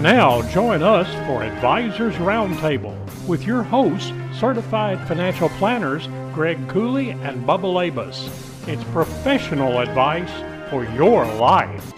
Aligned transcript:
Now 0.00 0.42
join 0.50 0.82
us 0.82 1.06
for 1.24 1.44
Advisors 1.44 2.16
Roundtable 2.16 2.98
with 3.28 3.44
your 3.44 3.62
hosts, 3.62 4.12
certified 4.36 5.06
financial 5.06 5.48
planners 5.50 6.08
Greg 6.34 6.58
Cooley 6.68 7.10
and 7.10 7.46
Bubba 7.46 7.72
Labus. 7.72 8.28
It's 8.66 8.82
professional 8.90 9.78
advice 9.78 10.32
for 10.68 10.84
your 10.84 11.24
life. 11.36 11.92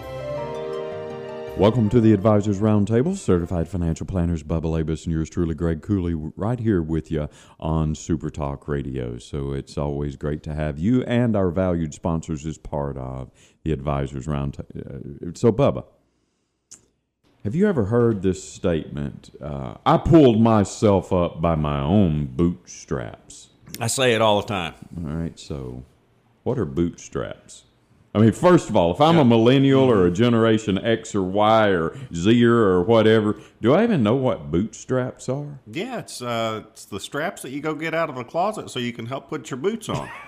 Welcome 1.57 1.89
to 1.89 1.99
the 1.99 2.13
Advisors 2.13 2.59
Roundtable. 2.59 3.17
Certified 3.17 3.67
financial 3.67 4.05
planners 4.05 4.43
Bubba 4.43 4.65
Labus 4.65 5.05
and 5.05 5.11
yours 5.11 5.27
truly, 5.27 5.55
Greg 5.55 5.81
Cooley, 5.81 6.13
right 6.13 6.59
here 6.59 6.83
with 6.83 7.09
you 7.09 7.27
on 7.59 7.95
Super 7.95 8.29
Talk 8.29 8.67
Radio. 8.67 9.17
So 9.17 9.53
it's 9.53 9.75
always 9.75 10.15
great 10.15 10.43
to 10.43 10.53
have 10.53 10.77
you 10.77 11.01
and 11.05 11.35
our 11.35 11.49
valued 11.49 11.95
sponsors 11.95 12.45
as 12.45 12.59
part 12.59 12.95
of 12.95 13.31
the 13.63 13.71
Advisors 13.71 14.27
Roundtable. 14.27 15.29
Uh, 15.29 15.31
so, 15.33 15.51
Bubba, 15.51 15.85
have 17.43 17.55
you 17.55 17.67
ever 17.67 17.85
heard 17.85 18.21
this 18.21 18.43
statement? 18.43 19.31
Uh, 19.41 19.75
I 19.85 19.97
pulled 19.97 20.41
myself 20.41 21.13
up 21.13 21.41
by 21.41 21.55
my 21.55 21.79
own 21.79 22.25
bootstraps. 22.25 23.49
I 23.79 23.87
say 23.87 24.13
it 24.13 24.21
all 24.21 24.41
the 24.41 24.47
time. 24.47 24.73
All 24.97 25.13
right, 25.13 25.39
so 25.39 25.83
what 26.43 26.57
are 26.57 26.65
bootstraps? 26.65 27.63
I 28.15 28.19
mean, 28.19 28.31
first 28.31 28.69
of 28.69 28.75
all, 28.75 28.91
if 28.91 28.99
I'm 28.99 29.17
a 29.17 29.25
millennial 29.25 29.83
or 29.83 30.07
a 30.07 30.11
Generation 30.11 30.79
X 30.83 31.13
or 31.13 31.21
Y 31.21 31.67
or 31.67 31.95
Z 32.15 32.43
or 32.43 32.81
whatever, 32.81 33.39
do 33.61 33.75
I 33.75 33.83
even 33.83 34.01
know 34.01 34.15
what 34.15 34.49
bootstraps 34.49 35.29
are? 35.29 35.59
Yeah, 35.71 35.99
it's 35.99 36.21
uh, 36.21 36.63
it's 36.71 36.85
the 36.85 36.99
straps 36.99 37.43
that 37.43 37.51
you 37.51 37.61
go 37.61 37.75
get 37.75 37.93
out 37.93 38.09
of 38.09 38.15
the 38.15 38.23
closet 38.23 38.71
so 38.71 38.79
you 38.79 38.91
can 38.91 39.05
help 39.05 39.29
put 39.29 39.51
your 39.51 39.57
boots 39.57 39.87
on. 39.89 40.09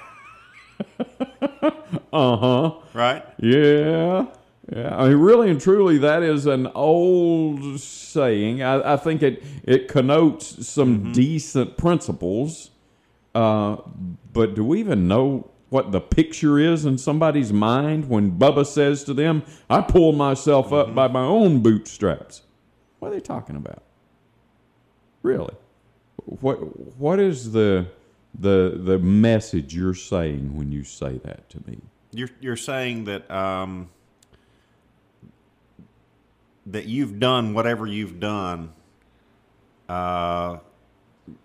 Uh 2.12 2.38
huh. 2.38 2.74
right? 2.94 3.24
Yeah. 3.38 4.26
Yeah, 4.72 4.96
I 4.96 5.10
mean, 5.10 5.18
really 5.18 5.50
and 5.50 5.60
truly, 5.60 5.98
that 6.00 6.22
is 6.22 6.46
an 6.46 6.68
old 6.68 7.80
saying. 7.80 8.62
I, 8.62 8.94
I 8.94 8.98
think 8.98 9.24
it 9.24 9.44
it 9.64 9.88
connotes 9.88 10.68
some 10.68 11.12
decent 11.12 11.76
principles, 11.76 12.70
uh, 13.34 13.78
but 14.32 14.54
do 14.54 14.64
we 14.64 14.80
even 14.80 15.08
know 15.08 15.50
what 15.70 15.92
the 15.92 16.02
picture 16.02 16.60
is 16.60 16.86
in 16.86 16.98
somebody's 16.98 17.54
mind 17.54 18.10
when 18.10 18.38
Bubba 18.38 18.66
says 18.66 19.04
to 19.06 19.14
them, 19.14 19.42
"I 19.70 19.82
pull 19.82 20.12
myself 20.12 20.72
up 20.72 20.94
by 20.94 21.08
my 21.08 21.24
own 21.24 21.62
bootstraps"? 21.62 22.44
What 23.00 23.10
are 23.10 23.12
they 23.16 23.22
talking 23.22 23.56
about? 23.56 23.82
Really? 25.24 25.56
What 26.26 26.58
what 27.00 27.20
is 27.20 27.54
the 27.54 27.88
the 28.38 28.80
the 28.84 29.00
message 29.00 29.74
you're 29.74 29.96
saying 29.96 30.56
when 30.56 30.72
you 30.72 30.84
say 30.84 31.18
that 31.24 31.50
to 31.50 31.58
me? 31.66 31.80
You're 32.12 32.30
you're 32.40 32.56
saying 32.56 33.06
that 33.06 33.30
um, 33.32 33.90
that 36.72 36.86
you've 36.86 37.20
done 37.20 37.54
whatever 37.54 37.86
you've 37.86 38.20
done, 38.20 38.74
uh, 39.88 40.58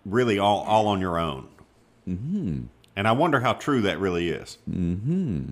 really 0.05 0.39
all 0.39 0.61
all 0.61 0.87
on 0.87 1.01
your 1.01 1.19
own. 1.19 1.47
Mm-hmm. 2.07 2.63
And 2.95 3.07
I 3.07 3.11
wonder 3.11 3.41
how 3.41 3.53
true 3.53 3.81
that 3.81 3.99
really 3.99 4.29
is. 4.29 4.57
Mm-hmm. 4.69 5.51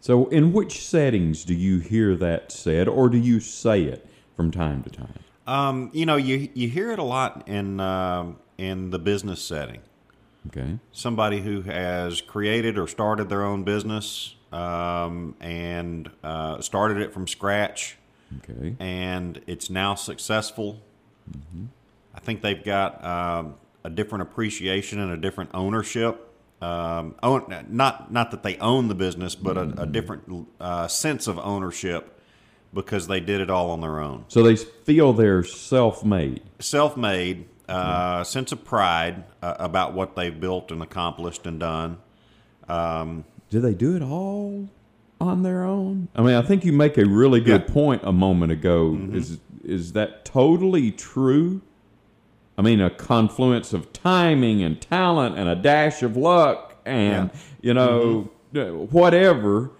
So, 0.00 0.26
in 0.28 0.52
which 0.52 0.84
settings 0.84 1.44
do 1.44 1.54
you 1.54 1.78
hear 1.78 2.14
that 2.16 2.52
said, 2.52 2.88
or 2.88 3.08
do 3.08 3.18
you 3.18 3.40
say 3.40 3.82
it 3.82 4.06
from 4.36 4.50
time 4.50 4.82
to 4.84 4.90
time? 4.90 5.18
Um, 5.46 5.90
you 5.92 6.06
know, 6.06 6.16
you 6.16 6.48
you 6.54 6.68
hear 6.68 6.90
it 6.92 6.98
a 6.98 7.04
lot 7.04 7.48
in 7.48 7.80
um 7.80 8.38
in 8.56 8.90
the 8.90 8.98
business 8.98 9.42
setting. 9.42 9.80
Okay. 10.46 10.78
somebody 10.92 11.40
who 11.40 11.60
has 11.62 12.22
created 12.22 12.78
or 12.78 12.86
started 12.86 13.28
their 13.28 13.44
own 13.44 13.64
business 13.64 14.34
um, 14.50 15.34
and 15.40 16.10
uh, 16.22 16.60
started 16.62 16.98
it 17.02 17.12
from 17.12 17.26
scratch 17.28 17.97
Okay. 18.38 18.76
and 18.78 19.40
it's 19.46 19.70
now 19.70 19.94
successful. 19.94 20.82
I 22.14 22.20
think 22.20 22.42
they've 22.42 22.62
got 22.64 23.04
um, 23.04 23.54
a 23.84 23.90
different 23.90 24.22
appreciation 24.22 24.98
and 24.98 25.12
a 25.12 25.16
different 25.16 25.50
ownership. 25.54 26.24
Um, 26.60 27.14
own, 27.22 27.66
not 27.70 28.10
not 28.12 28.30
that 28.32 28.42
they 28.42 28.56
own 28.58 28.88
the 28.88 28.94
business, 28.94 29.34
but 29.34 29.56
a, 29.56 29.82
a 29.82 29.86
different 29.86 30.48
uh, 30.60 30.88
sense 30.88 31.26
of 31.28 31.38
ownership 31.38 32.20
because 32.74 33.06
they 33.06 33.20
did 33.20 33.40
it 33.40 33.50
all 33.50 33.70
on 33.70 33.80
their 33.80 34.00
own. 34.00 34.24
So 34.28 34.42
they 34.42 34.56
feel 34.56 35.12
they're 35.12 35.44
self-made. 35.44 36.42
Self-made, 36.58 37.46
uh, 37.68 38.24
sense 38.24 38.52
of 38.52 38.64
pride 38.64 39.24
uh, 39.40 39.54
about 39.58 39.94
what 39.94 40.16
they've 40.16 40.38
built 40.38 40.70
and 40.70 40.82
accomplished 40.82 41.46
and 41.46 41.60
done. 41.60 41.98
Um, 42.68 43.24
Do 43.48 43.60
they 43.60 43.74
do 43.74 43.96
it 43.96 44.02
all 44.02 44.68
on 45.20 45.42
their 45.42 45.64
own? 45.64 46.08
I 46.14 46.22
mean, 46.22 46.34
I 46.34 46.42
think 46.42 46.64
you 46.64 46.72
make 46.72 46.96
a 46.98 47.04
really 47.06 47.40
good 47.40 47.62
Yeah. 47.62 47.66
Mm-hmm. 47.66 47.72
point 47.72 48.02
a 48.04 48.12
moment 48.12 48.52
ago. 48.52 48.98
Is 49.12 49.38
is 49.64 49.92
that 49.92 50.24
totally 50.24 50.90
true? 50.92 51.60
I 52.56 52.62
mean, 52.62 52.80
a 52.80 52.90
confluence 52.90 53.72
of 53.72 53.92
timing 53.92 54.62
and 54.62 54.80
talent 54.80 55.38
and 55.38 55.48
a 55.48 55.54
dash 55.54 56.02
of 56.02 56.16
luck 56.16 56.76
and 56.84 57.30
you 57.60 57.74
know 57.74 58.30
Mm-hmm. 58.54 58.96
whatever. 58.96 59.70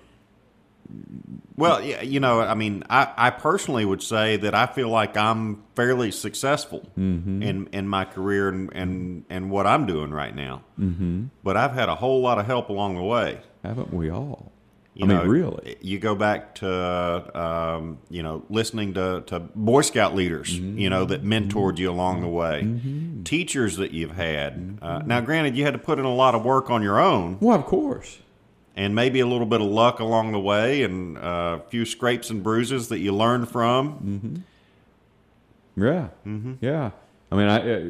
Well, 1.56 1.82
yeah, 1.82 2.02
you 2.02 2.20
know, 2.20 2.40
I 2.40 2.54
mean, 2.54 2.84
I, 2.88 3.12
I 3.16 3.30
personally 3.30 3.84
would 3.84 4.02
say 4.02 4.36
that 4.38 4.54
I 4.54 4.66
feel 4.66 4.88
like 4.88 5.16
I'm 5.16 5.62
fairly 5.74 6.10
successful 6.10 6.86
in 6.96 7.68
in 7.72 7.88
my 7.88 8.04
career 8.04 8.48
and, 8.48 8.70
and, 8.72 9.24
and 9.28 9.50
what 9.50 9.66
I'm 9.66 9.84
doing 9.86 10.10
right 10.12 10.34
now. 10.34 10.62
Mm-hmm. 10.78 11.24
But 11.42 11.56
I've 11.56 11.72
had 11.72 11.88
a 11.88 11.94
whole 11.94 12.20
lot 12.22 12.38
of 12.38 12.46
help 12.46 12.68
along 12.68 12.94
the 12.96 13.02
way. 13.02 13.40
Haven't 13.64 13.92
we 13.92 14.08
all? 14.10 14.52
You 14.98 15.04
I 15.04 15.08
mean, 15.08 15.18
know, 15.18 15.24
really. 15.26 15.76
You 15.80 16.00
go 16.00 16.16
back 16.16 16.56
to, 16.56 17.40
um, 17.40 17.98
you 18.10 18.20
know, 18.24 18.42
listening 18.50 18.94
to, 18.94 19.22
to 19.28 19.38
Boy 19.38 19.82
Scout 19.82 20.12
leaders, 20.16 20.58
you 20.58 20.90
know, 20.90 21.04
that 21.04 21.22
mentored 21.24 21.78
you 21.78 21.88
along 21.88 22.20
the 22.20 22.26
way, 22.28 22.66
teachers 23.22 23.76
that 23.76 23.92
you've 23.92 24.10
had. 24.16 24.78
Uh, 24.82 25.02
now, 25.06 25.20
granted, 25.20 25.56
you 25.56 25.64
had 25.64 25.74
to 25.74 25.78
put 25.78 26.00
in 26.00 26.04
a 26.04 26.12
lot 26.12 26.34
of 26.34 26.44
work 26.44 26.68
on 26.68 26.82
your 26.82 26.98
own, 26.98 27.38
Well, 27.38 27.56
of 27.56 27.64
course. 27.64 28.18
and 28.74 28.92
maybe 28.92 29.20
a 29.20 29.26
little 29.26 29.46
bit 29.46 29.60
of 29.60 29.68
luck 29.68 30.00
along 30.00 30.32
the 30.32 30.40
way 30.40 30.82
and 30.82 31.16
uh, 31.16 31.60
a 31.64 31.70
few 31.70 31.84
scrapes 31.84 32.28
and 32.28 32.42
bruises 32.42 32.88
that 32.88 32.98
you 32.98 33.14
learned 33.14 33.48
from. 33.48 34.42
Yeah, 35.76 36.08
mm-hmm. 36.26 36.54
yeah. 36.60 36.90
I 37.30 37.36
mean, 37.36 37.46
I 37.48 37.72
uh, 37.72 37.84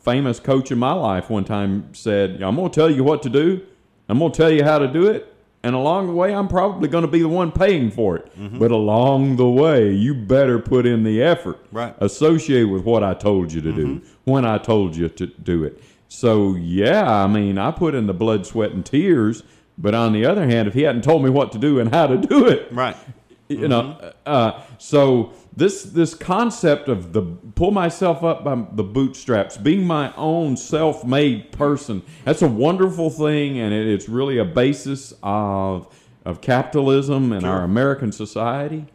famous 0.00 0.38
coach 0.38 0.70
in 0.70 0.78
my 0.78 0.92
life 0.92 1.28
one 1.28 1.44
time 1.44 1.92
said, 1.92 2.40
"I'm 2.40 2.54
going 2.54 2.70
to 2.70 2.74
tell 2.74 2.88
you 2.90 3.02
what 3.02 3.20
to 3.24 3.28
do. 3.28 3.66
I'm 4.08 4.20
going 4.20 4.30
to 4.30 4.36
tell 4.36 4.50
you 4.50 4.62
how 4.62 4.78
to 4.78 4.86
do 4.86 5.06
it, 5.08 5.34
and 5.62 5.74
along 5.74 6.06
the 6.06 6.12
way, 6.12 6.32
I'm 6.34 6.48
probably 6.48 6.88
going 6.88 7.02
to 7.02 7.10
be 7.10 7.20
the 7.20 7.28
one 7.28 7.50
paying 7.50 7.90
for 7.90 8.16
it. 8.16 8.32
Mm-hmm. 8.38 8.58
But 8.58 8.70
along 8.70 9.36
the 9.36 9.48
way, 9.48 9.92
you 9.92 10.14
better 10.14 10.58
put 10.58 10.86
in 10.86 11.02
the 11.02 11.22
effort 11.22 11.58
Right. 11.72 11.94
associated 11.98 12.70
with 12.70 12.84
what 12.84 13.02
I 13.02 13.14
told 13.14 13.52
you 13.52 13.60
to 13.62 13.72
do 13.72 13.86
mm-hmm. 13.96 14.30
when 14.30 14.44
I 14.44 14.58
told 14.58 14.96
you 14.96 15.08
to 15.08 15.26
do 15.26 15.64
it. 15.64 15.82
So 16.08 16.54
yeah, 16.54 17.10
I 17.10 17.26
mean, 17.26 17.58
I 17.58 17.70
put 17.70 17.94
in 17.94 18.06
the 18.06 18.14
blood, 18.14 18.46
sweat, 18.46 18.70
and 18.70 18.84
tears. 18.86 19.42
But 19.76 19.94
on 19.94 20.12
the 20.12 20.24
other 20.24 20.46
hand, 20.46 20.66
if 20.68 20.74
he 20.74 20.82
hadn't 20.82 21.02
told 21.02 21.22
me 21.22 21.30
what 21.30 21.52
to 21.52 21.58
do 21.58 21.78
and 21.78 21.92
how 21.94 22.06
to 22.06 22.16
do 22.16 22.46
it, 22.46 22.68
Right. 22.72 22.96
you 23.48 23.68
know 23.68 23.82
mm-hmm. 24.00 24.08
uh, 24.26 24.60
so 24.78 25.32
this 25.58 25.82
this 25.82 26.14
concept 26.14 26.88
of 26.88 27.12
the 27.12 27.22
pull 27.54 27.70
myself 27.70 28.22
up 28.22 28.44
by 28.44 28.54
the 28.72 28.84
bootstraps 28.84 29.56
being 29.56 29.84
my 29.86 30.14
own 30.16 30.56
self-made 30.56 31.50
person 31.52 32.02
that's 32.24 32.42
a 32.42 32.48
wonderful 32.48 33.10
thing 33.10 33.58
and 33.58 33.72
it, 33.74 33.86
it's 33.86 34.08
really 34.08 34.38
a 34.38 34.44
basis 34.44 35.12
of 35.22 35.86
of 36.24 36.40
capitalism 36.40 37.32
and 37.32 37.44
our 37.44 37.62
american 37.64 38.12
society 38.12 38.86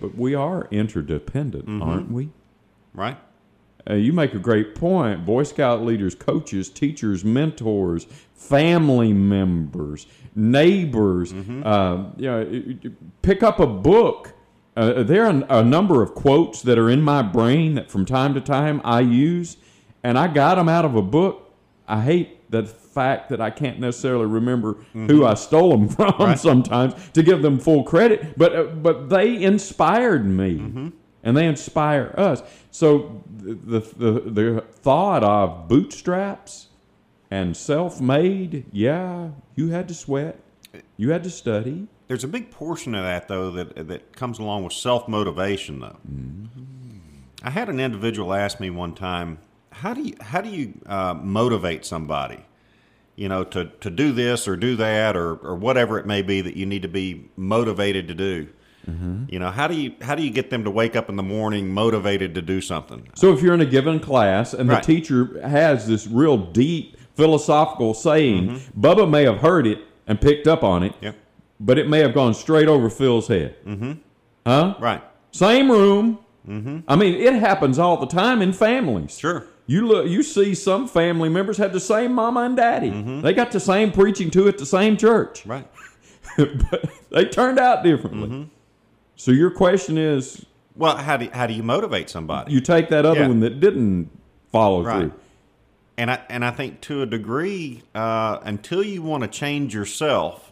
but 0.00 0.14
we 0.16 0.34
are 0.34 0.68
interdependent 0.70 1.82
aren't 1.82 2.10
we 2.12 2.30
Right. 2.94 3.18
uh, 3.88 3.94
you 3.94 4.12
make 4.12 4.34
a 4.34 4.38
great 4.38 4.74
point. 4.74 5.24
Boy 5.24 5.44
Scout 5.44 5.84
leaders, 5.84 6.14
coaches, 6.14 6.68
teachers, 6.68 7.24
mentors, 7.24 8.06
family 8.34 9.12
members, 9.12 10.06
neighbors. 10.34 11.32
Uh, 11.32 12.10
you 12.16 12.26
know, 12.26 12.90
pick 13.22 13.42
up 13.42 13.60
a 13.60 13.66
book. 13.66 14.32
Uh, 14.78 15.02
there 15.02 15.24
are 15.26 15.44
a 15.50 15.64
number 15.64 16.02
of 16.02 16.14
quotes 16.14 16.62
that 16.62 16.78
are 16.78 16.88
in 16.88 17.02
my 17.02 17.20
brain 17.20 17.74
that 17.74 17.90
from 17.90 18.04
time 18.06 18.32
to 18.34 18.40
time 18.40 18.80
I 18.84 19.00
use, 19.00 19.56
and 20.04 20.16
I 20.16 20.28
got 20.28 20.54
them 20.54 20.68
out 20.68 20.84
of 20.84 20.94
a 20.94 21.02
book. 21.02 21.52
I 21.88 22.00
hate 22.02 22.48
the 22.50 22.62
fact 22.64 23.28
that 23.30 23.40
I 23.40 23.50
can't 23.50 23.80
necessarily 23.80 24.26
remember 24.26 24.76
who 24.92 25.24
I 25.24 25.34
stole 25.34 25.70
them 25.76 25.88
from 26.16 26.36
sometimes 26.36 26.94
to 27.14 27.22
give 27.24 27.42
them 27.42 27.58
full 27.58 27.82
credit, 27.82 28.38
but 28.38 28.54
uh, 28.54 28.64
but 28.64 29.08
they 29.08 29.42
inspired 29.42 30.24
me 30.26 30.54
and 31.24 31.36
they 31.36 31.46
inspire 31.46 32.14
us. 32.16 32.42
So 32.70 33.22
the, 33.36 33.80
the 33.80 34.10
the 34.30 34.60
thought 34.82 35.24
of 35.24 35.68
bootstraps 35.68 36.68
And 37.30 37.56
self 37.56 38.00
made, 38.00 38.64
yeah, 38.72 39.30
you 39.56 39.68
had 39.70 39.88
to 39.88 39.94
sweat, 39.94 40.38
you 40.96 41.10
had 41.10 41.24
to 41.24 41.30
study. 41.30 41.88
There's 42.08 42.24
a 42.24 42.28
big 42.28 42.50
portion 42.50 42.94
of 42.94 43.04
that 43.04 43.28
though 43.28 43.50
that 43.52 43.88
that 43.88 44.12
comes 44.16 44.38
along 44.38 44.64
with 44.64 44.72
self 44.72 45.06
motivation 45.08 45.80
though. 45.80 45.96
Mm-hmm. 46.10 46.64
I 47.42 47.50
had 47.50 47.68
an 47.68 47.78
individual 47.78 48.34
ask 48.34 48.58
me 48.58 48.70
one 48.70 48.94
time, 48.94 49.38
how 49.70 49.94
do 49.94 50.02
you 50.02 50.14
how 50.20 50.40
do 50.40 50.48
you 50.48 50.74
uh, 50.86 51.14
motivate 51.14 51.84
somebody, 51.84 52.44
you 53.14 53.28
know, 53.28 53.44
to 53.44 53.66
to 53.80 53.90
do 53.90 54.12
this 54.12 54.48
or 54.48 54.56
do 54.56 54.74
that 54.76 55.16
or 55.16 55.36
or 55.36 55.54
whatever 55.54 55.98
it 55.98 56.06
may 56.06 56.22
be 56.22 56.40
that 56.40 56.56
you 56.56 56.66
need 56.66 56.82
to 56.82 56.88
be 56.88 57.30
motivated 57.36 58.08
to 58.08 58.14
do. 58.14 58.48
Mm-hmm. 58.88 59.24
You 59.28 59.38
know, 59.38 59.50
how 59.50 59.68
do 59.68 59.74
you 59.74 59.92
how 60.00 60.14
do 60.14 60.22
you 60.22 60.30
get 60.30 60.48
them 60.48 60.64
to 60.64 60.70
wake 60.70 60.96
up 60.96 61.10
in 61.10 61.16
the 61.16 61.22
morning 61.22 61.68
motivated 61.68 62.34
to 62.36 62.42
do 62.42 62.62
something? 62.62 63.06
So 63.16 63.34
if 63.34 63.42
you're 63.42 63.52
in 63.54 63.60
a 63.60 63.66
given 63.66 64.00
class 64.00 64.54
and 64.54 64.68
Right. 64.68 64.82
the 64.82 64.94
teacher 64.94 65.46
has 65.46 65.86
this 65.86 66.06
real 66.06 66.38
deep 66.38 66.96
philosophical 67.14 67.92
saying, 67.92 68.48
mm-hmm. 68.48 68.80
Bubba 68.80 69.08
may 69.08 69.24
have 69.24 69.38
heard 69.38 69.66
it 69.66 69.80
and 70.06 70.18
picked 70.18 70.46
up 70.46 70.64
on 70.64 70.82
it, 70.84 70.94
but 71.60 71.78
it 71.78 71.88
may 71.88 71.98
have 72.00 72.14
gone 72.14 72.34
straight 72.34 72.68
over 72.68 72.88
Phil's 72.90 73.28
head. 73.28 73.56
Mm-hmm. 73.64 73.92
Huh? 74.46 74.74
right. 74.80 75.02
Same 75.32 75.70
room. 75.70 76.18
Mm-hmm. 76.48 76.78
I 76.88 76.96
mean, 76.96 77.14
it 77.14 77.34
happens 77.34 77.78
all 77.78 77.98
the 77.98 78.06
time 78.06 78.40
in 78.40 78.52
families. 78.52 79.18
Sure. 79.18 79.44
You 79.66 79.86
look, 79.86 80.08
you 80.08 80.22
see 80.22 80.54
some 80.54 80.88
family 80.88 81.28
members 81.28 81.58
had 81.58 81.74
the 81.74 81.80
same 81.80 82.14
mama 82.14 82.40
and 82.40 82.56
daddy. 82.56 82.88
They 83.20 83.34
got 83.34 83.50
the 83.50 83.60
same 83.60 83.92
preaching 83.92 84.30
to 84.30 84.48
at 84.48 84.56
the 84.56 84.64
same 84.64 84.96
church, 84.96 85.44
Right. 85.44 85.68
but 86.38 86.90
they 87.10 87.26
turned 87.26 87.58
out 87.58 87.84
differently. 87.84 88.48
So 89.16 89.30
your 89.30 89.50
question 89.50 89.98
is, 89.98 90.46
Well, 90.74 90.96
how 90.96 91.18
do 91.18 91.28
how 91.32 91.46
do 91.46 91.52
you 91.52 91.62
motivate 91.62 92.08
somebody? 92.08 92.52
you 92.52 92.62
take 92.62 92.88
that 92.88 93.04
other 93.04 93.20
Yeah. 93.20 93.28
one 93.28 93.40
that 93.40 93.60
didn't 93.60 94.08
follow 94.50 94.82
Right. 94.82 95.00
through. 95.00 95.12
and 95.98 96.10
I 96.12 96.20
and 96.30 96.44
I 96.46 96.50
think 96.52 96.80
to 96.82 97.02
a 97.02 97.06
degree, 97.06 97.82
uh, 97.94 98.38
until 98.44 98.82
you 98.82 99.02
want 99.02 99.24
to 99.24 99.28
change 99.28 99.74
yourself, 99.74 100.50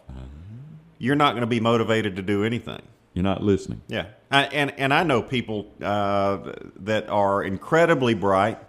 you're 0.97 1.15
not 1.15 1.31
going 1.31 1.41
to 1.41 1.47
be 1.47 1.59
motivated 1.59 2.15
to 2.15 2.21
do 2.21 2.43
anything. 2.43 2.81
You're 3.13 3.23
not 3.23 3.41
listening. 3.41 3.81
Yeah, 3.87 4.07
I, 4.29 4.43
and 4.45 4.71
and 4.77 4.93
I 4.93 5.03
know 5.03 5.21
people 5.21 5.71
uh, 5.81 6.53
that 6.75 7.09
are 7.09 7.43
incredibly 7.43 8.13
bright, 8.13 8.59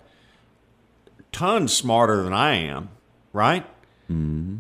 tons 1.33 1.75
smarter 1.75 2.23
than 2.23 2.33
I 2.33 2.55
am, 2.55 2.89
right? 3.33 3.67
Mm-hmm. 4.11 4.57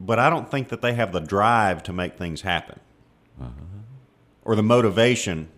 But 0.00 0.18
I 0.18 0.30
don't 0.30 0.50
think 0.50 0.68
that 0.68 0.80
they 0.80 0.94
have 0.94 1.12
the 1.12 1.20
drive 1.20 1.82
to 1.84 1.92
make 1.92 2.16
things 2.16 2.42
happen, 2.42 2.80
or 4.44 4.54
the 4.54 4.62
motivation 4.62 5.48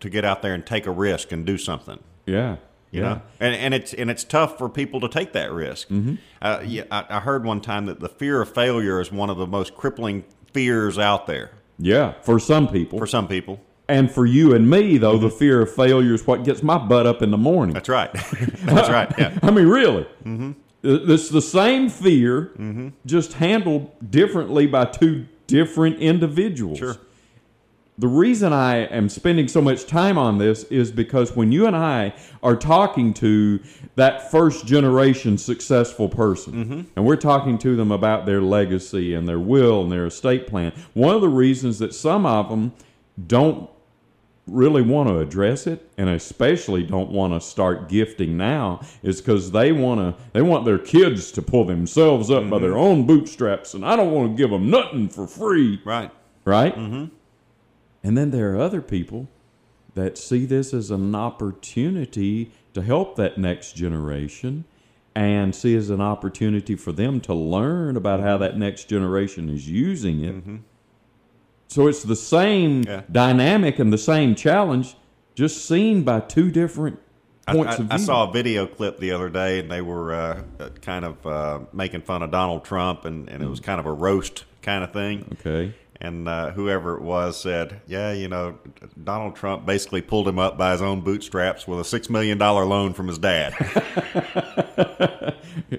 to 0.00 0.10
get 0.10 0.24
out 0.24 0.42
there 0.42 0.52
and 0.52 0.64
take 0.66 0.86
a 0.86 0.90
risk 0.90 1.32
and 1.32 1.46
do 1.46 1.56
something. 1.56 1.98
Yeah. 2.26 2.56
You 2.90 3.02
yeah. 3.02 3.08
know, 3.08 3.22
and 3.40 3.54
and 3.54 3.74
it's 3.74 3.92
and 3.92 4.10
it's 4.10 4.24
tough 4.24 4.58
for 4.58 4.68
people 4.68 5.00
to 5.00 5.08
take 5.08 5.32
that 5.32 5.50
risk. 5.50 5.88
Uh, 6.40 6.62
yeah, 6.64 6.84
I, 6.90 7.04
I 7.08 7.20
heard 7.20 7.44
one 7.44 7.60
time 7.60 7.86
that 7.86 8.00
the 8.00 8.08
fear 8.08 8.40
of 8.40 8.54
failure 8.54 9.00
is 9.00 9.10
one 9.10 9.28
of 9.28 9.36
the 9.36 9.46
most 9.46 9.74
crippling 9.74 10.24
fears 10.56 10.98
out 10.98 11.26
there 11.26 11.50
Yeah. 11.78 12.14
For 12.22 12.38
some 12.40 12.66
people. 12.68 12.98
for 12.98 13.06
some 13.06 13.28
people. 13.28 13.60
and 13.88 14.10
for 14.10 14.24
you 14.26 14.54
and 14.54 14.68
me, 14.68 14.96
though, 14.98 15.18
the 15.18 15.30
fear 15.30 15.60
of 15.62 15.72
failure 15.74 16.14
is 16.14 16.26
what 16.26 16.42
gets 16.44 16.62
my 16.62 16.78
butt 16.78 17.06
up 17.06 17.20
in 17.22 17.30
the 17.30 17.36
morning. 17.36 17.74
That's 17.74 17.88
right. 17.88 18.10
That's 18.64 18.88
right. 18.88 19.12
Yeah. 19.18 19.38
I 19.42 19.50
mean, 19.50 19.66
really. 19.68 20.04
Mm-hmm. 20.24 20.52
It's 20.82 21.28
the 21.30 21.42
same 21.42 21.88
fear, 21.88 22.52
just 23.04 23.32
handled 23.34 23.90
differently 24.10 24.66
by 24.66 24.84
two 24.86 25.26
different 25.46 25.98
individuals. 25.98 26.78
Sure. 26.78 26.96
The 27.98 28.08
reason 28.08 28.52
I 28.52 28.84
am 28.86 29.08
spending 29.08 29.48
so 29.48 29.62
much 29.62 29.86
time 29.86 30.18
on 30.18 30.36
this 30.36 30.64
is 30.64 30.90
because 30.92 31.34
when 31.34 31.50
you 31.50 31.66
and 31.66 31.74
I 31.74 32.12
are 32.42 32.54
talking 32.56 33.14
to 33.14 33.58
that 33.94 34.30
first 34.30 34.66
generation 34.66 35.38
successful 35.38 36.08
person, 36.10 36.86
and 36.94 37.06
we're 37.06 37.16
talking 37.16 37.56
to 37.58 37.74
them 37.74 37.90
about 37.90 38.26
their 38.26 38.42
legacy 38.42 39.14
and 39.14 39.26
their 39.26 39.38
will 39.38 39.82
and 39.82 39.90
their 39.90 40.04
estate 40.04 40.46
plan, 40.46 40.72
one 40.92 41.14
of 41.14 41.22
the 41.22 41.28
reasons 41.30 41.78
that 41.78 41.94
some 41.94 42.26
of 42.26 42.50
them 42.50 42.74
don't 43.26 43.70
really 44.46 44.82
want 44.82 45.08
to 45.08 45.18
address 45.18 45.66
it 45.66 45.90
and 45.98 46.08
especially 46.08 46.82
don't 46.84 47.10
want 47.10 47.32
to 47.32 47.40
start 47.40 47.88
gifting 47.88 48.36
now 48.36 48.80
is 49.02 49.20
because 49.20 49.50
they 49.50 49.72
want 49.72 49.98
to 49.98 50.14
they 50.34 50.42
want 50.42 50.64
their 50.64 50.78
kids 50.78 51.32
to 51.32 51.42
pull 51.42 51.64
themselves 51.64 52.30
up 52.30 52.48
by 52.48 52.56
their 52.60 52.78
own 52.78 53.04
bootstraps 53.04 53.74
and 53.74 53.84
i 53.84 53.96
don't 53.96 54.12
want 54.12 54.30
to 54.30 54.40
give 54.40 54.50
them 54.50 54.70
nothing 54.70 55.08
for 55.08 55.26
free 55.26 55.80
Right. 55.84 56.12
right 56.44 56.76
mm-hmm. 56.76 57.06
And 58.06 58.16
then 58.16 58.30
there 58.30 58.54
are 58.54 58.60
other 58.60 58.80
people 58.80 59.26
that 59.94 60.16
see 60.16 60.46
this 60.46 60.72
as 60.72 60.92
an 60.92 61.12
opportunity 61.14 62.52
to 62.72 62.80
help 62.82 63.16
that 63.16 63.36
next 63.36 63.72
generation 63.74 64.64
and 65.14 65.54
see 65.54 65.74
as 65.74 65.90
an 65.90 66.00
opportunity 66.00 66.76
for 66.76 66.92
them 66.92 67.20
to 67.20 67.34
learn 67.34 67.96
about 67.96 68.20
how 68.20 68.38
that 68.38 68.56
next 68.56 68.84
generation 68.84 69.48
is 69.48 69.68
using 69.68 70.24
it 70.24 70.60
so 71.66 71.88
it's 71.88 72.04
the 72.04 72.14
same 72.14 72.82
Yeah. 72.84 73.02
dynamic 73.10 73.80
and 73.80 73.92
the 73.92 73.98
same 73.98 74.36
challenge, 74.36 74.96
just 75.34 75.66
seen 75.66 76.04
by 76.04 76.20
two 76.20 76.52
different 76.52 77.00
points 77.48 77.74
I- 77.80 77.82
of 77.82 77.92
I 77.92 77.96
saw 77.96 78.28
a 78.30 78.32
video 78.32 78.66
clip 78.66 79.00
the 79.00 79.10
other 79.10 79.28
day, 79.28 79.58
and 79.58 79.68
they 79.68 79.80
were 79.82 80.14
uh, 80.14 80.42
uh, 80.60 80.68
kind 80.80 81.04
of 81.04 81.26
uh, 81.26 81.58
making 81.72 82.02
fun 82.02 82.22
of 82.22 82.30
Donald 82.30 82.64
Trump, 82.64 83.04
and, 83.04 83.28
and 83.28 83.42
it 83.42 83.48
was 83.48 83.58
kind 83.58 83.80
of 83.80 83.86
a 83.86 83.92
roast 83.92 84.44
kind 84.62 84.84
of 84.84 84.92
thing. 84.92 85.36
Okay. 85.40 85.74
And 86.00 86.28
uh, 86.28 86.50
whoever 86.52 86.96
it 86.96 87.02
was 87.02 87.40
said, 87.40 87.80
"Yeah, 87.86 88.12
you 88.12 88.28
know, 88.28 88.58
Donald 89.02 89.34
Trump 89.34 89.64
basically 89.64 90.02
pulled 90.02 90.28
him 90.28 90.38
up 90.38 90.58
by 90.58 90.72
his 90.72 90.82
own 90.82 91.00
bootstraps 91.00 91.66
with 91.66 91.80
a 91.80 91.84
six 91.84 92.10
million 92.10 92.36
dollar 92.38 92.64
loan 92.66 92.92
from 92.92 93.08
his 93.08 93.18
dad." 93.18 93.54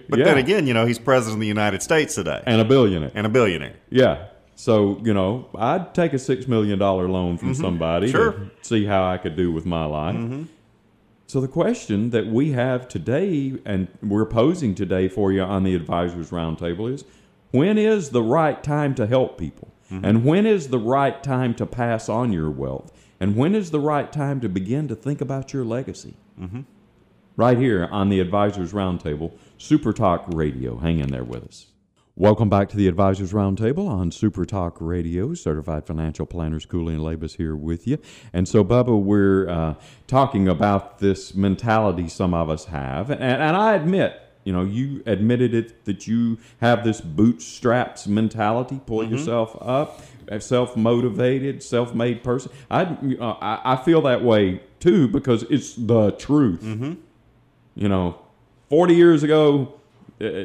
but 0.09 0.19
Yeah. 0.19 0.25
then 0.25 0.37
again, 0.37 0.67
you 0.67 0.73
know, 0.73 0.85
he's 0.85 0.99
president 0.99 1.35
of 1.35 1.41
the 1.41 1.47
United 1.47 1.81
States 1.83 2.15
today 2.15 2.41
And 2.45 2.61
a 2.61 2.65
billionaire. 2.65 3.11
and 3.13 3.25
a 3.25 3.29
billionaire. 3.29 3.75
Yeah. 3.89 4.25
So, 4.55 4.99
you 5.03 5.13
know, 5.13 5.47
I'd 5.55 5.93
take 5.93 6.13
a 6.13 6.17
$6 6.17 6.47
million 6.47 6.79
loan 6.79 7.37
from 7.37 7.53
somebody 7.53 8.07
Mm-hmm. 8.07 8.15
Sure. 8.17 8.31
to 8.31 8.49
see 8.63 8.85
how 8.85 9.07
I 9.07 9.17
could 9.17 9.35
do 9.35 9.51
with 9.51 9.65
my 9.67 9.85
life. 9.85 10.15
Mm-hmm. 10.15 10.43
So, 11.27 11.41
the 11.41 11.47
question 11.47 12.09
that 12.11 12.25
we 12.27 12.53
have 12.53 12.87
today 12.87 13.53
and 13.65 13.87
we're 14.01 14.25
posing 14.25 14.73
today 14.73 15.09
for 15.09 15.31
you 15.31 15.41
on 15.43 15.63
the 15.63 15.75
Advisors 15.75 16.31
Roundtable 16.31 16.91
is 16.91 17.03
when 17.51 17.77
is 17.77 18.09
the 18.09 18.23
right 18.23 18.63
time 18.63 18.95
to 18.95 19.05
help 19.05 19.37
people? 19.37 19.66
Mm-hmm. 19.91 20.05
And 20.05 20.25
when 20.25 20.45
is 20.45 20.67
the 20.69 20.79
right 20.79 21.21
time 21.23 21.53
to 21.55 21.65
pass 21.65 22.09
on 22.09 22.33
your 22.33 22.49
wealth? 22.49 22.91
And 23.19 23.35
when 23.35 23.55
is 23.55 23.71
the 23.71 23.79
right 23.79 24.11
time 24.11 24.41
to 24.41 24.49
begin 24.49 24.87
to 24.89 24.95
think 24.95 25.21
about 25.21 25.53
your 25.53 25.63
legacy? 25.65 26.15
Mm-hmm. 26.39 26.61
right 27.35 27.57
here 27.57 27.87
on 27.91 28.09
the 28.09 28.19
Advisors 28.19 28.73
Roundtable, 28.73 29.31
Super 29.57 29.91
Talk 29.91 30.25
Radio. 30.27 30.77
Hang 30.77 30.99
in 30.99 31.09
there 31.09 31.23
with 31.23 31.43
us. 31.45 31.67
Welcome 32.15 32.49
back 32.49 32.69
to 32.69 32.77
the 32.77 32.87
Advisors 32.87 33.31
Roundtable 33.31 33.87
on 33.87 34.11
Super 34.11 34.45
Talk 34.45 34.77
Radio. 34.79 35.35
Certified 35.35 35.85
financial 35.85 36.25
planners 36.25 36.65
Cooley 36.65 36.95
and 36.95 37.03
Labus 37.03 37.37
here 37.37 37.55
with 37.55 37.87
you. 37.87 37.99
And 38.33 38.47
so, 38.47 38.63
Bubba, 38.63 38.99
we're 38.99 39.47
uh, 39.49 39.75
talking 40.07 40.47
about 40.47 40.99
this 40.99 41.35
mentality 41.35 42.07
some 42.07 42.33
of 42.33 42.49
us 42.49 42.65
have. 42.65 43.11
And, 43.11 43.21
and 43.21 43.55
I 43.55 43.75
admit, 43.75 44.19
you 44.47 44.53
know, 44.53 44.63
you 44.63 45.03
admitted 45.05 45.53
it 45.53 45.83
that 45.83 46.07
you 46.07 46.37
have 46.61 46.85
this 46.85 47.01
bootstraps 47.01 48.07
mentality, 48.07 48.79
pull 48.85 49.03
yourself 49.03 49.57
up, 49.59 50.01
self 50.39 50.77
motivated, 50.77 51.61
self 51.61 51.93
made 51.93 52.23
person. 52.23 52.49
I, 52.71 52.83
uh, 53.19 53.31
I, 53.41 53.73
I 53.73 53.75
feel 53.75 54.01
that 54.03 54.23
way 54.23 54.61
too 54.79 55.09
because 55.09 55.43
it's 55.49 55.75
the 55.75 56.11
truth. 56.11 56.63
You 57.75 57.89
know, 57.89 58.19
40 58.69 58.95
years 58.95 59.21
ago, 59.23 59.73
uh, 60.21 60.43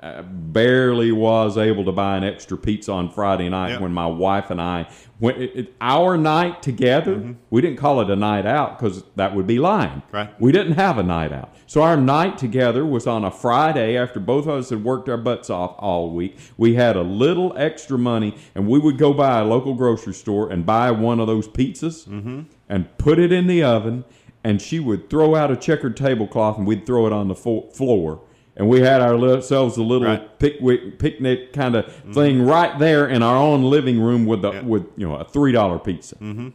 I 0.00 0.22
barely 0.22 1.10
was 1.10 1.58
able 1.58 1.84
to 1.84 1.92
buy 1.92 2.16
an 2.16 2.22
extra 2.22 2.56
pizza 2.56 2.92
on 2.92 3.10
Friday 3.10 3.48
night 3.48 3.70
Yeah. 3.70 3.80
when 3.80 3.92
my 3.92 4.06
wife 4.06 4.50
and 4.52 4.60
I 4.62 4.88
went. 5.20 5.38
It, 5.38 5.56
it- 5.56 5.74
our 5.80 6.16
night 6.16 6.62
together, 6.62 7.16
mm-hmm. 7.16 7.32
we 7.50 7.60
didn't 7.60 7.78
call 7.78 8.00
it 8.00 8.10
a 8.10 8.16
night 8.16 8.46
out 8.46 8.78
because 8.78 9.04
that 9.16 9.34
would 9.34 9.46
be 9.46 9.58
lying. 9.58 10.02
Right. 10.12 10.38
We 10.40 10.52
didn't 10.52 10.74
have 10.74 10.98
a 10.98 11.02
night 11.02 11.32
out. 11.32 11.54
So 11.66 11.82
our 11.82 11.96
night 11.96 12.38
together 12.38 12.84
was 12.84 13.06
on 13.06 13.24
a 13.24 13.30
Friday 13.30 13.96
after 13.96 14.20
both 14.20 14.44
of 14.44 14.50
us 14.50 14.70
had 14.70 14.84
worked 14.84 15.08
our 15.08 15.16
butts 15.16 15.50
off 15.50 15.74
all 15.78 16.10
week. 16.10 16.36
We 16.56 16.74
had 16.74 16.96
a 16.96 17.02
little 17.02 17.56
extra 17.56 17.98
money 17.98 18.36
and 18.54 18.68
we 18.68 18.78
would 18.78 18.98
go 18.98 19.12
by 19.12 19.40
a 19.40 19.44
local 19.44 19.74
grocery 19.74 20.14
store 20.14 20.50
and 20.50 20.64
buy 20.64 20.90
one 20.90 21.20
of 21.20 21.26
those 21.26 21.48
pizzas 21.48 22.06
mm-hmm. 22.06 22.42
and 22.68 22.98
put 22.98 23.18
it 23.18 23.32
in 23.32 23.46
the 23.46 23.62
oven. 23.62 24.04
And 24.44 24.62
she 24.62 24.78
would 24.78 25.10
throw 25.10 25.34
out 25.34 25.50
a 25.50 25.56
checkered 25.56 25.96
tablecloth 25.96 26.56
and 26.56 26.66
we'd 26.66 26.86
throw 26.86 27.06
it 27.06 27.12
on 27.12 27.26
the 27.26 27.34
fo- 27.34 27.68
floor. 27.70 28.22
And 28.58 28.68
we 28.68 28.80
had 28.80 29.02
ourselves 29.02 29.76
a 29.76 29.82
little 29.82 30.08
Right. 30.08 30.38
picnic, 30.38 30.98
picnic 30.98 31.52
kind 31.52 31.76
of 31.76 31.92
thing 32.14 32.46
right 32.46 32.78
there 32.78 33.06
in 33.06 33.22
our 33.22 33.36
own 33.36 33.62
living 33.64 34.00
room 34.00 34.24
with 34.24 34.40
the, 34.42 34.52
Yeah. 34.52 34.62
with 34.62 34.86
you 34.96 35.06
know 35.06 35.16
a 35.16 35.24
three 35.24 35.52
dollar 35.52 35.78
pizza. 35.78 36.14
Mm-hmm. 36.16 36.48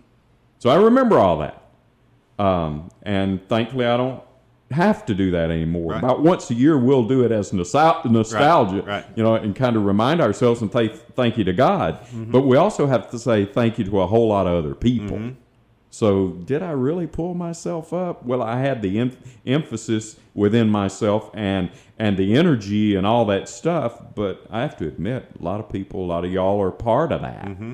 So 0.59 0.69
I 0.69 0.75
remember 0.75 1.19
all 1.19 1.37
that. 1.39 1.61
Um, 2.39 2.89
and 3.03 3.47
thankfully, 3.47 3.85
I 3.85 3.97
don't 3.97 4.21
have 4.71 5.05
to 5.07 5.13
do 5.13 5.31
that 5.31 5.51
anymore. 5.51 5.91
Right. 5.91 6.03
About 6.03 6.21
once 6.23 6.49
a 6.49 6.53
year, 6.55 6.77
we'll 6.77 7.03
do 7.07 7.23
it 7.23 7.31
as 7.31 7.51
nostal- 7.51 8.03
nostalgia, 8.09 8.81
right. 8.81 9.05
you 9.15 9.21
know, 9.21 9.35
and 9.35 9.55
kind 9.55 9.75
of 9.75 9.85
remind 9.85 10.21
ourselves 10.21 10.61
and 10.61 10.71
say 10.71 10.87
thank 10.87 11.37
you 11.37 11.43
to 11.43 11.53
God. 11.53 11.99
Mm-hmm. 12.05 12.31
But 12.31 12.41
we 12.41 12.57
also 12.57 12.87
have 12.87 13.11
to 13.11 13.19
say 13.19 13.45
thank 13.45 13.77
you 13.77 13.85
to 13.85 13.99
a 14.01 14.07
whole 14.07 14.27
lot 14.29 14.47
of 14.47 14.53
other 14.63 14.73
people. 14.73 15.33
So, 15.93 16.29
did 16.29 16.63
I 16.63 16.71
really 16.71 17.05
pull 17.05 17.33
myself 17.33 17.91
up? 17.91 18.25
Well, 18.25 18.41
I 18.41 18.59
had 18.61 18.81
the 18.81 18.97
em- 18.97 19.17
emphasis 19.45 20.15
within 20.33 20.69
myself 20.69 21.29
and 21.33 21.69
and 21.99 22.17
the 22.17 22.35
energy 22.35 22.95
and 22.95 23.05
all 23.05 23.25
that 23.25 23.49
stuff, 23.49 24.01
but 24.15 24.45
I 24.49 24.61
have 24.61 24.77
to 24.77 24.87
admit, 24.87 25.29
a 25.39 25.43
lot 25.43 25.59
of 25.59 25.69
people, 25.69 26.03
a 26.03 26.07
lot 26.07 26.25
of 26.25 26.31
y'all 26.31 26.61
are 26.61 26.71
part 26.71 27.11
of 27.11 27.21
that, 27.21 27.45
mm-hmm. 27.45 27.73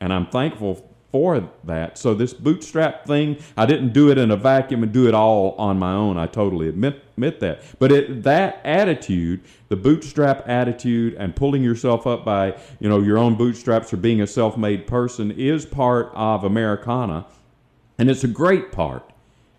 and 0.00 0.12
I'm 0.12 0.26
thankful 0.26 0.86
for 1.12 1.48
that. 1.64 1.98
So 1.98 2.14
this 2.14 2.32
bootstrap 2.32 3.06
thing, 3.06 3.36
I 3.56 3.66
didn't 3.66 3.92
do 3.92 4.10
it 4.10 4.18
in 4.18 4.30
a 4.30 4.36
vacuum 4.36 4.82
and 4.82 4.90
do 4.90 5.06
it 5.06 5.14
all 5.14 5.54
on 5.58 5.78
my 5.78 5.92
own. 5.92 6.16
I 6.16 6.26
totally 6.26 6.68
admit 6.68 7.02
admit 7.12 7.40
that. 7.40 7.62
But 7.78 7.92
it, 7.92 8.22
that 8.24 8.60
attitude, 8.64 9.42
the 9.68 9.76
bootstrap 9.76 10.48
attitude, 10.48 11.14
and 11.14 11.36
pulling 11.36 11.62
yourself 11.62 12.06
up 12.06 12.24
by 12.24 12.56
you 12.80 12.88
know 12.88 13.00
your 13.00 13.18
own 13.18 13.36
bootstraps 13.36 13.92
or 13.92 13.98
being 13.98 14.20
a 14.20 14.26
self-made 14.26 14.86
person 14.86 15.30
is 15.30 15.64
part 15.64 16.10
of 16.14 16.44
Americana, 16.44 17.26
and 18.02 18.10
it's 18.10 18.24
a 18.24 18.28
great 18.28 18.72
part. 18.72 19.08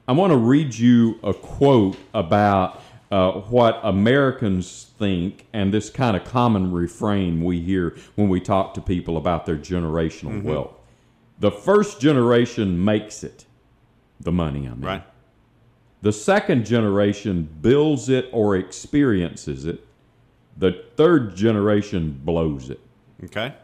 I 0.05 0.11
want 0.11 0.31
to 0.31 0.37
read 0.37 0.75
you 0.75 1.17
a 1.23 1.33
quote 1.33 1.95
about 2.13 2.81
uh, 3.09 3.31
what 3.31 3.79
Americans 3.83 4.91
think 4.99 5.45
and 5.53 5.73
this 5.73 5.89
kind 5.89 6.17
of 6.17 6.25
common 6.25 6.73
refrain 6.73 7.41
we 7.41 7.61
hear 7.61 7.95
when 8.15 8.27
we 8.27 8.41
talk 8.41 8.73
to 8.73 8.81
people 8.81 9.15
about 9.15 9.45
their 9.45 9.55
generational 9.55 10.43
wealth. 10.43 10.73
The 11.39 11.51
first 11.51 12.01
generation 12.01 12.83
makes 12.83 13.23
it, 13.23 13.45
the 14.19 14.33
money, 14.33 14.67
I 14.67 14.71
mean. 14.71 14.81
Right. 14.81 15.03
The 16.01 16.11
second 16.11 16.65
generation 16.65 17.47
builds 17.61 18.09
it 18.09 18.27
or 18.33 18.57
experiences 18.57 19.63
it. 19.63 19.87
The 20.57 20.83
third 20.97 21.37
generation 21.37 22.19
blows 22.25 22.69
it. 22.69 22.81
Okay. 23.23 23.53
Have 23.53 23.55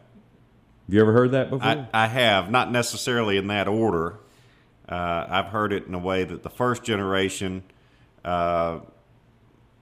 you 0.88 1.02
ever 1.02 1.12
heard 1.12 1.32
that 1.32 1.50
before? 1.50 1.68
I, 1.68 1.86
I 1.94 2.08
have, 2.08 2.50
not 2.50 2.72
necessarily 2.72 3.36
in 3.36 3.48
that 3.48 3.68
order. 3.68 4.20
Uh, 4.90 5.26
I've 5.30 5.46
heard 5.48 5.72
it 5.72 5.86
in 5.86 5.94
a 5.94 6.00
way 6.00 6.24
that 6.24 6.42
the 6.42 6.50
first 6.50 6.84
generation 6.84 7.64
uh, 8.26 8.80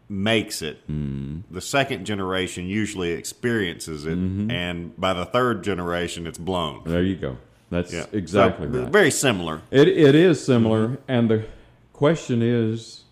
makes 0.10 0.62
it. 0.62 0.82
The 0.88 1.62
second 1.62 2.06
generation 2.06 2.68
usually 2.68 3.12
experiences 3.12 4.06
it, 4.06 4.18
and 4.18 5.00
by 5.00 5.14
the 5.14 5.26
third 5.26 5.64
generation, 5.64 6.28
it's 6.28 6.38
blown. 6.38 6.82
there 6.86 7.04
you 7.04 7.16
go. 7.16 7.38
That's 7.70 7.94
Yeah. 7.94 8.06
exactly 8.14 8.68
So, 8.72 8.80
right. 8.84 8.92
Very 8.92 9.12
similar. 9.12 9.62
It, 9.72 9.88
it 9.88 10.16
is 10.16 10.44
similar, 10.44 10.98
and 11.08 11.30
the 11.30 11.46
question 11.94 12.42
is, 12.42 13.04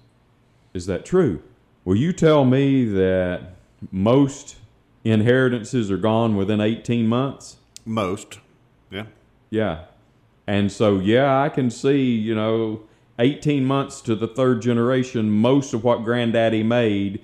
is 0.74 0.86
that 0.86 1.06
true? 1.06 1.42
Will 1.84 1.96
you 1.98 2.14
tell 2.14 2.46
me 2.46 2.86
that 2.86 3.56
most 3.92 4.58
inheritances 5.04 5.92
are 5.92 5.98
gone 5.98 6.36
within 6.36 6.60
18 6.62 7.08
months? 7.08 7.58
Most. 7.86 8.40
Yeah. 8.90 9.06
Yeah. 9.50 9.86
And 10.48 10.72
so, 10.72 11.00
yeah, 11.00 11.42
I 11.42 11.50
can 11.50 11.70
see, 11.70 12.04
you 12.04 12.36
know, 12.36 12.84
18 13.20 13.66
months 13.66 14.02
to 14.02 14.16
the 14.16 14.28
third 14.28 14.62
generation, 14.62 15.32
most 15.32 15.74
of 15.74 15.84
what 15.84 16.04
granddaddy 16.04 16.64
made 16.64 17.22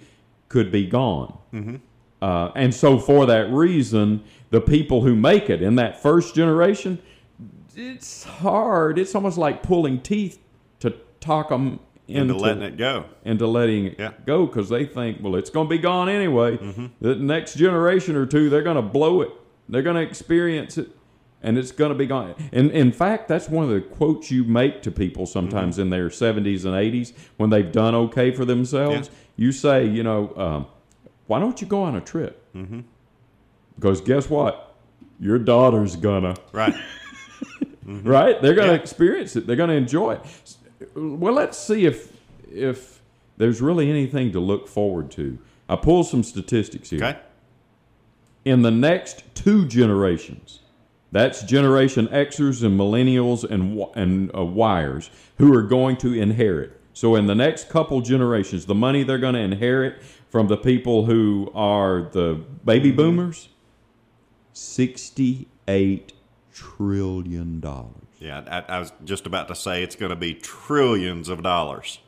could 0.49 0.71
be 0.71 0.85
gone. 0.87 1.37
Mm-hmm. 1.53 1.75
Uh, 2.21 2.51
and 2.55 2.73
so, 2.73 2.97
for 2.99 3.25
that 3.25 3.51
reason, 3.51 4.23
the 4.49 4.61
people 4.61 5.01
who 5.01 5.15
make 5.15 5.49
it 5.49 5.61
in 5.61 5.75
that 5.75 6.01
first 6.01 6.33
generation, 6.35 6.99
it's 7.75 8.23
hard. 8.23 8.97
It's 8.99 9.15
almost 9.15 9.37
like 9.37 9.63
pulling 9.63 10.01
teeth 10.01 10.39
to 10.81 10.91
talk 11.19 11.49
them 11.49 11.79
Into 12.07 12.21
into 12.21 12.35
letting 12.37 12.63
it 12.63 12.77
go. 12.77 13.05
into 13.23 13.47
letting 13.47 13.85
it 13.85 13.95
Yeah. 13.99 14.09
Mm-hmm. 14.09 14.23
go 14.25 14.45
because 14.45 14.69
they 14.69 14.85
think, 14.85 15.19
well, 15.21 15.35
it's 15.35 15.49
going 15.49 15.67
to 15.67 15.69
be 15.69 15.77
gone 15.77 16.09
anyway. 16.09 16.57
The 16.99 17.15
next 17.15 17.55
generation 17.55 18.15
or 18.15 18.25
two, 18.25 18.49
they're 18.49 18.63
going 18.63 18.75
to 18.75 18.81
blow 18.81 19.21
it. 19.21 19.29
They're 19.69 19.83
going 19.83 19.95
to 19.95 20.01
experience 20.01 20.77
it, 20.77 20.89
and 21.43 21.57
it's 21.57 21.71
going 21.71 21.91
to 21.91 21.97
be 21.97 22.05
gone. 22.05 22.35
And 22.51 22.71
in 22.71 22.91
fact, 22.91 23.27
that's 23.27 23.49
one 23.49 23.63
of 23.63 23.69
the 23.71 23.81
quotes 23.81 24.29
you 24.31 24.43
make 24.43 24.81
to 24.83 24.91
people 24.91 25.25
sometimes 25.25 25.75
Mm-hmm. 25.75 25.81
in 25.81 25.89
their 25.89 26.09
70s 26.09 26.65
and 26.65 26.73
80s 26.75 27.13
when 27.37 27.49
they've 27.49 27.71
done 27.71 27.95
okay 27.95 28.31
for 28.31 28.45
themselves. 28.45 29.09
Yeah. 29.09 29.45
You 29.45 29.51
say, 29.51 29.87
you 29.87 30.03
know, 30.03 30.33
um, 30.35 30.65
why 31.27 31.39
don't 31.39 31.59
you 31.61 31.67
go 31.67 31.81
on 31.83 31.95
a 31.95 32.01
trip? 32.01 32.43
Mm-hmm. 32.55 32.81
Because 33.75 34.01
guess 34.01 34.29
what? 34.29 34.75
Your 35.19 35.39
daughter's 35.39 35.95
gonna 35.95 36.35
Right. 36.51 36.75
right? 37.85 38.41
They're 38.41 38.53
going 38.53 38.67
to 38.69 38.73
Yeah. 38.75 38.79
experience 38.81 39.35
it. 39.35 39.47
They're 39.47 39.55
going 39.55 39.69
to 39.69 39.75
enjoy 39.75 40.13
it. 40.13 40.55
Well, 40.95 41.33
let's 41.33 41.57
see 41.57 41.85
if 41.85 42.11
if 42.51 43.01
there's 43.37 43.61
really 43.61 43.89
anything 43.89 44.31
to 44.33 44.39
look 44.39 44.67
forward 44.67 45.09
to. 45.11 45.37
I 45.69 45.75
pulled 45.77 46.07
some 46.07 46.21
statistics 46.23 46.89
here. 46.89 47.03
Okay. 47.03 47.19
In 48.43 48.61
the 48.63 48.71
next 48.71 49.23
two 49.35 49.65
generations, 49.67 50.59
that's 51.11 51.43
Generation 51.43 52.07
Xers 52.07 52.63
and 52.63 52.79
Millennials 52.79 53.43
and 53.43 53.83
and 53.95 54.35
uh, 54.35 54.43
Wires 54.43 55.09
who 55.37 55.53
are 55.53 55.63
going 55.63 55.97
to 55.97 56.13
inherit. 56.13 56.79
So 56.93 57.15
in 57.15 57.27
the 57.27 57.35
next 57.35 57.69
couple 57.69 58.01
generations, 58.01 58.65
the 58.65 58.75
money 58.75 59.03
they're 59.03 59.17
going 59.17 59.35
to 59.35 59.39
inherit 59.41 60.01
from 60.29 60.47
the 60.47 60.57
people 60.57 61.05
who 61.05 61.51
are 61.53 62.01
the 62.01 62.41
baby 62.65 62.91
boomers, 62.91 63.49
sixty-eight 64.53 66.13
trillion 66.53 67.59
dollars. 67.59 67.95
Yeah, 68.19 68.43
I, 68.47 68.75
I 68.75 68.79
was 68.79 68.93
just 69.03 69.25
about 69.25 69.47
to 69.47 69.55
say 69.55 69.81
it's 69.81 69.95
going 69.95 70.11
to 70.11 70.15
be 70.15 70.35
trillions 70.35 71.27
of 71.27 71.41
dollars. 71.41 71.99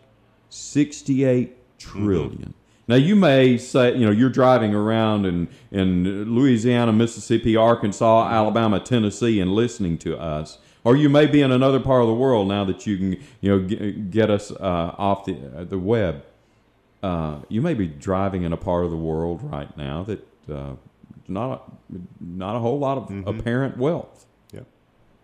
68 0.53 1.79
trillion. 1.79 2.53
Now 2.93 2.99
you 2.99 3.15
may 3.15 3.57
say, 3.57 3.97
you 3.97 4.05
know, 4.05 4.11
you're 4.11 4.29
driving 4.29 4.75
around 4.75 5.25
in 5.25 5.47
in 5.71 6.31
Louisiana, 6.31 6.93
Mississippi, 6.93 7.55
Arkansas, 7.55 8.29
Alabama, 8.29 8.79
Tennessee, 8.79 9.39
and 9.39 9.51
listening 9.51 9.97
to 9.97 10.15
us, 10.15 10.59
or 10.83 10.95
you 10.95 11.09
may 11.09 11.25
be 11.25 11.41
in 11.41 11.51
another 11.51 11.79
part 11.79 12.03
of 12.03 12.07
the 12.07 12.13
world 12.13 12.47
now 12.47 12.63
that 12.65 12.85
you 12.85 12.97
can, 12.97 13.11
you 13.41 13.49
know, 13.49 13.59
get, 13.61 14.11
get 14.11 14.29
us 14.29 14.51
uh, 14.51 14.93
off 14.99 15.25
the 15.25 15.35
uh, 15.57 15.63
the 15.63 15.79
web. 15.79 16.23
Uh, 17.01 17.39
you 17.49 17.63
may 17.63 17.73
be 17.73 17.87
driving 17.87 18.43
in 18.43 18.53
a 18.53 18.57
part 18.57 18.85
of 18.85 18.91
the 18.91 18.97
world 18.97 19.41
right 19.51 19.75
now 19.75 20.03
that 20.03 20.27
uh, 20.51 20.75
not 21.27 21.51
a, 21.51 21.97
not 22.21 22.55
a 22.55 22.59
whole 22.59 22.77
lot 22.77 22.99
of 22.99 23.27
apparent 23.27 23.75
wealth. 23.75 24.27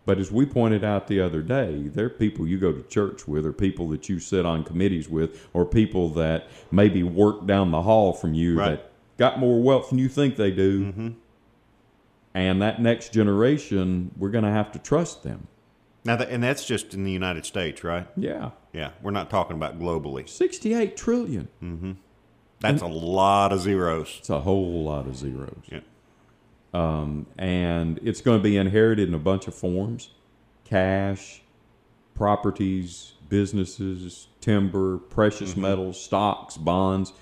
But 0.10 0.18
as 0.18 0.32
we 0.32 0.48
pointed 0.48 0.84
out 0.84 1.06
the 1.06 1.22
other 1.22 1.44
day, 1.44 1.84
there 1.88 2.08
are 2.08 2.10
people 2.10 2.48
you 2.48 2.58
go 2.58 2.72
to 2.72 2.82
church 2.82 3.28
with, 3.28 3.46
or 3.46 3.54
people 3.54 3.88
that 3.90 4.10
you 4.10 4.20
sit 4.20 4.44
on 4.44 4.64
committees 4.64 5.08
with, 5.08 5.48
or 5.54 5.68
people 5.68 6.10
that 6.14 6.48
maybe 6.72 7.04
work 7.04 7.46
down 7.46 7.70
the 7.70 7.84
hall 7.84 8.12
from 8.14 8.34
you 8.34 8.58
Right. 8.58 8.70
that 8.72 8.92
got 9.20 9.38
more 9.38 9.62
wealth 9.62 9.90
than 9.92 10.00
you 10.00 10.10
think 10.10 10.36
they 10.36 10.50
do. 10.50 10.86
Mm-hmm. 10.86 11.10
And 12.34 12.60
that 12.60 12.82
next 12.82 13.14
generation, 13.14 14.10
we're 14.18 14.32
going 14.32 14.46
to 14.46 14.50
have 14.50 14.72
to 14.72 14.80
trust 14.80 15.22
them. 15.22 15.46
Now, 16.04 16.16
that, 16.16 16.32
and 16.32 16.42
that's 16.42 16.66
just 16.66 16.96
in 16.96 17.04
the 17.04 17.12
United 17.12 17.46
States, 17.46 17.84
right? 17.84 18.08
Yeah. 18.18 18.50
Yeah, 18.74 18.94
we're 19.04 19.12
not 19.12 19.30
talking 19.30 19.58
about 19.58 19.78
globally. 19.80 20.28
68 20.28 20.98
trillion. 20.98 21.50
Mm-hmm. 21.62 21.92
That's 22.62 22.82
a 22.82 22.88
lot 22.88 23.54
of 23.54 23.60
zeros. 23.60 24.16
It's 24.18 24.32
a 24.32 24.40
whole 24.40 24.86
lot 24.86 25.06
of 25.06 25.16
zeros. 25.16 25.62
Yeah. 25.68 25.82
Um, 26.74 27.26
and 27.38 28.00
it's 28.04 28.22
going 28.22 28.40
to 28.40 28.44
be 28.44 28.58
inherited 28.58 29.08
in 29.08 29.16
a 29.16 29.20
bunch 29.20 29.48
of 29.48 29.56
forms 29.56 30.12
cash, 30.66 31.42
properties, 32.14 33.14
businesses, 33.28 34.28
timber, 34.40 34.98
precious 34.98 35.56
metals, 35.56 36.00
stocks, 36.00 36.58
bonds. 36.58 37.14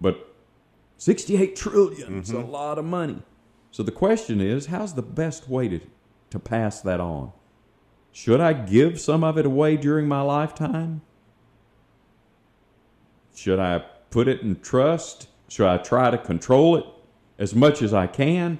But 0.00 0.34
68 0.96 1.54
trillion 1.54 2.20
is 2.20 2.30
a 2.30 2.38
lot 2.40 2.78
of 2.78 2.84
money. 2.84 3.22
So 3.70 3.82
the 3.82 3.92
question 3.92 4.40
is 4.40 4.66
how's 4.66 4.94
the 4.94 5.02
best 5.02 5.48
way 5.48 5.68
to, 5.68 5.80
to 6.30 6.38
pass 6.38 6.80
that 6.82 7.00
on? 7.00 7.32
Should 8.12 8.40
I 8.40 8.52
give 8.52 9.00
some 9.00 9.24
of 9.24 9.38
it 9.38 9.46
away 9.46 9.76
during 9.76 10.06
my 10.06 10.20
lifetime? 10.20 11.00
Should 13.34 13.58
I 13.58 13.84
put 14.10 14.28
it 14.28 14.42
in 14.42 14.60
trust? 14.60 15.28
Should 15.48 15.66
I 15.66 15.78
try 15.78 16.10
to 16.10 16.18
control 16.18 16.76
it 16.76 16.84
as 17.38 17.54
much 17.54 17.82
as 17.82 17.92
I 17.94 18.06
can? 18.06 18.58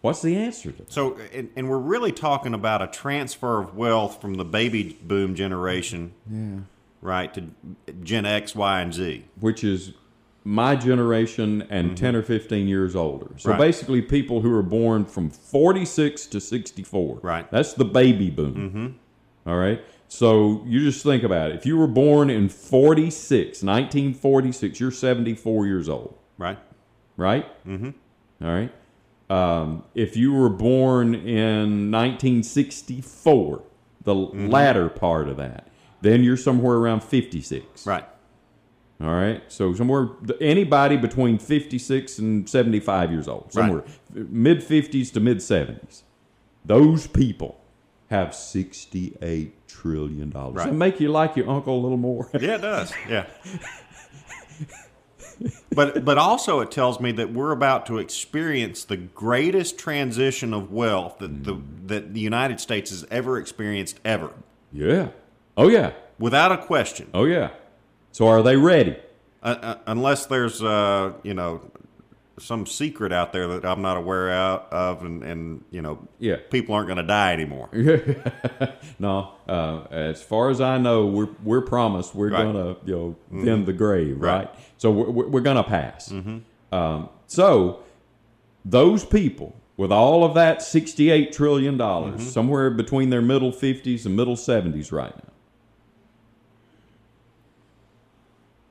What's 0.00 0.22
the 0.22 0.36
answer 0.36 0.70
to 0.70 0.78
that? 0.78 0.92
So, 0.92 1.18
and, 1.32 1.50
and 1.56 1.68
we're 1.68 1.78
really 1.78 2.12
talking 2.12 2.54
about 2.54 2.82
a 2.82 2.86
transfer 2.86 3.60
of 3.60 3.76
wealth 3.76 4.20
from 4.20 4.34
the 4.34 4.44
baby 4.44 4.96
boom 5.02 5.34
generation, 5.34 6.12
Yeah. 6.30 6.60
right, 7.02 7.34
to 7.34 7.48
Gen 8.02 8.24
X, 8.24 8.54
Y, 8.54 8.80
and 8.80 8.94
Z. 8.94 9.24
Which 9.40 9.64
is 9.64 9.94
my 10.44 10.76
generation 10.76 11.66
and 11.68 11.88
mm-hmm. 11.88 11.94
10 11.96 12.16
or 12.16 12.22
15 12.22 12.68
years 12.68 12.94
older. 12.94 13.30
So 13.38 13.50
Right. 13.50 13.58
basically, 13.58 14.00
people 14.00 14.40
who 14.40 14.54
are 14.54 14.62
born 14.62 15.04
from 15.04 15.30
46 15.30 16.26
to 16.26 16.40
64. 16.40 17.18
Right. 17.22 17.50
That's 17.50 17.74
the 17.74 17.84
baby 17.84 18.30
boom. 18.30 18.54
Mm-hmm. 18.54 19.50
All 19.50 19.58
right. 19.58 19.82
So 20.06 20.62
you 20.64 20.80
just 20.80 21.02
think 21.02 21.22
about 21.22 21.50
it. 21.50 21.56
If 21.56 21.66
you 21.66 21.76
were 21.76 21.86
born 21.88 22.30
in 22.30 22.48
46, 22.48 23.62
1946, 23.62 24.80
you're 24.80 24.90
74 24.90 25.66
years 25.66 25.88
old. 25.88 26.16
Right? 26.38 26.58
Right? 27.18 27.66
Mm-hmm. 27.66 27.90
All 28.42 28.50
right. 28.50 28.72
Um, 29.28 29.84
if 29.94 30.16
you 30.16 30.32
were 30.32 30.48
born 30.48 31.14
in 31.14 31.90
1964, 31.90 33.62
the 34.04 34.14
latter 34.14 34.88
part 34.88 35.28
of 35.28 35.36
that, 35.36 35.68
then 36.00 36.24
you're 36.24 36.38
somewhere 36.38 36.76
around 36.76 37.02
56. 37.04 37.86
Right. 37.86 38.06
All 39.02 39.10
right. 39.14 39.42
So 39.48 39.74
somewhere 39.74 40.08
anybody 40.40 40.96
between 40.96 41.38
56 41.38 42.18
and 42.18 42.48
75 42.48 43.12
years 43.12 43.28
old, 43.28 43.52
somewhere 43.52 43.84
mid 44.14 44.60
50s 44.60 45.12
to 45.12 45.20
mid 45.20 45.38
70s. 45.38 46.02
Those 46.64 47.06
people 47.06 47.60
have 48.10 48.34
sixty-eight 48.34 49.68
trillion 49.68 50.30
dollars. 50.30 50.56
Right. 50.56 50.64
Does 50.64 50.72
that 50.72 50.78
make 50.78 51.00
you 51.00 51.08
like 51.10 51.36
your 51.36 51.48
uncle 51.48 51.78
a 51.78 51.80
little 51.80 51.98
more? 51.98 52.28
Yeah, 52.34 52.56
it 52.56 52.62
does. 52.62 52.92
Yeah. 53.08 53.26
but 55.74 56.04
but 56.04 56.18
also 56.18 56.60
it 56.60 56.70
tells 56.70 57.00
me 57.00 57.12
that 57.12 57.32
we're 57.32 57.52
about 57.52 57.86
to 57.86 57.98
experience 57.98 58.84
the 58.84 58.96
greatest 58.96 59.78
transition 59.78 60.52
of 60.52 60.72
wealth 60.72 61.18
that 61.18 61.44
the 61.44 61.60
that 61.86 62.14
the 62.14 62.20
United 62.20 62.60
States 62.60 62.90
has 62.90 63.04
ever 63.10 63.38
experienced 63.38 64.00
ever, 64.04 64.32
yeah. 64.72 65.08
Oh 65.56 65.68
yeah. 65.68 65.92
without 66.18 66.52
a 66.52 66.58
question. 66.58 67.08
Oh 67.14 67.24
yeah. 67.24 67.50
So 68.12 68.26
are 68.28 68.42
they 68.42 68.56
ready? 68.56 68.96
Uh, 69.42 69.56
uh, 69.60 69.78
unless 69.86 70.26
there's 70.26 70.62
uh, 70.62 71.12
you 71.22 71.34
know 71.34 71.70
some 72.40 72.66
secret 72.66 73.12
out 73.12 73.32
there 73.32 73.46
that 73.48 73.64
I'm 73.64 73.82
not 73.82 73.96
aware 73.96 74.30
out 74.30 74.68
of, 74.72 75.02
and, 75.04 75.22
and 75.22 75.64
you 75.70 75.82
know 75.82 76.06
Yeah. 76.18 76.36
people 76.50 76.74
aren't 76.74 76.86
going 76.88 76.96
to 76.98 77.02
die 77.02 77.32
anymore. 77.32 77.68
no, 78.98 79.30
uh, 79.48 79.82
as 79.90 80.22
far 80.22 80.50
as 80.50 80.60
I 80.60 80.78
know, 80.78 81.06
we're 81.06 81.28
we're 81.42 81.60
promised 81.62 82.14
we're 82.14 82.30
Right. 82.30 82.44
gonna 82.44 82.76
you 82.84 82.94
know 82.94 83.16
thin 83.44 83.64
the 83.64 83.72
grave, 83.72 84.20
right? 84.20 84.46
Right. 84.46 84.54
So 84.76 84.90
we're 84.90 85.10
we're 85.10 85.28
we're 85.28 85.40
gonna 85.40 85.64
pass. 85.64 86.12
Um, 86.72 87.08
so 87.26 87.80
those 88.64 89.04
people 89.04 89.56
with 89.76 89.90
all 89.92 90.24
of 90.24 90.34
that 90.34 90.60
sixty-eight 90.62 91.32
trillion 91.32 91.76
dollars, 91.76 92.30
somewhere 92.32 92.70
between 92.70 93.10
their 93.10 93.22
middle 93.22 93.52
fifties 93.52 94.04
and 94.06 94.16
middle 94.16 94.36
seventies, 94.36 94.90
right 94.92 95.14
now. 95.16 95.32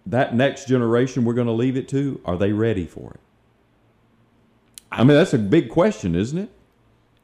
That 0.05 0.33
next 0.35 0.67
generation 0.67 1.25
we're 1.25 1.33
going 1.33 1.47
to 1.47 1.53
leave 1.53 1.75
it 1.75 1.89
to, 1.89 2.21
are 2.23 2.37
they 2.37 2.53
ready 2.53 2.85
for 2.85 3.11
it? 3.15 3.19
I 4.91 5.03
mean, 5.03 5.17
that's 5.17 5.33
a 5.33 5.37
big 5.39 5.69
question, 5.69 6.15
isn't 6.15 6.37
it? 6.37 6.49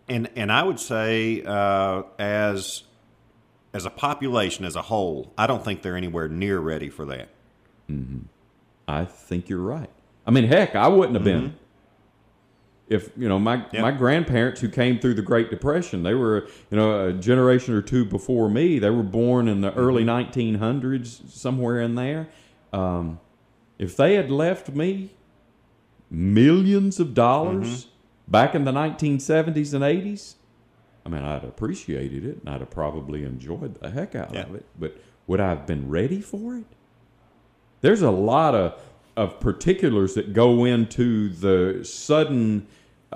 And 0.09 0.29
and 0.35 0.51
I 0.51 0.63
would 0.63 0.79
say 0.79 1.43
uh, 1.45 2.03
as 2.19 2.83
as 3.73 3.85
a 3.85 3.89
population 3.89 4.65
as 4.65 4.75
a 4.75 4.81
whole, 4.83 5.33
I 5.37 5.47
don't 5.47 5.63
think 5.63 5.81
they're 5.81 5.95
anywhere 5.97 6.27
near 6.27 6.59
ready 6.59 6.89
for 6.89 7.05
that. 7.05 7.29
I 8.87 9.05
think 9.05 9.49
you're 9.49 9.59
right. 9.59 9.89
I 10.25 10.31
mean, 10.31 10.45
heck, 10.45 10.75
I 10.75 10.87
wouldn't 10.87 11.15
have 11.15 11.23
been. 11.23 11.55
If 12.89 13.09
you 13.17 13.29
know 13.29 13.39
my 13.39 13.65
Yeah. 13.71 13.81
my 13.81 13.91
grandparents 13.91 14.59
who 14.61 14.67
came 14.67 14.99
through 14.99 15.13
the 15.13 15.21
Great 15.21 15.49
Depression, 15.49 16.03
they 16.03 16.13
were 16.13 16.47
you 16.69 16.77
know 16.77 17.07
a 17.07 17.13
generation 17.13 17.73
or 17.73 17.81
two 17.81 18.03
before 18.03 18.49
me. 18.49 18.77
They 18.77 18.89
were 18.89 19.03
born 19.03 19.47
in 19.47 19.61
the 19.61 19.73
early 19.73 20.03
1900s, 20.03 21.29
somewhere 21.29 21.79
in 21.79 21.95
there. 21.95 22.27
Um, 22.73 23.19
if 23.79 23.95
they 23.95 24.15
had 24.15 24.29
left 24.29 24.69
me 24.69 25.11
millions 26.13 26.99
of 26.99 27.13
dollars 27.13 27.87
back 28.27 28.53
in 28.55 28.63
the 28.63 28.71
1970s 28.71 29.73
and 29.73 29.83
80s, 29.83 30.35
I 31.05 31.09
mean, 31.09 31.23
I'd 31.23 31.43
appreciated 31.43 32.23
it 32.23 32.37
and 32.39 32.49
I'd 32.49 32.61
have 32.61 32.69
probably 32.69 33.23
enjoyed 33.23 33.75
the 33.81 33.89
heck 33.89 34.15
out 34.15 34.33
Yeah. 34.33 34.43
of 34.43 34.55
it. 34.55 34.65
But 34.79 34.95
would 35.27 35.39
I 35.41 35.49
have 35.49 35.65
been 35.67 35.89
ready 35.89 36.21
for 36.21 36.55
it? 36.57 36.65
There's 37.81 38.01
a 38.01 38.11
lot 38.11 38.55
of, 38.55 38.79
of 39.17 39.39
particulars 39.39 40.13
that 40.13 40.31
go 40.33 40.63
into 40.63 41.29
the 41.29 41.83
sudden 41.83 42.67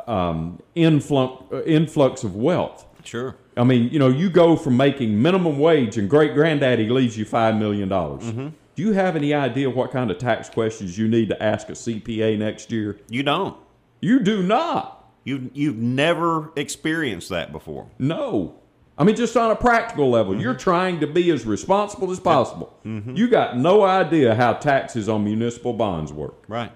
um, 0.07 0.61
influx, 0.75 1.43
uh, 1.53 1.63
influx 1.63 2.23
of 2.23 2.35
wealth. 2.35 2.85
Sure. 3.03 3.35
I 3.55 3.63
mean, 3.63 3.89
you 3.89 3.99
know, 3.99 4.09
you 4.09 4.29
go 4.29 4.55
from 4.57 4.75
making 4.75 5.21
minimum 5.21 5.57
wage 5.59 5.97
and 5.97 6.09
great 6.09 6.33
granddaddy 6.33 6.89
leaves 6.89 7.17
you 7.17 7.25
$5 7.25 7.57
million. 7.57 8.53
Do 8.77 8.83
you 8.83 8.91
have 8.91 9.15
any 9.15 9.33
idea 9.33 9.71
what 9.71 9.91
kind 9.91 10.11
of 10.11 10.19
tax 10.19 10.49
questions 10.49 10.99
you 10.99 11.07
need 11.07 11.29
to 11.29 11.43
ask 11.43 11.67
a 11.67 11.71
CPA 11.71 12.37
next 12.37 12.71
year? 12.71 12.99
You 13.09 13.23
don't. 13.23 13.57
You 14.01 14.19
do 14.19 14.43
not. 14.43 15.11
You 15.23 15.49
you've 15.55 15.77
never 15.77 16.51
experienced 16.55 17.29
that 17.29 17.51
before. 17.51 17.87
No. 17.97 18.59
I 18.95 19.03
mean, 19.03 19.15
just 19.15 19.35
on 19.35 19.49
a 19.49 19.55
practical 19.55 20.11
level, 20.11 20.33
mm-hmm. 20.33 20.43
you're 20.43 20.53
trying 20.53 20.99
to 20.99 21.07
be 21.07 21.31
as 21.31 21.43
responsible 21.43 22.11
as 22.11 22.19
possible. 22.19 22.77
Mm-hmm. 22.85 23.15
You 23.15 23.27
got 23.27 23.57
no 23.57 23.81
idea 23.81 24.35
how 24.35 24.53
taxes 24.53 25.09
on 25.09 25.23
municipal 25.23 25.73
bonds 25.73 26.13
work. 26.13 26.43
Right. 26.47 26.71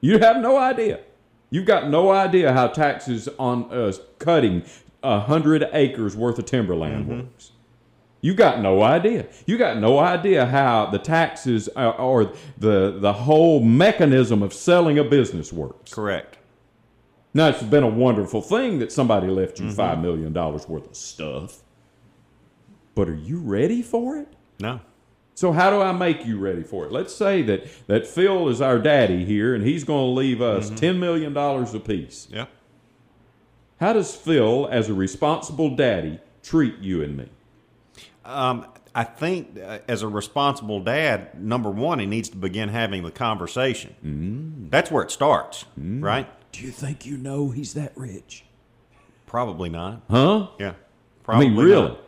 You 0.00 0.18
have 0.20 0.38
no 0.38 0.56
idea. 0.56 1.00
You've 1.50 1.66
got 1.66 1.90
no 1.90 2.10
idea 2.10 2.54
how 2.54 2.68
taxes 2.68 3.28
on 3.38 3.70
uh, 3.70 3.92
cutting 4.18 4.62
a 5.02 5.20
hundred 5.20 5.68
acres 5.74 6.16
worth 6.16 6.38
of 6.38 6.46
timberland 6.46 7.04
mm-hmm. 7.04 7.18
works. 7.18 7.52
You 8.20 8.34
got 8.34 8.60
no 8.60 8.82
idea. 8.82 9.26
You 9.46 9.58
got 9.58 9.78
no 9.78 9.98
idea 9.98 10.46
how 10.46 10.86
the 10.86 10.98
taxes 10.98 11.68
uh, 11.76 11.90
or 11.90 12.32
the 12.58 12.96
the 12.98 13.12
whole 13.12 13.60
mechanism 13.60 14.42
of 14.42 14.52
selling 14.52 14.98
a 14.98 15.04
business 15.04 15.52
works. 15.52 15.94
Correct. 15.94 16.38
Now 17.32 17.48
it's 17.48 17.62
been 17.62 17.84
a 17.84 17.88
wonderful 17.88 18.42
thing 18.42 18.80
that 18.80 18.90
somebody 18.90 19.28
left 19.28 19.60
you 19.60 19.70
five 19.70 20.00
million 20.00 20.32
dollars 20.32 20.68
worth 20.68 20.88
of 20.88 20.96
stuff. 20.96 21.62
But 22.94 23.08
are 23.08 23.14
you 23.14 23.38
ready 23.38 23.82
for 23.82 24.16
it? 24.16 24.28
No. 24.58 24.80
So 25.34 25.52
how 25.52 25.70
do 25.70 25.80
I 25.80 25.92
make 25.92 26.26
you 26.26 26.36
ready 26.38 26.64
for 26.64 26.86
it? 26.86 26.90
Let's 26.90 27.14
say 27.14 27.42
that 27.42 27.68
that 27.86 28.08
Phil 28.08 28.48
is 28.48 28.60
our 28.60 28.80
daddy 28.80 29.24
here, 29.24 29.54
and 29.54 29.64
he's 29.64 29.84
going 29.84 30.06
to 30.06 30.18
leave 30.18 30.42
us 30.42 30.70
ten 30.70 30.98
million 30.98 31.32
dollars 31.32 31.72
apiece. 31.74 32.26
Yeah. 32.28 32.46
How 33.78 33.92
does 33.92 34.16
Phil, 34.16 34.66
as 34.72 34.88
a 34.88 34.94
responsible 34.94 35.76
daddy, 35.76 36.18
treat 36.42 36.78
you 36.78 37.04
and 37.04 37.16
me? 37.16 37.28
Um, 38.28 38.66
I 38.94 39.04
think 39.04 39.58
uh, 39.58 39.78
as 39.88 40.02
a 40.02 40.08
responsible 40.08 40.80
dad, 40.80 41.42
number 41.42 41.70
one, 41.70 41.98
he 41.98 42.06
needs 42.06 42.28
to 42.30 42.36
begin 42.36 42.68
having 42.68 43.02
the 43.02 43.10
conversation. 43.10 43.94
Mm. 44.04 44.70
That's 44.70 44.90
where 44.90 45.02
it 45.02 45.10
starts, 45.10 45.64
right? 45.76 46.28
Do 46.52 46.62
you 46.64 46.70
think 46.70 47.06
you 47.06 47.16
know 47.16 47.50
he's 47.50 47.74
that 47.74 47.92
rich? 47.96 48.44
Probably 49.26 49.68
not. 49.68 50.02
Huh? 50.10 50.48
Yeah. 50.58 50.70
I 50.70 50.74
Probably 51.22 51.48
mean, 51.48 51.58
really? 51.58 51.88
not. 51.88 52.00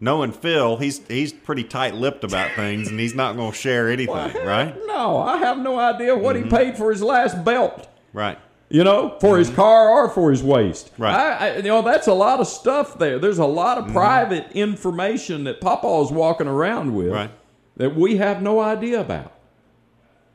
Knowing 0.00 0.32
Phil, 0.32 0.76
he's 0.78 1.00
he's 1.06 1.32
pretty 1.32 1.62
tight-lipped 1.62 2.24
about 2.24 2.50
things, 2.56 2.88
and 2.88 2.98
he's 2.98 3.14
not 3.14 3.36
going 3.36 3.52
to 3.52 3.56
share 3.56 3.88
anything, 3.88 4.34
right? 4.44 4.76
No, 4.86 5.18
I 5.18 5.38
have 5.38 5.58
no 5.58 5.78
idea 5.78 6.16
what 6.16 6.34
he 6.36 6.42
paid 6.42 6.76
for 6.76 6.90
his 6.90 7.02
last 7.02 7.44
belt. 7.44 7.88
Right. 8.12 8.38
You 8.72 8.84
know, 8.84 9.18
for 9.20 9.36
his 9.36 9.48
mm-hmm. 9.48 9.56
car 9.56 9.90
or 9.90 10.08
for 10.08 10.30
his 10.30 10.42
waist. 10.42 10.90
Right. 10.96 11.14
I, 11.14 11.48
I, 11.48 11.56
you 11.56 11.64
know, 11.64 11.82
that's 11.82 12.06
a 12.06 12.14
lot 12.14 12.40
of 12.40 12.46
stuff 12.46 12.98
there. 12.98 13.18
There's 13.18 13.38
a 13.38 13.44
lot 13.44 13.76
of 13.76 13.84
mm-hmm. 13.84 13.92
private 13.92 14.50
information 14.52 15.44
that 15.44 15.60
Papa's 15.60 16.10
walking 16.10 16.46
around 16.46 16.94
with 16.94 17.12
Right. 17.12 17.30
that 17.76 17.94
we 17.94 18.16
have 18.16 18.40
no 18.40 18.60
idea 18.60 19.00
about. 19.00 19.32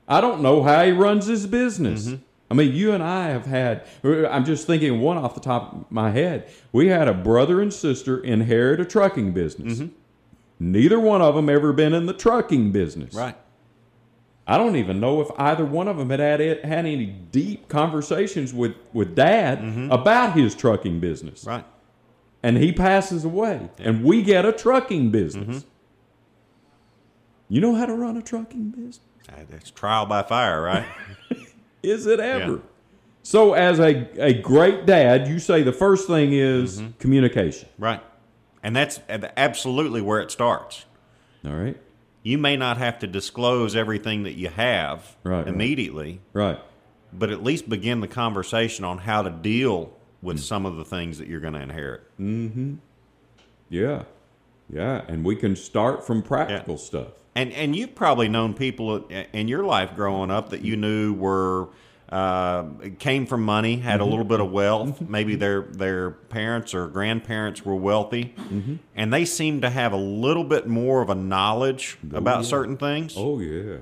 I 0.08 0.22
don't 0.22 0.42
know 0.42 0.62
how 0.62 0.86
he 0.86 0.92
runs 0.92 1.26
his 1.26 1.48
business. 1.48 2.06
Mm-hmm. 2.06 2.24
I 2.52 2.54
mean, 2.54 2.74
you 2.74 2.94
and 2.94 3.04
I 3.04 3.30
have 3.30 3.48
had, 3.48 3.86
I'm 4.04 4.46
just 4.46 4.68
thinking 4.68 5.02
one 5.02 5.18
off 5.18 5.34
the 5.34 5.42
top 5.42 5.74
of 5.74 5.92
my 5.92 6.12
head. 6.12 6.48
We 6.72 6.88
had 6.88 7.08
a 7.08 7.14
brother 7.14 7.60
and 7.60 7.74
sister 7.74 8.20
inherit 8.24 8.80
a 8.80 8.86
trucking 8.86 9.34
business. 9.34 9.82
Neither 10.60 11.00
one 11.00 11.22
of 11.22 11.36
them 11.36 11.50
ever 11.50 11.74
been 11.74 11.94
in 11.94 12.06
the 12.06 12.14
trucking 12.14 12.72
business. 12.72 13.14
Right. 13.14 13.36
I 14.48 14.58
don't 14.58 14.78
even 14.78 15.02
know 15.02 15.20
if 15.20 15.28
either 15.38 15.66
one 15.66 15.90
of 15.90 15.98
them 15.98 16.10
had 16.10 16.22
had, 16.22 16.40
had 16.40 16.86
any 16.86 17.06
deep 17.06 17.68
conversations 17.68 18.54
with, 18.54 18.76
with 18.94 19.14
dad 19.14 19.60
mm-hmm. 19.60 19.92
about 19.92 20.38
his 20.38 20.56
trucking 20.56 21.02
business. 21.02 21.44
Right. 21.44 21.66
And 22.42 22.56
he 22.56 22.72
passes 22.72 23.26
away, 23.26 23.70
and 23.78 24.04
we 24.06 24.22
get 24.22 24.46
a 24.46 24.54
trucking 24.54 25.12
business. 25.12 25.58
Mm-hmm. 25.58 25.68
You 27.50 27.62
know 27.62 27.76
how 27.76 27.86
to 27.86 27.94
run 27.94 28.16
a 28.16 28.22
trucking 28.22 28.70
business? 28.70 29.00
It's 29.52 29.72
trial 29.72 30.06
by 30.06 30.24
fire, 30.24 30.62
right? 30.62 30.86
Is 31.84 32.06
it 32.06 32.20
ever? 32.20 32.54
Yeah. 32.54 32.60
So, 33.24 33.54
as 33.54 33.80
a, 33.80 34.08
a 34.24 34.34
great 34.34 34.86
dad, 34.86 35.28
you 35.28 35.40
say 35.40 35.62
the 35.64 35.74
first 35.74 36.08
thing 36.08 36.32
is 36.32 36.80
mm-hmm. 36.80 36.92
communication. 37.00 37.68
right. 37.78 38.02
And 38.64 38.76
that's 38.76 39.00
absolutely 39.10 40.02
where 40.02 40.20
it 40.20 40.32
starts. 40.32 40.86
All 41.46 41.54
right? 41.54 41.78
You 42.28 42.38
may 42.38 42.58
not 42.58 42.78
have 42.78 43.00
to 43.00 43.08
disclose 43.08 43.74
everything 43.74 44.24
that 44.24 44.34
you 44.34 44.50
have 44.50 45.16
Right, 45.24 45.48
immediately, 45.48 46.20
Right. 46.34 46.60
but 47.14 47.32
at 47.32 47.42
least 47.42 47.70
begin 47.70 48.02
the 48.02 48.08
conversation 48.10 48.84
on 48.84 48.98
how 48.98 49.22
to 49.22 49.30
deal 49.30 49.94
with 50.22 50.36
hmm. 50.36 50.42
some 50.42 50.66
of 50.66 50.76
the 50.76 50.84
things 50.84 51.20
that 51.20 51.30
you're 51.30 51.40
going 51.40 51.54
to 51.54 51.62
inherit. 51.62 52.02
Mm-hmm. 52.20 52.76
Yeah. 53.70 54.04
Yeah. 54.70 55.04
And 55.08 55.24
we 55.24 55.38
can 55.38 55.56
start 55.56 56.06
from 56.06 56.22
practical 56.22 56.78
stuff. 56.78 57.08
And 57.34 57.54
and 57.54 57.74
you've 57.74 57.96
probably 57.96 58.28
known 58.28 58.54
people 58.54 59.08
in 59.08 59.48
your 59.48 59.64
life 59.64 59.96
growing 59.96 60.30
up 60.30 60.50
that 60.50 60.64
you 60.64 60.76
knew 60.76 61.14
were 61.14 61.70
uh, 62.10 62.66
came 63.00 63.26
from 63.26 63.44
money, 63.44 63.78
had 63.78 64.00
a 64.00 64.04
mm-hmm. 64.04 64.10
little 64.10 64.26
bit 64.26 64.40
of 64.40 64.52
wealth. 64.52 64.90
Mm-hmm. 64.90 65.12
Maybe 65.12 65.36
their 65.36 65.64
their 65.64 66.12
parents 66.12 66.74
or 66.74 66.88
grandparents 66.88 67.66
were 67.66 67.76
wealthy, 67.76 68.34
mm-hmm. 68.38 68.76
and 68.96 69.14
they 69.14 69.26
seem 69.26 69.62
to 69.62 69.70
have 69.70 69.92
a 69.92 69.98
little 69.98 70.44
bit 70.44 70.68
more 70.68 71.02
of 71.02 71.10
a 71.10 71.16
knowledge 71.16 71.98
oh, 72.14 72.18
about 72.18 72.46
certain 72.46 72.78
things. 72.78 73.16
Oh, 73.18 73.40
yeah. 73.40 73.78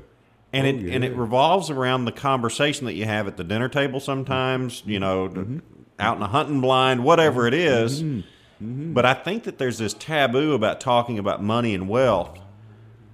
and 0.54 0.66
oh, 0.66 0.70
it 0.70 0.90
oh, 0.90 0.94
and 0.94 1.04
it 1.04 1.16
revolves 1.16 1.70
around 1.70 2.06
the 2.06 2.12
conversation 2.12 2.86
that 2.86 2.94
you 2.94 3.06
have 3.06 3.28
at 3.28 3.38
the 3.38 3.44
dinner 3.44 3.70
table. 3.70 4.00
Sometimes 4.00 4.82
you 4.86 5.00
know, 5.00 5.28
Mm-hmm. 5.28 5.60
out 6.00 6.18
in 6.18 6.24
a 6.24 6.28
hunting 6.28 6.62
blind, 6.62 7.04
whatever 7.04 7.48
it 7.48 7.54
is. 7.54 8.04
But 8.60 9.06
I 9.06 9.14
think 9.14 9.44
that 9.44 9.58
there's 9.58 9.78
this 9.78 9.94
taboo 9.94 10.54
about 10.54 10.80
talking 10.80 11.20
about 11.20 11.44
money 11.44 11.76
and 11.76 11.90
wealth 11.90 12.40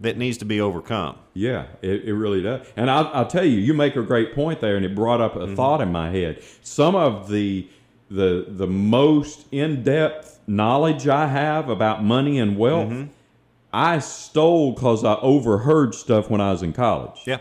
that 0.02 0.18
needs 0.18 0.38
to 0.40 0.46
be 0.46 0.60
overcome. 0.60 1.18
Yeah, 1.34 1.68
it, 1.82 2.06
it 2.06 2.14
really 2.14 2.42
does. 2.42 2.68
And 2.76 2.90
I'll, 2.90 3.08
I'll 3.14 3.28
tell 3.28 3.46
you, 3.46 3.60
you 3.60 3.74
make 3.74 3.96
a 3.96 4.02
great 4.02 4.36
point 4.36 4.60
there, 4.60 4.76
and 4.76 4.86
it 4.86 4.96
brought 4.96 5.22
up 5.22 5.36
a 5.36 5.40
mm-hmm. 5.40 5.56
thought 5.56 5.82
in 5.82 5.92
my 5.92 6.10
head. 6.10 6.44
Some 6.62 6.96
of 6.96 7.30
the 7.30 7.68
the 8.10 8.46
the 8.50 8.68
most 8.68 9.46
in 9.52 9.84
depth 9.84 10.40
knowledge 10.46 11.08
I 11.08 11.28
have 11.28 11.70
about 11.70 12.04
money 12.04 12.40
and 12.40 12.58
wealth, 12.58 12.90
mm-hmm. 12.90 13.12
I 13.72 14.00
stole 14.00 14.74
because 14.74 15.06
I 15.06 15.16
overheard 15.16 15.96
stuff 15.96 16.30
when 16.30 16.42
I 16.42 16.52
was 16.52 16.62
in 16.62 16.74
college. 16.74 17.22
Yeah. 17.26 17.38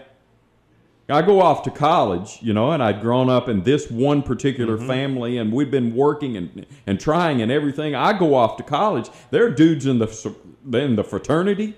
I 1.09 1.23
go 1.23 1.41
off 1.41 1.65
to 1.65 1.73
college, 1.73 2.39
you 2.41 2.53
know, 2.53 2.71
and 2.71 2.81
I'd 2.81 3.01
grown 3.01 3.29
up 3.29 3.49
in 3.49 3.65
this 3.65 3.91
one 3.91 4.23
particular 4.23 4.77
mm-hmm. 4.77 4.87
family, 4.87 5.39
and 5.39 5.53
we'd 5.53 5.71
been 5.71 5.95
working 5.97 6.37
and 6.37 6.67
and 6.87 7.01
trying 7.01 7.43
and 7.43 7.51
everything. 7.51 7.97
I 7.97 8.17
go 8.17 8.35
off 8.35 8.57
to 8.59 8.63
college. 8.63 9.11
There 9.31 9.45
are 9.45 9.51
dudes 9.51 9.87
in 9.87 9.99
the 9.99 10.35
in 10.73 10.95
the 10.95 11.03
fraternity, 11.03 11.75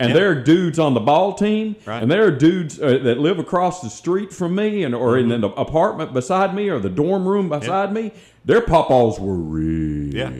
and 0.00 0.08
Yeah. 0.08 0.14
there 0.14 0.30
are 0.30 0.34
dudes 0.34 0.78
on 0.80 0.94
the 0.94 1.00
ball 1.00 1.34
team, 1.34 1.76
Right. 1.86 2.02
and 2.02 2.10
there 2.10 2.24
are 2.24 2.30
dudes 2.32 2.80
uh, 2.80 2.98
that 3.04 3.18
live 3.20 3.38
across 3.38 3.80
the 3.82 3.90
street 3.90 4.32
from 4.32 4.54
me, 4.56 4.82
and 4.82 4.94
or 4.94 5.16
in 5.18 5.28
the 5.28 5.46
apartment 5.56 6.12
beside 6.12 6.54
me, 6.54 6.68
or 6.68 6.80
the 6.80 6.88
dorm 6.90 7.28
room 7.28 7.48
beside 7.48 7.92
me. 7.92 8.10
Their 8.44 8.60
papaws 8.62 9.20
were 9.20 9.36
rich. 9.36 10.14
Yeah. 10.14 10.30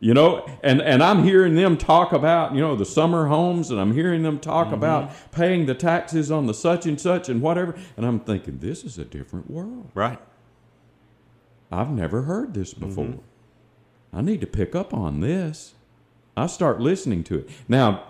You 0.00 0.14
know, 0.14 0.44
and, 0.64 0.82
and 0.82 1.00
I'm 1.00 1.22
hearing 1.22 1.54
them 1.54 1.76
talk 1.76 2.12
about, 2.12 2.56
you 2.56 2.60
know, 2.60 2.74
the 2.74 2.84
summer 2.84 3.26
homes, 3.28 3.70
and 3.70 3.80
I'm 3.80 3.92
hearing 3.94 4.24
them 4.24 4.40
talk 4.40 4.66
Mm-hmm. 4.66 4.74
about 4.74 5.10
paying 5.30 5.66
the 5.66 5.74
taxes 5.74 6.28
on 6.30 6.46
the 6.46 6.54
such 6.54 6.86
and 6.86 7.00
such 7.00 7.28
and 7.28 7.40
whatever. 7.40 7.76
And 7.96 8.04
I'm 8.04 8.18
thinking, 8.18 8.58
this 8.58 8.82
is 8.82 8.98
a 8.98 9.04
different 9.04 9.48
world. 9.48 9.90
Right. 9.94 10.18
I've 11.70 11.90
never 11.90 12.22
heard 12.22 12.54
this 12.54 12.74
Mm-hmm. 12.74 12.88
before. 12.88 13.14
I 14.12 14.22
need 14.22 14.40
to 14.40 14.46
pick 14.46 14.74
up 14.74 14.92
on 14.92 15.20
this. 15.20 15.74
I 16.36 16.46
start 16.46 16.80
listening 16.80 17.22
to 17.24 17.38
it. 17.38 17.50
Now, 17.68 18.02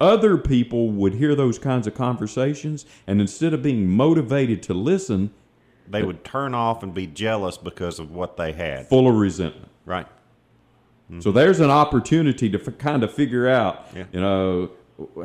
other 0.00 0.36
people 0.36 0.90
would 0.90 1.14
hear 1.14 1.34
those 1.34 1.58
kinds 1.58 1.86
of 1.86 1.94
conversations, 1.94 2.84
and 3.06 3.20
instead 3.20 3.54
of 3.54 3.62
being 3.62 3.88
motivated 3.88 4.62
to 4.64 4.74
listen, 4.74 5.30
They 5.88 6.02
would 6.02 6.24
turn 6.24 6.52
off 6.54 6.82
and 6.82 6.92
be 6.92 7.06
jealous 7.06 7.56
because 7.56 7.98
of 7.98 8.10
what 8.10 8.36
they 8.36 8.52
had. 8.52 8.88
full 8.88 9.08
of 9.08 9.14
resentment. 9.14 9.70
Right. 9.84 10.06
So 11.20 11.30
there's 11.30 11.60
an 11.60 11.70
opportunity 11.70 12.50
to 12.50 12.60
f- 12.60 12.78
kind 12.78 13.04
of 13.04 13.12
figure 13.12 13.48
out, 13.48 13.86
Yeah. 13.94 14.04
you 14.12 14.20
know, 14.20 14.70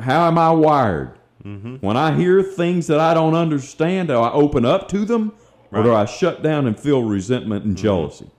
how 0.00 0.28
am 0.28 0.38
I 0.38 0.52
wired? 0.52 1.18
Mm-hmm. 1.44 1.76
When 1.84 1.96
I 1.96 2.14
hear 2.14 2.40
things 2.40 2.86
that 2.86 3.00
I 3.00 3.14
don't 3.14 3.34
understand, 3.34 4.06
do 4.08 4.14
I 4.14 4.30
open 4.32 4.64
up 4.64 4.88
to 4.90 5.04
them, 5.04 5.32
or 5.72 5.82
do 5.82 5.92
I 5.92 6.04
shut 6.04 6.40
down 6.42 6.68
and 6.68 6.78
feel 6.78 7.02
resentment 7.02 7.64
and 7.64 7.74
mm-hmm. 7.74 7.82
jealousy? 7.82 8.30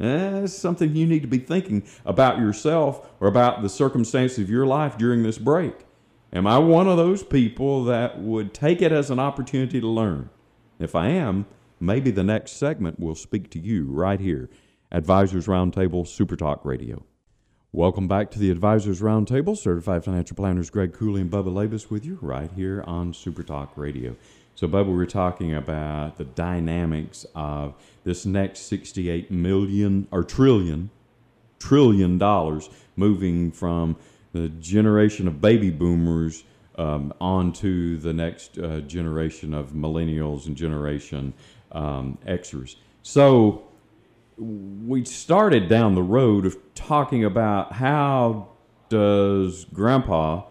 Eh, 0.00 0.30
That's 0.40 0.52
something 0.52 0.94
you 0.94 1.06
need 1.06 1.22
to 1.22 1.28
be 1.28 1.38
thinking 1.38 1.84
about 2.04 2.38
yourself 2.38 3.08
or 3.20 3.28
about 3.28 3.62
the 3.62 3.68
circumstances 3.68 4.38
of 4.38 4.50
your 4.50 4.66
life 4.66 4.98
during 4.98 5.22
this 5.22 5.38
break. 5.38 5.74
Am 6.32 6.46
I 6.46 6.58
one 6.58 6.88
of 6.88 6.96
those 6.96 7.22
people 7.22 7.84
that 7.84 8.18
would 8.20 8.52
take 8.52 8.82
it 8.82 8.90
as 8.90 9.10
an 9.10 9.20
opportunity 9.20 9.80
to 9.80 9.86
learn? 9.86 10.30
If 10.80 10.96
I 10.96 11.08
am, 11.08 11.46
maybe 11.78 12.10
the 12.10 12.24
next 12.24 12.52
segment 12.52 12.98
will 12.98 13.14
speak 13.14 13.50
to 13.50 13.60
you 13.60 13.84
right 13.84 14.18
here. 14.18 14.50
Advisors 14.90 15.46
Roundtable 15.46 16.06
Super 16.06 16.36
Talk 16.36 16.64
Radio. 16.64 17.04
Welcome 17.70 18.06
back 18.06 18.30
to 18.32 18.38
the 18.38 18.50
Advisors 18.50 19.00
Roundtable. 19.00 19.56
Certified 19.56 20.04
financial 20.04 20.36
planners 20.36 20.70
Greg 20.70 20.92
Cooley 20.92 21.20
and 21.20 21.30
Bubba 21.30 21.52
Labus 21.52 21.90
with 21.90 22.04
you 22.04 22.18
right 22.20 22.50
here 22.54 22.82
on 22.86 23.12
Super 23.12 23.42
Talk 23.42 23.72
Radio. 23.76 24.16
So, 24.54 24.68
Bubba, 24.68 24.94
we're 24.94 25.06
talking 25.06 25.54
about 25.54 26.16
the 26.16 26.24
dynamics 26.24 27.26
of 27.34 27.74
this 28.04 28.24
next 28.24 28.60
68 28.60 29.30
million 29.30 30.06
or 30.10 30.22
trillion 30.22 30.90
trillion 31.64 32.18
dollars 32.18 32.68
moving 32.94 33.50
from 33.50 33.96
the 34.32 34.48
generation 34.48 35.26
of 35.26 35.40
baby 35.40 35.70
boomers 35.70 36.44
um, 36.76 37.12
onto 37.20 37.96
the 37.98 38.12
next 38.12 38.58
uh, 38.58 38.80
generation 38.80 39.54
of 39.54 39.70
millennials 39.70 40.46
and 40.46 40.56
generation 40.56 41.32
um, 41.72 42.18
Xers. 42.26 42.76
So 43.02 43.64
we 44.36 45.04
started 45.04 45.68
down 45.68 45.94
the 45.94 46.02
road 46.02 46.44
of 46.44 46.56
talking 46.74 47.24
about 47.24 47.72
how 47.72 48.48
does 48.88 49.64
Grandpa 49.72 50.42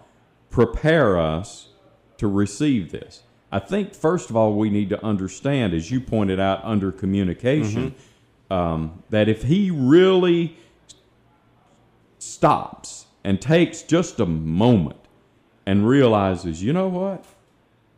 prepare 0.49 1.17
us 1.17 1.69
to 2.17 2.27
receive 2.27 2.91
this. 2.91 3.22
I 3.53 3.59
think 3.59 3.93
first 3.93 4.29
of 4.29 4.35
all 4.35 4.55
we 4.55 4.69
need 4.69 4.89
to 4.89 5.05
understand, 5.05 5.73
as 5.73 5.91
you 5.91 6.01
pointed 6.01 6.39
out 6.39 6.61
under 6.63 6.91
communication, 6.91 7.93
um, 8.49 9.03
that 9.11 9.29
if 9.29 9.43
he 9.43 9.69
really 9.71 10.57
stops 12.17 13.05
and 13.23 13.39
takes 13.41 13.81
just 13.83 14.19
a 14.19 14.25
moment 14.25 14.97
and 15.65 15.87
realizes, 15.87 16.61
you 16.63 16.73
know 16.73 16.87
what? 16.87 17.25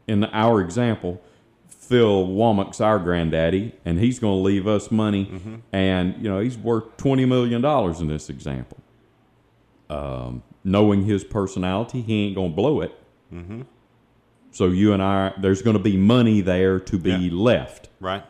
In 0.07 0.25
our 0.25 0.61
example, 0.61 1.21
Phil 1.67 2.27
Womack's 2.27 2.81
our 2.81 2.99
granddaddy, 2.99 3.73
and 3.85 3.97
he's 3.99 4.19
going 4.19 4.37
to 4.37 4.41
leave 4.43 4.67
us 4.67 4.91
money, 4.91 5.31
and 5.71 6.15
you 6.17 6.29
know 6.29 6.39
he's 6.39 6.57
worth 6.57 6.97
twenty 6.97 7.25
million 7.25 7.61
dollars 7.61 8.01
in 8.01 8.07
this 8.07 8.29
example. 8.29 8.77
Um, 9.89 10.43
knowing 10.63 11.05
his 11.05 11.23
personality, 11.23 12.01
he 12.01 12.25
ain't 12.25 12.35
going 12.35 12.51
to 12.51 12.55
blow 12.55 12.81
it. 12.81 12.91
So 14.55 14.67
you 14.67 14.93
and 14.93 15.03
I, 15.03 15.33
there's 15.37 15.61
going 15.61 15.75
to 15.75 15.83
be 15.83 15.97
money 15.97 16.39
there 16.39 16.79
to 16.79 16.97
be 16.97 17.11
Yeah. 17.11 17.29
left 17.33 17.89
Right. 17.99 18.23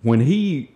when 0.00 0.20
he 0.20 0.70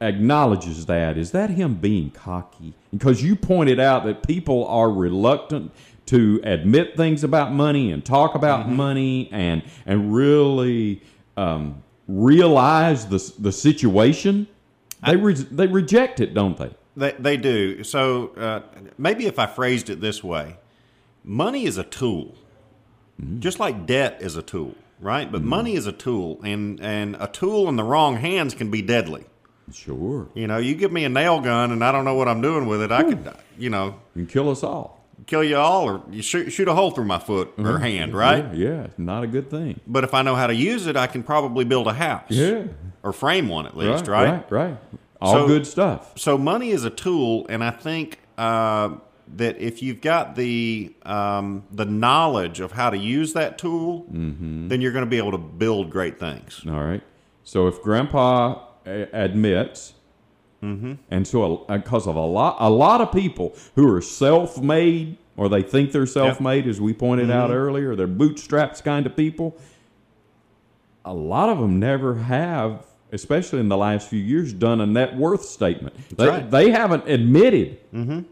acknowledges 0.00 0.86
that, 0.86 1.18
is 1.18 1.32
that 1.32 1.50
him 1.50 1.74
being 1.74 2.10
cocky? 2.12 2.74
Because 2.92 3.20
you 3.22 3.34
pointed 3.34 3.80
out 3.80 4.04
that 4.04 4.24
people 4.24 4.64
are 4.68 4.88
reluctant 4.88 5.72
to 6.06 6.40
admit 6.44 6.96
things 6.96 7.24
about 7.24 7.52
money 7.52 7.90
and 7.90 8.04
talk 8.04 8.36
about 8.36 8.68
money 8.70 9.28
and 9.32 9.62
and 9.84 10.14
really 10.14 11.02
um, 11.36 11.82
realize 12.06 13.06
the 13.08 13.32
the 13.40 13.50
situation. 13.50 14.46
They 15.04 15.16
re- 15.16 15.34
they 15.34 15.66
reject 15.66 16.20
it, 16.20 16.32
don't 16.32 16.56
they? 16.56 16.70
They, 16.96 17.12
they 17.18 17.36
do. 17.36 17.82
So 17.82 18.28
uh, 18.36 18.60
maybe 18.96 19.26
if 19.26 19.38
I 19.40 19.46
phrased 19.46 19.90
it 19.90 20.00
this 20.00 20.22
way 20.22 20.56
money 21.24 21.64
is 21.64 21.76
a 21.76 21.84
tool, 21.84 22.36
Mm-hmm. 23.20 23.40
just 23.40 23.58
like 23.58 23.86
debt 23.86 24.18
is 24.20 24.36
a 24.36 24.42
tool, 24.42 24.74
right? 25.00 25.30
But 25.30 25.40
mm-hmm. 25.40 25.50
money 25.50 25.74
is 25.74 25.86
a 25.86 25.92
tool, 25.92 26.40
and, 26.44 26.80
and 26.80 27.16
a 27.18 27.26
tool 27.26 27.68
in 27.68 27.76
the 27.76 27.82
wrong 27.82 28.16
hands 28.16 28.54
can 28.54 28.70
be 28.70 28.80
deadly. 28.82 29.24
Sure, 29.72 30.28
You 30.34 30.46
know, 30.46 30.56
you 30.58 30.74
give 30.74 30.92
me 30.92 31.04
a 31.04 31.08
nail 31.10 31.40
gun 31.40 31.72
and 31.72 31.84
I 31.84 31.92
don't 31.92 32.06
know 32.06 32.14
what 32.14 32.26
I'm 32.26 32.40
doing 32.40 32.66
with 32.66 32.80
it, 32.80 32.90
I 32.90 33.02
could, 33.02 33.30
you 33.58 33.68
know, 33.68 33.96
you 34.14 34.24
can 34.24 34.26
kill 34.26 34.48
us 34.48 34.62
all. 34.62 35.04
kill 35.26 35.44
you 35.44 35.56
all 35.56 35.84
or 35.90 36.02
you 36.10 36.22
shoot, 36.22 36.50
shoot 36.50 36.68
a 36.68 36.74
hole 36.74 36.90
through 36.90 37.04
my 37.04 37.18
foot 37.18 37.48
or 37.58 37.64
mm-hmm. 37.64 37.82
hand, 37.82 38.14
right? 38.14 38.54
Yeah, 38.54 38.68
yeah, 38.68 38.86
not 38.96 39.24
a 39.24 39.26
good 39.26 39.50
thing. 39.50 39.80
But 39.86 40.04
if 40.04 40.14
I 40.14 40.22
know 40.22 40.36
how 40.36 40.46
to 40.46 40.54
use 40.54 40.86
it, 40.86 40.96
I 40.96 41.06
can 41.06 41.22
probably 41.22 41.66
build 41.66 41.86
a 41.86 41.92
house. 41.92 42.30
Yeah, 42.30 42.64
Or 43.02 43.12
frame 43.12 43.48
one 43.48 43.66
at 43.66 43.76
least, 43.76 44.06
right, 44.06 44.24
right? 44.24 44.50
right, 44.50 44.68
right. 44.70 44.76
All 45.20 45.34
So- 45.34 45.46
good 45.46 45.66
stuff. 45.66 46.12
so 46.16 46.38
money 46.38 46.70
is 46.70 46.84
a 46.84 46.90
tool, 46.90 47.44
and 47.50 47.62
I 47.62 47.70
think 47.70 48.20
uh, 48.38 48.90
that 49.36 49.58
if 49.58 49.82
you've 49.82 50.00
got 50.00 50.36
the 50.36 50.94
um, 51.02 51.64
the 51.70 51.84
knowledge 51.84 52.60
of 52.60 52.72
how 52.72 52.90
to 52.90 52.96
use 52.96 53.32
that 53.34 53.58
tool, 53.58 54.06
Mm-hmm. 54.12 54.68
then 54.68 54.80
you're 54.80 54.92
going 54.92 55.04
to 55.04 55.10
be 55.10 55.18
able 55.18 55.32
to 55.32 55.38
build 55.38 55.90
great 55.90 56.18
things. 56.18 56.62
All 56.66 56.82
right. 56.82 57.02
So 57.44 57.66
if 57.66 57.82
Grandpa 57.82 58.64
eh, 58.84 58.90
mm-hmm. 58.90 59.14
a- 59.14 59.18
uh, 59.18 59.24
admits, 59.24 59.94
and 60.60 61.26
so 61.26 61.64
because 61.68 62.06
of 62.06 62.16
a 62.16 62.26
lot, 62.26 62.56
a 62.58 62.68
lot 62.70 63.00
of 63.00 63.12
people 63.12 63.54
who 63.76 63.92
are 63.94 64.00
self-made 64.00 65.16
or 65.36 65.48
they 65.48 65.62
think 65.62 65.92
they're 65.92 66.04
self-made, 66.04 66.66
as 66.66 66.80
we 66.80 66.92
pointed 66.92 67.30
out 67.30 67.50
mm-hmm. 67.50 67.58
earlier, 67.58 67.94
they're 67.94 68.08
bootstraps 68.08 68.80
kind 68.80 69.06
of 69.06 69.14
people. 69.14 69.56
A 71.04 71.14
lot 71.14 71.48
of 71.48 71.58
them 71.58 71.78
never 71.78 72.16
have, 72.16 72.84
especially 73.12 73.60
in 73.60 73.68
the 73.68 73.76
last 73.76 74.08
few 74.08 74.18
years, 74.18 74.52
done 74.52 74.80
a 74.80 74.86
net 74.86 75.16
worth 75.16 75.44
statement. 75.44 75.94
They, 76.16 76.28
right. 76.28 76.50
they 76.50 76.70
haven't 76.70 77.08
admitted 77.08 77.78
mm-hmm. 77.92 78.22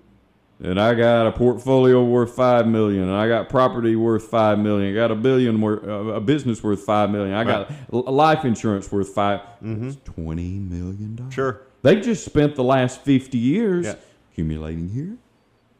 And 0.63 0.81
I 0.81 0.95
got 0.95 1.27
a 1.27 1.33
portfolio 1.33 2.03
worth 2.03 2.35
five 2.35 2.67
million, 2.67 3.03
and 3.05 3.13
I 3.13 3.29
got 3.29 3.49
property 3.49 3.95
worth 3.97 4.25
five 4.25 4.59
million. 4.59 4.93
I 4.93 4.95
got 4.95 5.11
a 5.11 5.15
billion 5.15 5.61
worth, 5.61 5.85
uh, 5.87 5.91
a 6.15 6.21
business 6.21 6.63
worth 6.63 6.81
five 6.83 7.11
million. 7.11 7.35
I 7.35 7.45
got 7.45 7.71
l- 7.93 8.03
life 8.03 8.45
insurance 8.45 8.91
worth 8.91 9.09
5 9.11 9.41
It's 9.63 9.97
twenty 10.05 10.59
million 10.59 11.17
dollars. 11.17 11.35
Sure. 11.35 11.61
They 11.83 12.01
just 12.01 12.25
spent 12.25 12.57
the 12.57 12.65
last 12.65 13.03
fifty 13.03 13.39
years 13.39 13.87
Yeah. 13.87 13.95
accumulating 14.33 14.89
here, 14.89 15.17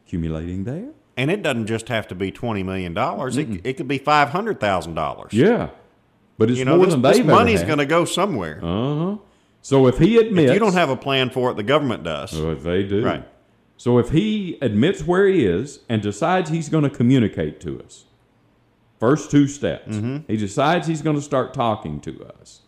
accumulating 0.05 0.63
there. 0.63 0.89
And 1.17 1.31
it 1.31 1.41
doesn't 1.41 1.65
just 1.65 1.87
have 1.89 2.07
to 2.09 2.15
be 2.15 2.31
twenty 2.31 2.61
million 2.61 2.93
dollars; 2.93 3.37
it, 3.37 3.47
it 3.65 3.73
could 3.77 3.87
be 3.87 3.97
five 3.97 4.29
hundred 4.29 4.59
thousand 4.59 4.93
dollars. 4.93 5.33
Yeah, 5.33 5.69
but 6.37 6.51
it's 6.51 6.59
You 6.59 6.65
know, 6.65 6.77
more 6.77 6.85
this, 6.85 6.93
than 6.93 7.01
they've 7.01 7.25
money's 7.25 7.63
going 7.63 7.79
to 7.79 7.87
go 7.87 8.05
somewhere. 8.05 8.59
Uh 8.63 8.95
huh. 8.95 9.17
So 9.63 9.87
if 9.87 9.97
he 9.97 10.17
admits, 10.17 10.49
if 10.51 10.53
you 10.53 10.59
don't 10.59 10.73
have 10.75 10.91
a 10.91 10.95
plan 10.95 11.31
for 11.31 11.49
it, 11.49 11.55
the 11.55 11.63
government 11.63 12.03
does. 12.03 12.29
So 12.29 12.51
if 12.51 12.61
they 12.61 12.83
do. 12.83 13.03
Right. 13.03 13.27
So 13.77 13.99
if 13.99 14.09
he 14.09 14.57
admits 14.61 15.03
where 15.05 15.27
he 15.27 15.45
is 15.45 15.79
and 15.87 16.01
decides 16.01 16.49
he's 16.49 16.67
going 16.67 16.83
to 16.83 16.89
communicate 16.89 17.59
to 17.61 17.81
us, 17.81 18.05
first 18.99 19.29
two 19.31 19.47
steps, 19.47 19.95
Mm-hmm. 19.95 20.17
he 20.31 20.35
decides 20.37 20.87
he's 20.87 21.01
going 21.01 21.15
to 21.15 21.21
start 21.21 21.53
talking 21.53 21.99
to 22.01 22.25
us. 22.39 22.61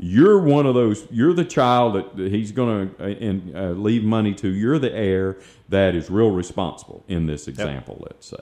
You're 0.00 0.40
one 0.40 0.66
of 0.66 0.74
those. 0.74 1.06
You're 1.10 1.32
the 1.32 1.44
child 1.44 1.94
that 2.16 2.30
he's 2.30 2.52
going 2.52 2.94
to 2.94 3.02
uh, 3.04 3.06
and, 3.08 3.56
uh, 3.56 3.70
leave 3.70 4.04
money 4.04 4.32
to. 4.34 4.48
You're 4.48 4.78
the 4.78 4.92
heir 4.92 5.38
that 5.68 5.94
is 5.96 6.08
real 6.08 6.30
responsible 6.30 7.04
in 7.08 7.26
this 7.26 7.48
example. 7.48 8.04
Let's 8.08 8.28
say, 8.28 8.36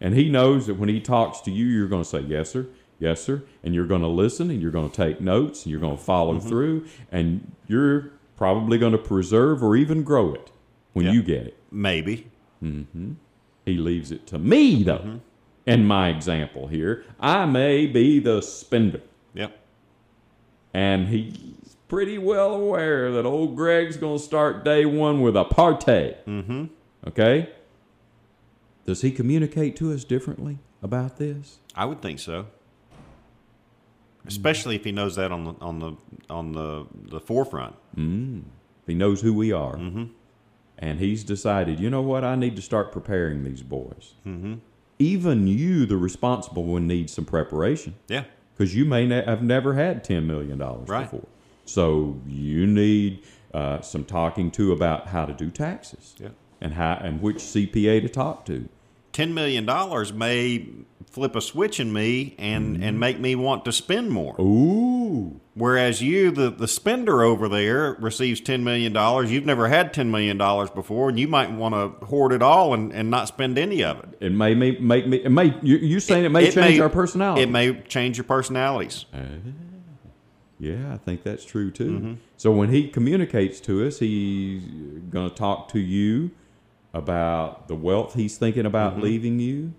and 0.00 0.14
he 0.14 0.28
knows 0.28 0.68
that 0.68 0.74
when 0.74 0.88
he 0.88 1.00
talks 1.00 1.40
to 1.42 1.50
you, 1.50 1.66
you're 1.66 1.88
going 1.88 2.02
to 2.04 2.08
say, 2.08 2.20
"Yes, 2.20 2.50
sir. 2.50 2.66
Yes, 3.00 3.20
sir. 3.20 3.42
And 3.64 3.74
you're 3.74 3.86
going 3.86 4.02
to 4.02 4.08
listen 4.08 4.50
and 4.50 4.60
you're 4.62 4.70
going 4.72 4.90
to 4.90 4.96
take 4.96 5.20
notes 5.20 5.64
and 5.64 5.70
you're 5.70 5.80
going 5.80 5.96
to 5.96 6.02
follow 6.02 6.40
through 6.40 6.86
and 7.12 7.52
you're 7.68 8.10
probably 8.36 8.76
going 8.78 8.90
to 8.92 8.98
preserve 8.98 9.62
or 9.62 9.76
even 9.76 10.02
grow 10.02 10.34
it 10.34 10.50
when 10.92 11.06
Yeah. 11.06 11.12
you 11.12 11.22
get 11.22 11.46
it. 11.46 11.56
Maybe. 11.70 12.26
He 12.60 13.74
leaves 13.76 14.10
it 14.10 14.26
to 14.28 14.38
me, 14.38 14.82
though. 14.82 15.20
In 15.66 15.84
my 15.84 16.08
example 16.08 16.66
here, 16.68 17.04
I 17.20 17.44
may 17.46 17.86
be 17.86 18.18
the 18.20 18.40
spender. 18.40 19.02
Yep. 19.34 19.58
And 20.72 21.08
he's 21.08 21.76
pretty 21.88 22.16
well 22.18 22.54
aware 22.54 23.12
that 23.12 23.26
old 23.26 23.54
Greg's 23.54 23.96
going 23.98 24.18
to 24.18 24.22
start 24.24 24.64
day 24.64 24.86
one 24.86 25.20
with 25.20 25.36
a 25.36 25.44
party. 25.44 26.14
Mm-hmm. 26.26 26.64
Okay? 27.06 27.50
Does 28.86 29.02
he 29.02 29.10
communicate 29.10 29.76
to 29.76 29.92
us 29.92 30.04
differently 30.04 30.58
about 30.82 31.18
this? 31.18 31.58
I 31.74 31.84
would 31.84 32.00
think 32.00 32.18
so. 32.18 32.46
Especially 34.26 34.74
if 34.76 34.84
he 34.84 34.92
knows 34.92 35.16
that 35.16 35.30
on 35.32 35.44
the 35.44 35.54
on 35.60 35.78
the 35.78 35.92
on 36.28 36.52
the 36.52 36.86
the 37.06 37.20
forefront. 37.20 37.74
He 37.96 38.94
knows 38.94 39.20
who 39.20 39.32
we 39.34 39.52
are. 39.52 39.76
Mm-hmm. 39.76 40.04
And 40.78 41.00
he's 41.00 41.24
decided, 41.24 41.80
you 41.80 41.90
know 41.90 42.02
what? 42.02 42.22
I 42.24 42.36
need 42.36 42.54
to 42.56 42.62
start 42.62 42.92
preparing 42.92 43.42
these 43.42 43.62
boys. 43.62 44.14
Mm-hmm. 44.26 44.54
Even 45.00 45.46
you, 45.48 45.86
the 45.86 45.96
responsible 45.96 46.64
one, 46.64 46.86
needs 46.86 47.12
some 47.12 47.24
preparation 47.24 47.94
Yeah. 48.08 48.24
because 48.56 48.74
you 48.76 48.84
may 48.84 49.06
ne- 49.06 49.24
have 49.24 49.42
never 49.42 49.74
had 49.74 50.04
$10 50.04 50.24
million 50.26 50.58
Right. 50.58 51.02
before. 51.02 51.26
So 51.64 52.20
you 52.26 52.66
need 52.66 53.22
uh, 53.52 53.80
some 53.80 54.04
talking 54.04 54.50
to 54.52 54.72
about 54.72 55.08
how 55.08 55.24
to 55.26 55.32
do 55.32 55.50
taxes 55.50 56.14
Yeah. 56.20 56.28
and, 56.60 56.74
how, 56.74 56.94
and 57.02 57.20
which 57.22 57.36
CPA 57.38 58.00
to 58.02 58.08
talk 58.08 58.44
to. 58.46 58.68
Ten 59.10 59.34
million 59.34 59.64
dollars 59.66 60.12
may 60.12 60.68
flip 61.10 61.34
a 61.34 61.40
switch 61.40 61.80
in 61.80 61.92
me 61.92 62.36
and 62.38 62.84
and 62.84 63.00
make 63.00 63.18
me 63.18 63.34
want 63.34 63.64
to 63.64 63.72
spend 63.72 64.10
more. 64.12 64.36
Ooh. 64.40 64.87
Whereas 65.54 66.02
you, 66.02 66.30
the, 66.30 66.50
the 66.50 66.68
spender 66.68 67.22
over 67.22 67.48
there, 67.48 67.94
receives 68.00 68.40
ten 68.40 68.62
million 68.64 68.92
dollars. 68.92 69.30
You've 69.32 69.46
never 69.46 69.68
had 69.68 69.92
ten 69.92 70.10
million 70.10 70.38
dollars 70.38 70.70
before, 70.70 71.08
and 71.08 71.18
you 71.18 71.26
might 71.28 71.50
want 71.50 71.74
to 71.74 72.06
hoard 72.06 72.32
it 72.32 72.42
all 72.42 72.74
and, 72.74 72.92
and 72.92 73.10
not 73.10 73.28
spend 73.28 73.58
any 73.58 73.82
of 73.82 73.98
it. 73.98 74.08
It 74.20 74.32
may 74.32 74.54
make, 74.54 74.80
make 74.80 75.06
me, 75.06 75.18
it 75.18 75.30
may, 75.30 75.58
you, 75.62 75.76
you 75.76 76.00
saying 76.00 76.24
it 76.24 76.30
may 76.30 76.50
change 76.50 76.78
our 76.78 76.88
personality. 76.88 77.42
It 77.42 77.50
may 77.50 77.80
change 77.82 78.16
your 78.16 78.24
personalities. 78.24 79.04
Yeah, 80.60 80.92
I 80.92 80.96
think 80.96 81.22
that's 81.22 81.44
true 81.44 81.70
too. 81.70 81.90
Mm-hmm. 81.90 82.14
So 82.36 82.50
when 82.50 82.70
he 82.70 82.88
communicates 82.88 83.60
to 83.60 83.86
us, 83.86 84.00
he's 84.00 84.62
going 85.10 85.30
to 85.30 85.34
talk 85.34 85.68
to 85.68 85.78
you 85.78 86.32
about 86.92 87.68
the 87.68 87.74
wealth 87.76 88.14
he's 88.14 88.36
thinking 88.38 88.66
about 88.66 88.94
Mm-hmm. 88.94 89.02
leaving 89.02 89.38
you. 89.40 89.74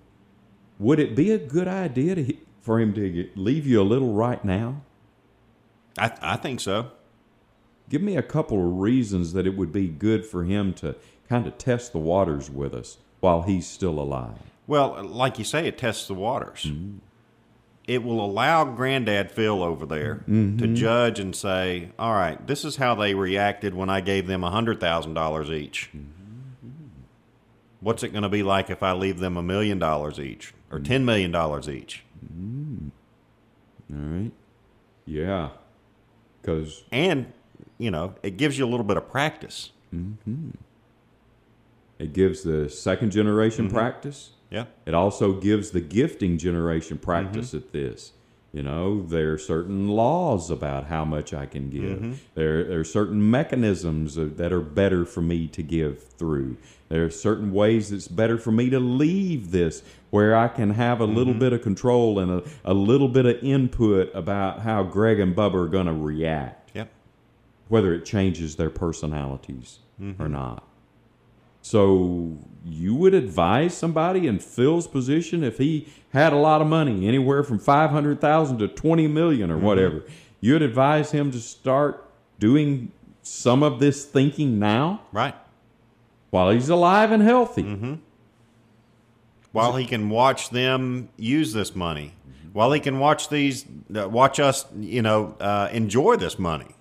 Would 0.78 1.00
it 1.00 1.16
be 1.16 1.32
a 1.32 1.38
good 1.38 1.68
idea 1.68 2.16
to, 2.16 2.34
for 2.62 2.80
him 2.80 2.94
to 2.94 3.30
leave 3.36 3.68
you 3.68 3.82
a 3.82 3.84
little 3.84 4.14
right 4.14 4.44
now? 4.46 4.82
I, 5.98 6.12
I 6.22 6.36
think 6.38 6.60
so. 6.60 6.92
Give 7.90 8.02
me 8.02 8.16
a 8.16 8.24
couple 8.24 8.66
of 8.66 8.78
reasons 8.78 9.34
that 9.34 9.48
it 9.48 9.58
would 9.58 9.72
be 9.72 9.88
good 9.88 10.26
for 10.26 10.44
him 10.44 10.74
to 10.76 10.96
kind 11.28 11.48
of 11.48 11.58
test 11.58 11.92
the 11.92 12.00
waters 12.00 12.50
with 12.50 12.74
us 12.74 12.98
while 13.20 13.44
he's 13.44 13.68
still 13.68 14.00
alive. 14.00 14.38
Well, 14.68 15.04
like 15.04 15.40
you 15.40 15.46
say, 15.46 15.68
it 15.68 15.78
tests 15.78 16.08
the 16.08 16.14
waters. 16.14 16.66
Mm-hmm. 16.66 16.98
It 17.88 18.04
will 18.04 18.24
allow 18.24 18.66
Granddad 18.66 19.32
Phil 19.32 19.64
over 19.64 19.88
there 19.88 20.18
mm-hmm. 20.18 20.58
to 20.58 20.68
judge 20.76 21.20
and 21.20 21.36
say, 21.36 21.90
"All 21.98 22.14
right, 22.14 22.46
this 22.46 22.64
is 22.64 22.76
how 22.76 22.94
they 22.94 23.16
reacted 23.16 23.74
when 23.74 23.90
I 23.90 24.02
gave 24.02 24.28
them 24.28 24.44
hundred 24.44 24.80
thousand 24.80 25.16
dollars 25.16 25.50
each. 25.50 25.90
Mm-hmm. 25.90 26.70
What's 27.80 28.04
it 28.04 28.10
going 28.10 28.24
to 28.24 28.30
be 28.30 28.44
like 28.44 28.70
if 28.70 28.84
I 28.84 28.92
leave 28.92 29.20
them 29.20 29.38
a 29.38 29.42
million 29.42 29.80
dollars 29.80 30.20
each 30.20 30.54
or 30.70 30.80
ten 30.80 31.04
million 31.04 31.32
dollars 31.32 31.68
each?" 31.68 32.04
Mm-hmm. 32.24 32.90
All 33.92 34.00
right? 34.00 34.32
Yeah. 35.08 35.50
Because 36.42 36.84
And 36.92 37.32
you 37.78 37.92
know, 37.92 38.16
it 38.24 38.38
gives 38.38 38.58
you 38.58 38.66
a 38.66 38.70
little 38.70 38.86
bit 38.86 38.98
of 38.98 39.10
practice. 39.10 39.72
it 41.98 42.14
gives 42.14 42.44
the 42.44 42.70
second 42.70 43.12
generation 43.12 43.66
Mm-hmm. 43.68 43.76
practice. 43.76 44.32
Yeah, 44.52 44.66
It 44.88 44.94
also 44.96 45.34
gives 45.40 45.70
the 45.72 45.80
gifting 45.80 46.38
generation 46.40 46.98
practice 46.98 47.54
at 47.54 47.72
this. 47.72 48.14
You 48.52 48.64
know, 48.64 49.04
there 49.04 49.34
are 49.34 49.38
certain 49.38 49.90
laws 49.90 50.50
about 50.50 50.86
how 50.86 51.06
much 51.06 51.34
I 51.36 51.46
can 51.46 51.70
give. 51.70 52.00
Mm-hmm. 52.00 52.14
There, 52.34 52.64
there 52.64 52.80
are 52.80 52.86
certain 52.86 53.30
mechanisms 53.30 54.16
that 54.16 54.52
are 54.52 54.62
better 54.62 55.06
for 55.06 55.22
me 55.22 55.48
to 55.50 55.62
give 55.62 56.04
through. 56.04 56.58
There 56.90 57.06
are 57.06 57.12
certain 57.12 57.54
ways 57.54 57.92
that's 57.92 58.08
better 58.08 58.40
for 58.40 58.52
me 58.52 58.72
to 58.72 58.80
leave 58.80 59.52
this 59.52 59.84
where 60.10 60.36
I 60.36 60.48
can 60.48 60.72
have 60.72 61.00
a 61.00 61.06
little 61.06 61.34
mm-hmm. 61.34 61.42
bit 61.42 61.54
of 61.54 61.62
control 61.62 62.18
and 62.18 62.32
a, 62.32 62.44
a 62.66 62.74
little 62.74 63.08
bit 63.08 63.28
of 63.28 63.44
input 63.44 64.10
about 64.16 64.62
how 64.62 64.82
Greg 64.82 65.20
and 65.20 65.36
Bubba 65.36 65.66
are 65.66 65.68
going 65.68 65.86
to 65.86 65.94
react, 65.94 66.72
yep, 66.74 66.90
whether 67.68 67.94
it 67.94 68.04
changes 68.04 68.56
their 68.56 68.72
personalities 68.72 69.78
or 70.00 70.06
mm-hmm. 70.06 70.32
not. 70.32 70.64
So 71.62 72.38
you 72.66 72.96
would 72.96 73.14
advise 73.14 73.76
somebody 73.76 74.28
in 74.28 74.40
Phil's 74.40 74.88
position 74.88 75.44
if 75.44 75.58
he 75.58 75.88
had 76.14 76.34
a 76.34 76.38
lot 76.38 76.62
of 76.62 76.68
money, 76.68 77.08
anywhere 77.08 77.44
from 77.44 77.60
five 77.60 77.92
hundred 77.92 78.20
thousand 78.22 78.60
to 78.60 78.68
twenty 78.68 79.08
million 79.08 79.52
or 79.52 79.58
whatever. 79.58 80.04
You'd 80.42 80.62
advise 80.62 81.12
him 81.12 81.32
to 81.32 81.40
start 81.40 82.06
doing 82.40 82.92
some 83.22 83.62
of 83.62 83.80
this 83.80 84.06
thinking 84.06 84.58
now 84.58 85.02
right. 85.12 85.36
while 86.30 86.50
he's 86.50 86.70
alive 86.70 87.12
and 87.12 87.22
healthy. 87.22 87.62
While 89.52 89.76
he 89.76 89.86
can 89.86 90.10
watch 90.10 90.52
them 90.52 91.10
use 91.18 91.54
this 91.54 91.76
money, 91.76 92.14
while 92.54 92.72
he 92.72 92.80
can 92.80 93.00
watch 93.00 93.30
these, 93.30 93.66
uh, 93.96 94.08
watch 94.08 94.40
us, 94.40 94.66
you 94.80 95.02
know, 95.02 95.36
uh, 95.40 95.70
enjoy 95.72 96.18
this 96.18 96.38
money. 96.38 96.76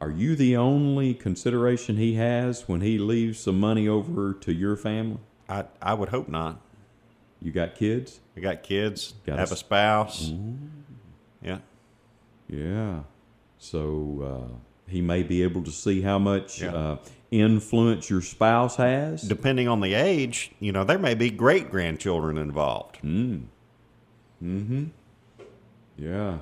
Are 0.00 0.10
you 0.10 0.36
the 0.36 0.56
only 0.56 1.14
consideration 1.14 1.96
he 1.96 2.14
has 2.14 2.68
when 2.68 2.80
he 2.80 2.98
leaves 2.98 3.38
some 3.40 3.58
money 3.58 3.88
over 3.88 4.34
to 4.34 4.52
your 4.52 4.76
family? 4.76 5.18
I 5.48 5.64
I 5.80 5.94
would 5.94 6.10
hope 6.10 6.28
not. 6.28 6.60
You 7.40 7.52
got 7.52 7.74
kids? 7.74 8.20
I 8.36 8.40
got 8.40 8.62
kids, 8.62 9.14
Got 9.26 9.38
have 9.38 9.52
a 9.52 9.56
spouse. 9.56 10.32
Yeah. 11.42 11.58
Yeah. 12.48 13.00
So 13.58 14.48
uh, 14.50 14.90
he 14.90 15.00
may 15.02 15.22
be 15.22 15.42
able 15.42 15.62
to 15.64 15.70
see 15.70 16.00
how 16.02 16.18
much 16.18 16.62
Yeah. 16.62 16.74
uh, 16.74 16.96
influence 17.30 18.08
your 18.10 18.22
spouse 18.22 18.76
has. 18.76 19.22
Depending 19.22 19.68
on 19.68 19.80
the 19.80 19.94
age, 19.94 20.52
you 20.60 20.72
know, 20.72 20.84
there 20.84 20.98
may 20.98 21.14
be 21.14 21.30
great 21.30 21.70
grandchildren 21.70 22.38
involved. 22.38 22.98
Mm. 23.02 23.44
Hmm. 24.40 24.84
Yeah. 25.98 26.38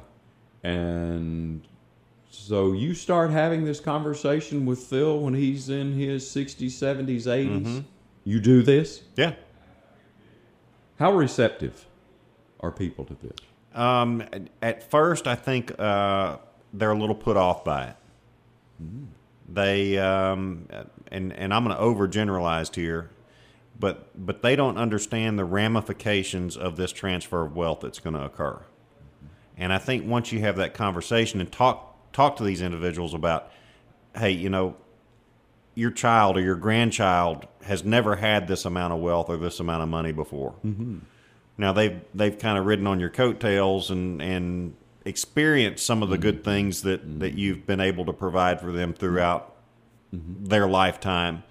And 0.63 1.67
so 2.35 2.73
you 2.73 2.95
start 2.95 3.31
having 3.31 3.65
this 3.65 3.79
conversation 3.79 4.65
with 4.65 4.79
Phil 4.79 5.21
when 5.21 5.35
he's 5.35 5.69
in 5.69 5.93
his 5.93 6.25
60s, 6.25 6.71
70s, 6.71 7.25
80s. 7.25 7.85
You 8.25 8.41
do 8.41 8.63
this? 8.63 9.03
Yeah. 9.17 9.35
How 10.99 11.13
receptive 11.13 11.87
are 12.61 12.71
people 12.71 13.05
to 13.05 13.15
this? 13.15 13.37
Um, 13.75 14.25
at- 14.63 14.91
first, 14.91 15.27
I 15.27 15.35
think 15.35 15.79
uh, 15.79 16.39
they're 16.73 16.93
a 16.93 16.99
little 16.99 17.15
put 17.15 17.37
off 17.37 17.65
by 17.65 17.89
it. 17.89 17.97
They 19.49 19.99
um, 19.99 20.67
and 21.11 21.33
and 21.35 21.53
I'm 21.53 21.65
going 21.65 21.77
to 21.77 21.83
overgeneralize 21.83 22.75
here, 22.75 23.11
but 23.79 24.09
but 24.27 24.43
they 24.43 24.57
don't 24.57 24.79
understand 24.79 25.39
the 25.39 25.45
ramifications 25.45 26.57
of 26.57 26.77
this 26.77 26.91
transfer 26.93 27.45
of 27.45 27.55
wealth 27.55 27.81
that's 27.83 28.01
going 28.01 28.15
to 28.15 28.25
occur. 28.25 28.63
And 29.57 29.73
I 29.73 29.79
think 29.79 30.07
once 30.07 30.33
you 30.33 30.41
have 30.41 30.57
that 30.57 30.73
conversation 30.75 31.41
and 31.41 31.53
talk 31.53 31.92
talk 32.13 32.37
to 32.37 32.45
these 32.45 32.63
individuals 32.63 33.15
about, 33.15 33.51
hey, 34.17 34.31
you 34.31 34.49
know, 34.49 34.77
your 35.75 35.91
child 35.91 36.37
or 36.37 36.41
your 36.41 36.57
grandchild 36.57 37.47
has 37.63 37.85
never 37.85 38.17
had 38.17 38.47
this 38.47 38.65
amount 38.65 38.93
of 38.93 39.01
wealth 39.01 39.29
or 39.29 39.37
this 39.37 39.61
amount 39.61 39.83
of 39.83 39.89
money 39.89 40.13
before. 40.13 40.55
Mm-hmm. 40.65 40.99
Now 41.59 41.73
they've 41.73 42.01
they've 42.15 42.39
kind 42.39 42.59
of 42.59 42.67
ridden 42.67 42.87
on 42.87 43.01
your 43.01 43.11
coattails 43.11 43.91
and 43.91 44.21
and 44.21 44.75
experienced 45.05 45.85
some 45.85 46.03
of 46.03 46.11
the 46.11 46.19
good 46.19 46.45
things 46.45 46.83
that 46.83 47.03
mm-hmm. 47.03 47.21
that 47.21 47.35
you've 47.35 47.67
been 47.67 47.81
able 47.81 48.05
to 48.07 48.13
provide 48.13 48.61
for 48.61 48.73
them 48.73 48.91
mm-hmm. 48.91 49.01
throughout 49.01 49.57
their 50.13 50.69
lifetime. 50.69 51.43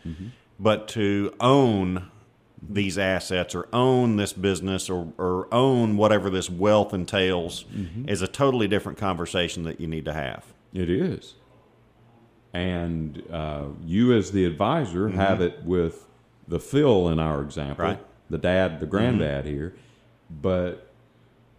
But 0.59 0.87
to 0.89 1.33
own 1.39 2.11
these 2.61 2.97
assets 2.97 3.55
or 3.55 3.67
own 3.73 4.17
this 4.17 4.33
business 4.33 4.89
or, 4.89 5.13
or 5.17 5.47
own 5.51 5.97
whatever 5.97 6.29
this 6.29 6.49
wealth 6.49 6.93
entails 6.93 7.63
mm-hmm. 7.63 8.07
is 8.07 8.21
a 8.21 8.27
totally 8.27 8.67
different 8.67 8.97
conversation 8.97 9.63
that 9.63 9.79
you 9.79 9.87
need 9.87 10.05
to 10.05 10.13
have. 10.13 10.45
It 10.73 10.89
is. 10.89 11.35
And 12.53 13.23
uh, 13.31 13.67
you, 13.83 14.13
as 14.13 14.31
the 14.31 14.45
advisor, 14.45 15.07
mm-hmm. 15.07 15.17
have 15.17 15.41
it 15.41 15.63
with 15.63 16.05
the 16.47 16.59
Phil 16.59 17.09
in 17.09 17.19
our 17.19 17.41
example, 17.41 17.85
Right. 17.85 17.99
the 18.29 18.37
dad, 18.37 18.79
the 18.79 18.85
granddad 18.85 19.45
mm-hmm. 19.45 19.53
here, 19.53 19.75
but 20.29 20.91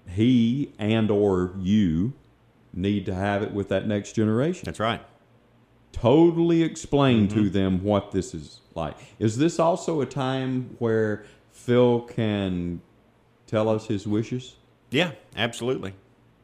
he 0.08 0.72
and 0.78 1.10
or 1.10 1.52
you 1.58 2.12
need 2.72 3.06
to 3.06 3.14
have 3.14 3.42
it 3.42 3.52
with 3.52 3.68
that 3.68 3.86
next 3.86 4.12
generation. 4.12 4.62
That's 4.64 4.80
right. 4.80 5.02
Totally 5.92 6.62
explain 6.62 7.28
to 7.28 7.50
them 7.50 7.82
what 7.82 8.12
this 8.12 8.34
is 8.34 8.61
like. 8.74 8.96
Is 9.18 9.38
this 9.38 9.58
also 9.58 10.00
a 10.00 10.06
time 10.06 10.76
where 10.78 11.24
Phil 11.50 12.00
can 12.02 12.80
tell 13.46 13.68
us 13.68 13.86
his 13.86 14.06
wishes? 14.06 14.56
Yeah, 14.90 15.12
absolutely. 15.36 15.94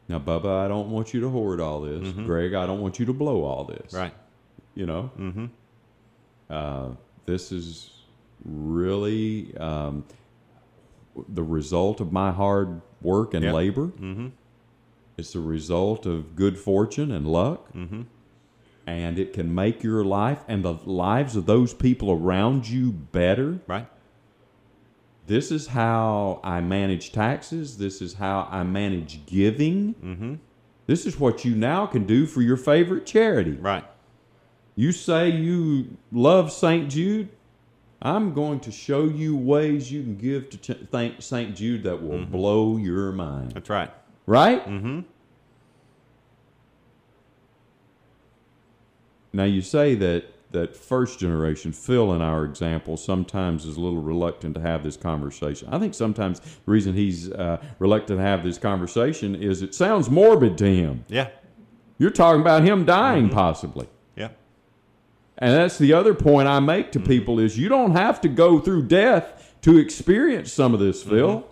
Now, 0.07 0.19
Bubba, 0.19 0.65
I 0.65 0.67
don't 0.67 0.89
want 0.89 1.13
you 1.13 1.19
to 1.21 1.29
hoard 1.29 1.59
all 1.61 1.81
this. 1.81 2.11
Greg, 2.13 2.53
I 2.55 2.65
don't 2.65 2.81
want 2.81 2.99
you 2.99 3.05
to 3.05 3.13
blow 3.13 3.43
all 3.43 3.63
this. 3.63 3.93
Right. 3.93 4.13
You 4.73 4.85
know? 4.87 5.11
Mm-hmm. 5.19 5.45
Uh, 6.49 6.89
this 7.27 7.51
is 7.51 7.91
really 8.43 9.55
um, 9.57 10.03
the 11.27 11.43
result 11.43 11.99
of 12.01 12.11
my 12.11 12.31
hard 12.31 12.81
work 13.01 13.33
and 13.35 13.43
Yeah. 13.45 13.53
labor. 13.53 13.87
Mm-hmm. 13.87 14.27
It's 15.17 15.33
the 15.33 15.41
result 15.41 16.05
of 16.07 16.35
good 16.35 16.57
fortune 16.57 17.11
and 17.11 17.27
luck. 17.27 17.71
Mm-hmm. 18.89 19.05
And 19.05 19.19
it 19.19 19.33
can 19.33 19.53
make 19.53 19.83
your 19.83 20.03
life 20.03 20.43
and 20.47 20.63
the 20.63 20.73
lives 20.85 21.35
of 21.35 21.45
those 21.45 21.73
people 21.73 22.11
around 22.11 22.67
you 22.67 22.91
better. 22.91 23.59
Right. 23.67 23.87
This 25.27 25.51
is 25.51 25.67
how 25.67 26.39
I 26.43 26.59
manage 26.61 27.11
taxes. 27.11 27.77
This 27.77 28.01
is 28.01 28.13
how 28.15 28.47
I 28.49 28.63
manage 28.63 29.25
giving. 29.25 29.93
Mm-hmm. 29.93 30.35
This 30.87 31.05
is 31.05 31.19
what 31.19 31.45
you 31.45 31.53
now 31.53 31.85
can 31.85 32.07
do 32.07 32.25
for 32.25 32.41
your 32.41 32.57
favorite 32.57 33.05
charity. 33.05 33.51
Right. 33.51 33.85
You 34.75 34.91
say 34.91 35.29
you 35.29 35.97
love 36.11 36.51
St. 36.51 36.89
Jude. 36.89 37.29
I'm 38.01 38.33
going 38.33 38.61
to 38.61 38.71
show 38.71 39.03
you 39.05 39.35
ways 39.35 39.91
you 39.91 40.01
can 40.01 40.17
give 40.17 40.49
to 40.49 41.21
St. 41.21 41.55
Jude 41.55 41.83
that 41.83 42.01
will 42.01 42.25
blow 42.25 42.77
your 42.77 43.11
mind. 43.11 43.51
That's 43.51 43.69
right. 43.69 43.91
Right? 44.25 44.65
Mm-hmm. 44.65 45.01
Now 49.33 49.43
you 49.43 49.61
say 49.61 49.95
that 49.95 50.25
that 50.51 50.75
first 50.75 51.19
generation, 51.19 51.71
Phil, 51.71 52.13
in 52.13 52.21
our 52.21 52.43
example, 52.43 52.97
sometimes 52.97 53.65
is 53.65 53.77
a 53.77 53.81
little 53.81 54.01
reluctant 54.01 54.55
to 54.55 54.61
have 54.61 54.83
this 54.83 54.97
conversation. 54.97 55.69
I 55.71 55.77
think 55.77 55.93
sometimes 55.93 56.39
the 56.39 56.71
reason 56.71 56.93
he's 56.95 57.31
uh, 57.31 57.61
reluctant 57.77 58.19
to 58.19 58.23
have 58.23 58.43
this 58.43 58.57
conversation 58.57 59.35
is 59.35 59.61
it 59.61 59.75
sounds 59.75 60.09
morbid 60.09 60.57
to 60.59 60.73
him. 60.73 61.05
Yeah. 61.07 61.29
You're 61.99 62.09
talking 62.09 62.41
about 62.41 62.63
him 62.63 62.85
dying, 62.85 63.25
mm-hmm. 63.25 63.35
possibly. 63.35 63.87
Yeah. 64.15 64.29
And 65.37 65.53
that's 65.53 65.77
the 65.77 65.93
other 65.93 66.15
point 66.15 66.47
I 66.47 66.59
make 66.59 66.91
to 66.93 66.99
mm-hmm. 66.99 67.07
people 67.07 67.39
is 67.39 67.57
you 67.57 67.69
don't 67.69 67.91
have 67.91 68.19
to 68.21 68.27
go 68.27 68.59
through 68.59 68.87
death 68.87 69.55
to 69.61 69.77
experience 69.77 70.51
some 70.51 70.73
of 70.73 70.79
this, 70.79 71.03
Phil. 71.03 71.41
Mm-hmm. 71.41 71.45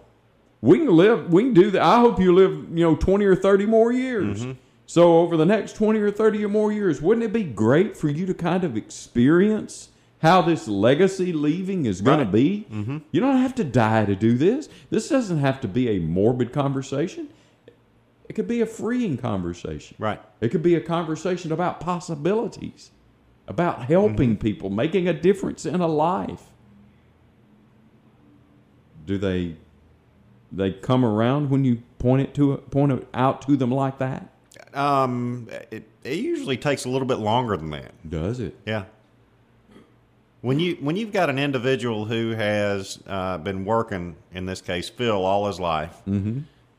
We 0.61 0.79
can 0.79 0.87
live, 0.87 1.31
we 1.31 1.43
can 1.43 1.53
do 1.53 1.69
that. 1.71 1.83
I 1.83 1.99
hope 1.99 2.19
you 2.19 2.33
live, 2.33 2.51
you 2.71 2.83
know, 2.83 2.95
20 2.95 3.25
or 3.25 3.35
30 3.35 3.67
more 3.67 3.91
years. 3.91 4.43
So 4.87 5.17
over 5.17 5.35
the 5.35 5.45
next 5.45 5.73
20 5.75 5.99
or 5.99 6.11
30 6.11 6.45
or 6.45 6.47
more 6.47 6.71
years, 6.71 7.01
wouldn't 7.01 7.25
it 7.25 7.33
be 7.33 7.43
great 7.43 7.97
for 7.97 8.07
you 8.07 8.25
to 8.25 8.33
kind 8.33 8.63
of 8.63 8.77
experience 8.77 9.89
how 10.21 10.41
this 10.41 10.65
legacy 10.65 11.33
leaving 11.33 11.85
is 11.85 11.99
going 11.99 12.19
Right. 12.19 12.25
to 12.25 12.31
be? 12.31 12.67
Mm-hmm. 12.71 12.97
You 13.11 13.19
don't 13.19 13.37
have 13.37 13.53
to 13.55 13.65
die 13.65 14.05
to 14.05 14.15
do 14.15 14.37
this. 14.37 14.69
This 14.89 15.09
doesn't 15.09 15.39
have 15.39 15.59
to 15.61 15.67
be 15.67 15.89
a 15.89 15.99
morbid 15.99 16.53
conversation. 16.53 17.27
It 18.29 18.33
could 18.33 18.47
be 18.47 18.61
a 18.61 18.65
freeing 18.65 19.17
conversation. 19.17 19.97
Right. 19.99 20.21
It 20.39 20.49
could 20.49 20.63
be 20.63 20.75
a 20.75 20.81
conversation 20.81 21.51
about 21.51 21.81
possibilities, 21.81 22.91
about 23.45 23.85
helping 23.85 24.31
mm-hmm. 24.31 24.41
people, 24.41 24.69
making 24.69 25.09
a 25.09 25.13
difference 25.13 25.65
in 25.65 25.81
a 25.81 25.87
life. 25.87 26.43
Do 29.05 29.17
they 29.17 29.57
they 30.49 30.71
come 30.71 31.03
around 31.03 31.49
when 31.49 31.65
you 31.65 31.83
point 31.99 32.21
it 32.21 32.33
to 32.35 32.55
point 32.71 32.93
it 32.93 33.07
out 33.13 33.41
to 33.43 33.57
them 33.57 33.71
like 33.71 33.97
that? 33.99 34.29
Um, 34.77 35.49
it, 35.71 35.87
it 36.03 36.17
usually 36.19 36.57
takes 36.57 36.85
a 36.85 36.89
little 36.89 37.07
bit 37.07 37.17
longer 37.17 37.57
than 37.57 37.71
that. 37.71 38.09
Does 38.09 38.39
it? 38.39 38.55
Yeah. 38.65 38.85
When 40.41 40.59
you 40.59 40.77
when 40.79 40.95
you've 40.95 41.11
got 41.11 41.29
an 41.29 41.39
individual 41.39 42.05
who 42.05 42.31
has 42.31 42.99
uh, 43.07 43.39
been 43.39 43.65
working, 43.65 44.15
in 44.31 44.45
this 44.45 44.61
case, 44.61 44.87
Phil, 44.87 45.25
all 45.25 45.47
his 45.47 45.59
life, 45.59 45.95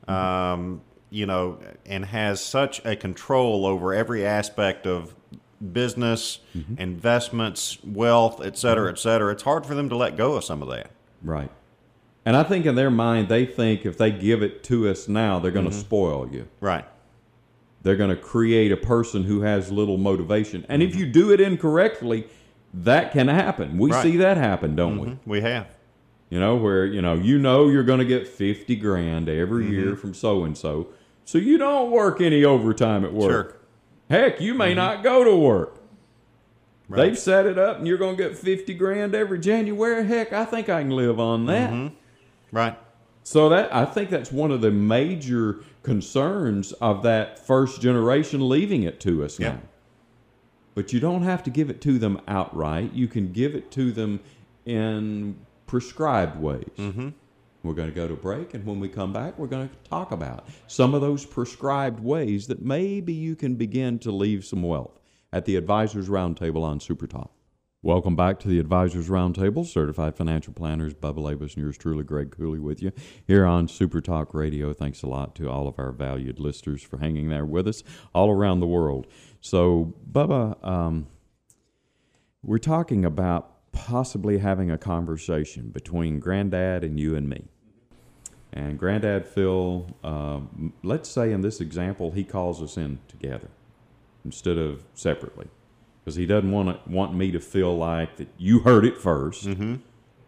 um, 0.08 0.80
you 1.10 1.26
know, 1.26 1.58
and 1.84 2.04
has 2.04 2.40
such 2.40 2.84
a 2.84 2.94
control 2.94 3.66
over 3.66 3.92
every 3.92 4.24
aspect 4.24 4.86
of 4.86 5.14
business, 5.72 6.38
investments, 6.78 7.78
wealth, 7.82 8.40
et 8.44 8.56
cetera, 8.56 8.92
et 8.92 8.98
cetera, 8.98 9.32
it's 9.32 9.42
hard 9.42 9.66
for 9.66 9.74
them 9.74 9.88
to 9.88 9.96
let 9.96 10.16
go 10.16 10.36
of 10.36 10.44
some 10.44 10.62
of 10.62 10.68
that. 10.68 10.92
Right. 11.20 11.50
And 12.24 12.36
I 12.36 12.44
think 12.44 12.64
in 12.64 12.76
their 12.76 12.90
mind 12.90 13.28
they 13.28 13.44
think 13.44 13.84
if 13.84 13.98
they 13.98 14.12
give 14.12 14.42
it 14.42 14.62
to 14.64 14.88
us 14.88 15.08
now, 15.08 15.40
they're 15.40 15.50
going 15.50 15.68
to 15.68 15.72
spoil 15.72 16.28
you. 16.30 16.46
Right. 16.60 16.84
They're 17.82 17.96
going 17.96 18.10
to 18.10 18.16
create 18.16 18.72
a 18.72 18.76
person 18.76 19.24
who 19.24 19.42
has 19.42 19.70
little 19.70 19.98
motivation. 19.98 20.66
And 20.68 20.82
if 20.82 20.96
you 20.96 21.06
do 21.06 21.30
it 21.32 21.40
incorrectly, 21.40 22.26
that 22.74 23.12
can 23.12 23.28
happen. 23.28 23.78
We 23.78 23.90
Right. 23.90 24.02
see 24.02 24.16
that 24.18 24.36
happen, 24.36 24.74
don't 24.76 24.98
we? 24.98 25.08
Mm-hmm. 25.08 25.30
We 25.30 25.40
have. 25.42 25.66
You 26.30 26.38
know, 26.40 26.56
where 26.56 26.84
you 26.84 27.00
know 27.00 27.14
you 27.14 27.38
know 27.38 27.68
you're 27.68 27.84
going 27.84 28.00
to 28.00 28.04
get 28.04 28.28
fifty 28.28 28.76
grand 28.76 29.28
every 29.28 29.64
mm-hmm. 29.64 29.72
year 29.72 29.96
from 29.96 30.12
so 30.12 30.44
and 30.44 30.58
so, 30.58 30.88
so 31.24 31.38
you 31.38 31.56
don't 31.56 31.90
work 31.90 32.20
any 32.20 32.44
overtime 32.44 33.04
at 33.04 33.14
work. 33.14 33.30
Sure. 33.30 33.56
Heck, 34.10 34.40
you 34.40 34.52
may 34.52 34.68
mm-hmm. 34.68 34.76
not 34.76 35.02
go 35.02 35.24
to 35.24 35.34
work. 35.34 35.80
Right. 36.86 37.04
They've 37.04 37.18
set 37.18 37.46
it 37.46 37.58
up, 37.58 37.78
and 37.78 37.86
you're 37.86 37.98
going 37.98 38.16
to 38.16 38.22
get 38.22 38.36
fifty 38.36 38.74
grand 38.74 39.14
every 39.14 39.38
January. 39.38 40.06
Heck, 40.06 40.34
I 40.34 40.44
think 40.44 40.68
I 40.68 40.82
can 40.82 40.90
live 40.90 41.18
on 41.18 41.46
that. 41.46 41.92
Right. 42.52 42.76
So 43.28 43.50
that 43.50 43.74
I 43.74 43.84
think 43.84 44.08
that's 44.08 44.32
one 44.32 44.50
of 44.50 44.62
the 44.62 44.70
major 44.70 45.60
concerns 45.82 46.72
of 46.72 47.02
that 47.02 47.38
first 47.38 47.82
generation 47.82 48.48
leaving 48.48 48.84
it 48.84 49.00
to 49.00 49.22
us 49.22 49.38
Yeah. 49.38 49.48
now. 49.50 49.60
But 50.74 50.94
you 50.94 50.98
don't 50.98 51.24
have 51.24 51.42
to 51.42 51.50
give 51.50 51.68
it 51.68 51.82
to 51.82 51.98
them 51.98 52.22
outright. 52.26 52.94
You 52.94 53.06
can 53.06 53.30
give 53.32 53.54
it 53.54 53.70
to 53.72 53.92
them 53.92 54.20
in 54.64 55.36
prescribed 55.66 56.40
ways. 56.40 56.70
Mm-hmm. 56.78 57.10
We're 57.62 57.74
going 57.74 57.90
to 57.90 57.94
go 57.94 58.08
to 58.08 58.14
break, 58.14 58.54
and 58.54 58.64
when 58.64 58.80
we 58.80 58.88
come 58.88 59.12
back, 59.12 59.38
we're 59.38 59.46
going 59.46 59.68
to 59.68 59.90
talk 59.90 60.10
about 60.10 60.48
some 60.66 60.94
of 60.94 61.02
those 61.02 61.26
prescribed 61.26 62.00
ways 62.00 62.46
that 62.46 62.62
maybe 62.62 63.12
you 63.12 63.36
can 63.36 63.56
begin 63.56 63.98
to 63.98 64.10
leave 64.10 64.46
some 64.46 64.62
wealth 64.62 64.98
at 65.34 65.44
the 65.44 65.56
Advisors 65.56 66.08
Roundtable 66.08 66.62
on 66.62 66.80
Super 66.80 67.06
Talk. 67.06 67.30
Welcome 67.88 68.16
back 68.16 68.38
to 68.40 68.48
the 68.48 68.58
Advisors 68.58 69.08
Roundtable. 69.08 69.66
Certified 69.66 70.14
financial 70.14 70.52
planners, 70.52 70.92
Bubba 70.92 71.20
Labus, 71.20 71.54
and 71.54 71.64
yours 71.64 71.78
truly, 71.78 72.04
Greg 72.04 72.30
Cooley, 72.30 72.58
with 72.58 72.82
you 72.82 72.92
here 73.26 73.46
on 73.46 73.66
Super 73.66 74.02
Talk 74.02 74.34
Radio. 74.34 74.74
Thanks 74.74 75.02
a 75.02 75.06
lot 75.06 75.34
to 75.36 75.48
all 75.48 75.66
of 75.66 75.78
our 75.78 75.90
valued 75.90 76.38
listeners 76.38 76.82
for 76.82 76.98
hanging 76.98 77.30
there 77.30 77.46
with 77.46 77.66
us 77.66 77.82
all 78.14 78.28
around 78.28 78.60
the 78.60 78.66
world. 78.66 79.06
So, 79.40 79.94
Bubba, 80.12 80.62
um, 80.62 81.06
we're 82.42 82.58
talking 82.58 83.06
about 83.06 83.72
possibly 83.72 84.36
having 84.36 84.70
a 84.70 84.76
conversation 84.76 85.70
between 85.70 86.20
Granddad 86.20 86.84
and 86.84 87.00
you 87.00 87.16
and 87.16 87.26
me. 87.26 87.46
And 88.52 88.78
Granddad 88.78 89.24
Phil, 89.26 89.96
um, 90.04 90.74
let's 90.82 91.08
say 91.08 91.32
in 91.32 91.40
this 91.40 91.58
example, 91.58 92.10
he 92.10 92.22
calls 92.22 92.60
us 92.60 92.76
in 92.76 92.98
together 93.08 93.48
instead 94.26 94.58
of 94.58 94.84
separately 94.92 95.48
because 96.08 96.16
he 96.16 96.24
doesn't 96.24 96.50
want 96.50 96.70
to, 96.70 96.90
want 96.90 97.14
me 97.14 97.30
to 97.30 97.38
feel 97.38 97.76
like 97.76 98.16
that 98.16 98.28
you 98.38 98.60
heard 98.60 98.86
it 98.86 98.96
1st 98.96 99.46
mm-hmm. 99.46 99.74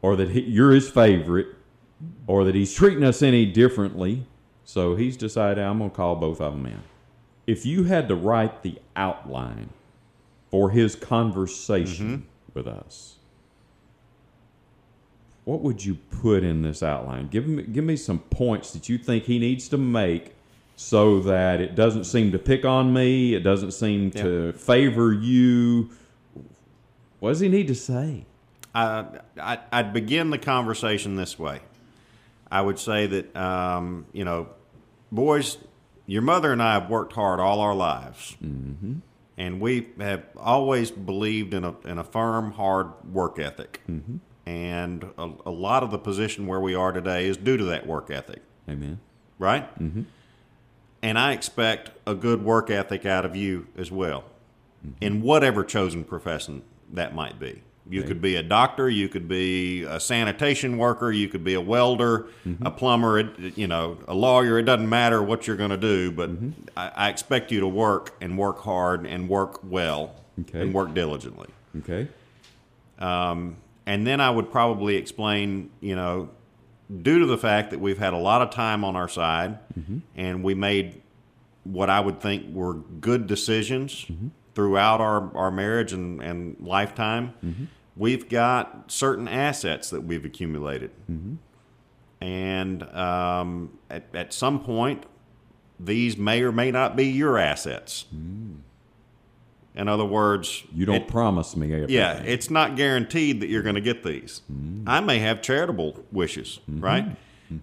or 0.03 0.15
that 0.15 0.29
he, 0.29 0.43
you're 0.43 0.73
his 0.73 0.91
favorite, 0.91 1.47
or 2.27 2.45
that 2.45 2.55
he's 2.55 2.75
treating 2.75 3.03
us 3.03 3.23
any 3.23 3.47
differently. 3.47 4.27
So 4.63 4.95
he's 4.95 5.17
decided 5.17 5.65
I'm 5.65 5.79
going 5.79 5.89
to 5.89 5.97
call 5.97 6.17
both 6.17 6.39
of 6.39 6.53
them 6.53 6.67
in. 6.67 6.83
If 7.47 7.65
you 7.65 7.85
had 7.85 8.09
to 8.09 8.15
write 8.15 8.63
the 8.63 8.79
outline 8.95 9.71
for 10.51 10.69
his 10.71 10.95
conversation 10.95 12.11
mm-hmm. 12.11 12.59
with 12.59 12.67
us, 12.67 13.17
what 15.47 15.63
would 15.63 15.83
you 15.83 15.95
put 15.95 16.45
in 16.45 16.61
this 16.61 16.83
outline? 16.83 17.29
Give 17.29 17.47
me 17.47 17.63
give 17.63 17.85
me 17.85 17.97
some 17.97 18.19
points 18.19 18.73
that 18.73 18.91
you 18.91 18.99
think 18.99 19.25
he 19.25 19.39
needs 19.39 19.67
to 19.71 19.79
make 19.79 20.35
so 20.81 21.21
that 21.21 21.61
it 21.61 21.75
doesn't 21.75 22.05
seem 22.05 22.33
to 22.33 22.39
pick 22.39 22.65
on 22.65 22.91
me, 22.91 23.35
it 23.35 23.41
doesn't 23.41 23.73
seem 23.73 24.11
to 24.11 24.51
favor 24.55 25.13
you. 25.13 25.91
What 27.19 27.33
does 27.33 27.41
he 27.41 27.51
need 27.51 27.69
to 27.69 27.75
say? 27.75 28.25
Uh, 28.75 29.05
I, 29.39 29.59
I'd 29.71 29.93
begin 29.93 30.31
the 30.31 30.39
conversation 30.39 31.17
this 31.17 31.39
way. 31.39 31.61
I 32.51 32.63
would 32.63 32.79
say 32.79 33.07
that, 33.07 33.37
um, 33.37 34.07
you 34.15 34.25
know, 34.25 34.49
boys, 35.13 35.59
your 36.07 36.23
mother 36.23 36.51
and 36.51 36.63
I 36.63 36.73
have 36.73 36.89
worked 36.89 37.13
hard 37.13 37.41
all 37.41 37.61
our 37.61 37.75
lives. 37.75 38.39
Mm-hmm. 38.43 39.01
And 39.37 39.61
we 39.61 39.89
have 39.99 40.25
always 40.39 40.91
believed 40.91 41.53
in 41.53 41.63
a, 41.63 41.75
in 41.85 41.99
a 41.99 42.05
firm, 42.05 42.53
hard 42.53 42.89
work 43.13 43.39
ethic. 43.39 43.83
Mm-hmm. 43.89 44.17
And 44.49 45.05
a, 45.19 45.31
a 45.45 45.51
lot 45.51 45.83
of 45.83 45.91
the 45.91 45.99
position 45.99 46.47
where 46.47 46.59
we 46.59 46.75
are 46.75 46.91
today 46.91 47.27
is 47.27 47.37
due 47.37 47.59
to 47.59 47.65
that 47.65 47.87
work 47.87 48.11
ethic, 48.11 48.41
Amen. 48.67 48.99
right? 49.39 49.79
Mm-hmm. 49.79 50.05
And 51.03 51.19
I 51.19 51.33
expect 51.33 51.91
a 52.07 52.15
good 52.15 52.45
work 52.45 52.71
ethic 52.71 53.07
out 53.07 53.25
of 53.25 53.35
you 53.35 53.67
as 53.77 53.91
well, 53.91 54.25
in 55.01 55.23
whatever 55.23 55.65
chosen 55.65 56.05
profession 56.05 56.63
that 56.93 57.15
might 57.15 57.39
be. 57.39 57.63
You 57.89 58.05
could 58.05 58.21
be 58.21 58.37
a 58.37 58.43
doctor, 58.43 58.89
you 58.89 59.09
could 59.09 59.27
be 59.27 59.83
a 59.83 59.99
sanitation 59.99 60.79
worker, 60.79 61.11
you 61.11 61.27
could 61.29 61.43
be 61.43 61.55
a 61.55 61.61
welder, 61.61 62.27
a 62.63 62.71
plumber, 62.71 63.33
you 63.57 63.67
know, 63.67 63.99
a 64.07 64.15
lawyer. 64.15 64.59
It 64.61 64.63
doesn't 64.65 64.89
matter 64.89 65.21
what 65.23 65.47
you're 65.49 65.57
going 65.57 65.71
to 65.71 65.77
do, 65.77 66.13
but 66.13 66.31
I, 66.77 66.93
I 66.95 67.09
expect 67.09 67.51
you 67.51 67.59
to 67.61 67.67
work 67.67 68.15
and 68.21 68.39
work 68.39 68.59
hard 68.61 69.07
and 69.07 69.29
work 69.29 69.59
well 69.65 70.15
Okay. 70.43 70.61
and 70.63 70.73
work 70.73 70.95
diligently. 70.95 71.49
Okay. 71.81 72.07
Um, 72.99 73.57
and 73.87 74.07
then 74.07 74.21
I 74.21 74.31
would 74.31 74.53
probably 74.53 74.97
explain, 74.97 75.71
you 75.81 75.97
know, 75.97 76.29
due 77.03 77.21
to 77.21 77.27
the 77.27 77.39
fact 77.39 77.71
that 77.71 77.81
we've 77.81 77.99
had 77.99 78.13
a 78.13 78.19
lot 78.19 78.43
of 78.43 78.51
time 78.51 78.85
on 78.85 78.97
our 78.97 79.09
side 79.09 79.59
mm-hmm. 79.79 79.99
and 80.17 80.43
we 80.43 80.55
made 80.55 81.01
what 81.65 81.91
I 81.91 82.01
would 82.01 82.21
think 82.21 82.53
were 82.55 82.75
good 82.75 83.27
decisions 83.27 83.93
mm-hmm. 83.93 84.29
throughout 84.55 85.01
our, 85.01 85.35
our 85.37 85.51
marriage 85.51 85.93
and, 85.93 86.21
and 86.23 86.57
lifetime, 86.61 87.35
mm-hmm. 87.45 87.65
we've 87.97 88.29
got 88.29 88.91
certain 88.91 89.29
assets 89.29 89.91
that 89.91 90.03
we've 90.03 90.25
accumulated. 90.25 90.91
And 92.21 92.83
um, 92.95 93.79
at, 93.89 94.05
at 94.15 94.33
some 94.33 94.63
point, 94.63 95.05
these 95.79 96.17
may 96.17 96.43
or 96.43 96.53
may 96.53 96.71
not 96.71 96.97
be 96.97 97.07
your 97.07 97.39
assets. 97.39 98.07
Mm. 98.15 98.59
In 99.75 99.89
other 99.89 100.05
words, 100.05 100.65
You 100.75 100.85
don't 100.87 100.97
it- 100.97 101.09
promise 101.09 101.57
me 101.57 101.73
everything. 101.73 101.95
yeah, 101.95 102.15
it's 102.23 102.51
not 102.51 102.77
guaranteed 102.77 103.41
that 103.41 103.49
you're 103.49 103.63
going 103.63 103.77
to 103.77 103.81
get 103.81 104.03
these. 104.03 104.43
Mm-hmm. 104.53 104.89
I 104.89 105.01
may 105.01 105.19
have 105.21 105.43
charitable 105.43 106.05
wishes, 106.13 106.59
right? 106.69 107.17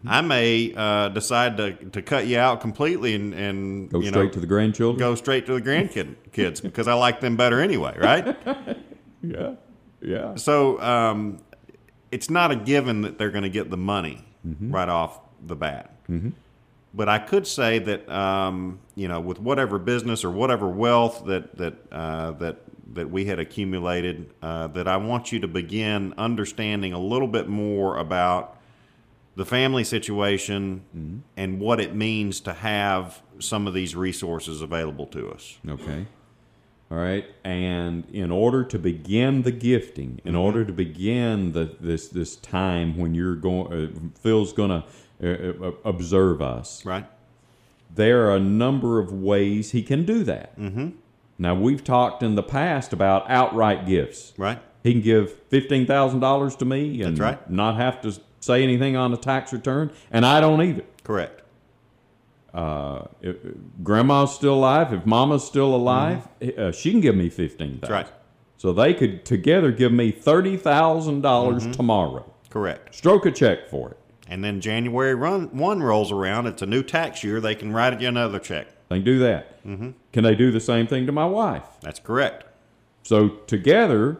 I 0.05 0.19
may 0.21 0.73
uh, 0.75 1.09
decide 1.09 1.55
to, 1.57 1.71
to 1.71 2.01
cut 2.01 2.27
you 2.27 2.37
out 2.39 2.59
completely 2.59 3.15
and, 3.15 3.33
and 3.33 3.89
Go 3.89 4.01
straight 4.01 4.13
know, 4.13 4.29
to 4.29 4.39
the 4.41 4.45
grandchildren. 4.47 4.99
go 4.99 5.15
straight 5.15 5.45
to 5.45 5.53
the 5.53 5.61
grandkid 5.61 6.15
kids 6.33 6.59
because 6.59 6.89
I 6.89 6.93
like 6.93 7.21
them 7.21 7.37
better 7.37 7.61
anyway, 7.61 7.95
right? 7.97 8.35
Yeah, 9.23 9.55
yeah. 10.01 10.35
so 10.35 10.79
um, 10.81 11.39
it's 12.11 12.29
not 12.29 12.51
a 12.51 12.55
given 12.55 13.01
that 13.01 13.17
they're 13.17 13.31
going 13.31 13.43
to 13.43 13.49
get 13.49 13.69
the 13.69 13.77
money 13.77 14.23
Mm-hmm. 14.47 14.71
right 14.73 14.87
off 14.87 15.19
the 15.45 15.55
bat. 15.57 15.93
But 16.93 17.09
I 17.09 17.19
could 17.19 17.45
say 17.45 17.79
that 17.79 18.09
um, 18.09 18.79
you 18.95 19.07
know, 19.07 19.19
with 19.19 19.39
whatever 19.39 19.77
business 19.77 20.23
or 20.23 20.31
whatever 20.31 20.67
wealth 20.67 21.25
that 21.25 21.57
that 21.57 21.75
uh, 21.91 22.31
that 22.33 22.61
that 22.93 23.11
we 23.11 23.25
had 23.25 23.39
accumulated, 23.39 24.33
uh, 24.41 24.67
that 24.67 24.87
I 24.87 24.97
want 24.97 25.31
you 25.31 25.39
to 25.41 25.47
begin 25.47 26.13
understanding 26.17 26.93
a 26.93 26.99
little 26.99 27.27
bit 27.27 27.47
more 27.47 27.97
about 27.97 28.57
the 29.35 29.45
family 29.45 29.83
situation 29.83 30.81
Mm-hmm. 30.95 31.17
and 31.35 31.59
what 31.59 31.79
it 31.79 31.93
means 31.93 32.39
to 32.41 32.53
have 32.53 33.21
some 33.39 33.67
of 33.67 33.73
these 33.75 33.95
resources 33.95 34.61
available 34.61 35.05
to 35.07 35.29
us. 35.29 35.59
Okay. 35.67 36.07
All 36.89 36.97
right. 36.97 37.25
And 37.43 38.05
in 38.11 38.31
order 38.31 38.63
to 38.63 38.79
begin 38.79 39.41
the 39.43 39.51
gifting, 39.51 40.21
in 40.23 40.35
order 40.35 40.63
to 40.63 40.71
begin 40.71 41.51
the 41.51 41.75
this 41.79 42.07
this 42.07 42.37
time 42.37 42.97
when 42.97 43.13
you're 43.13 43.35
going, 43.35 43.73
uh, 43.73 44.19
Phil's 44.21 44.53
going 44.53 44.69
to 44.69 44.85
observe 45.21 46.41
us. 46.41 46.85
Right? 46.85 47.05
There 47.93 48.27
are 48.27 48.35
a 48.35 48.39
number 48.39 48.99
of 48.99 49.11
ways 49.11 49.71
he 49.71 49.81
can 49.81 50.05
do 50.05 50.23
that. 50.23 50.57
Mm-hmm. 50.59 50.89
Now 51.39 51.55
we've 51.55 51.83
talked 51.83 52.21
in 52.23 52.35
the 52.35 52.43
past 52.43 52.93
about 52.93 53.29
outright 53.29 53.85
gifts. 53.87 54.33
Right? 54.37 54.61
He 54.83 54.91
can 54.93 55.01
give 55.01 55.31
fifteen 55.49 55.85
thousand 55.85 56.19
dollars 56.19 56.55
to 56.57 56.65
me 56.65 57.01
and 57.01 57.17
right. 57.19 57.49
not 57.49 57.75
have 57.77 58.01
to 58.01 58.19
say 58.39 58.63
anything 58.63 58.95
on 58.95 59.13
a 59.13 59.17
tax 59.17 59.51
return, 59.53 59.91
and 60.11 60.25
I 60.25 60.39
don't 60.39 60.61
either. 60.61 60.83
Correct. 61.03 61.41
Uh, 62.53 63.05
if, 63.21 63.35
grandma's 63.83 64.33
still 64.33 64.55
alive. 64.55 64.93
If 64.93 65.05
mama's 65.05 65.45
still 65.45 65.75
alive, 65.75 66.27
uh, 66.57 66.71
she 66.71 66.91
can 66.91 67.01
give 67.01 67.15
me 67.15 67.29
fifteen 67.29 67.79
thousand. 67.79 67.81
Mm-hmm. 67.81 67.93
That's 67.93 68.09
right. 68.09 68.13
So 68.59 68.73
they 68.73 68.93
could 68.95 69.23
together 69.23 69.71
give 69.71 69.91
me 69.91 70.11
$30,000 70.11 71.21
Mm-hmm. 71.21 71.71
tomorrow. 71.73 72.33
Correct. 72.49 72.95
Stroke 72.95 73.27
a 73.27 73.31
check 73.31 73.69
for 73.69 73.91
it. 73.91 73.97
And 74.29 74.43
then 74.43 74.59
January 74.61 75.15
run, 75.15 75.55
1 75.57 75.81
rolls 75.83 76.11
around. 76.11 76.47
It's 76.47 76.61
a 76.61 76.65
new 76.65 76.83
tax 76.83 77.23
year. 77.23 77.39
They 77.39 77.55
can 77.55 77.71
write 77.73 77.99
you 78.01 78.07
another 78.07 78.39
check. 78.39 78.67
They 78.89 78.97
can 78.97 79.05
do 79.05 79.19
that. 79.19 79.65
Mm-hmm. 79.65 79.91
Can 80.13 80.23
they 80.23 80.35
do 80.35 80.51
the 80.51 80.59
same 80.59 80.87
thing 80.87 81.05
to 81.05 81.11
my 81.11 81.25
wife? 81.25 81.63
That's 81.81 81.99
correct. 81.99 82.45
So 83.03 83.29
together, 83.29 84.19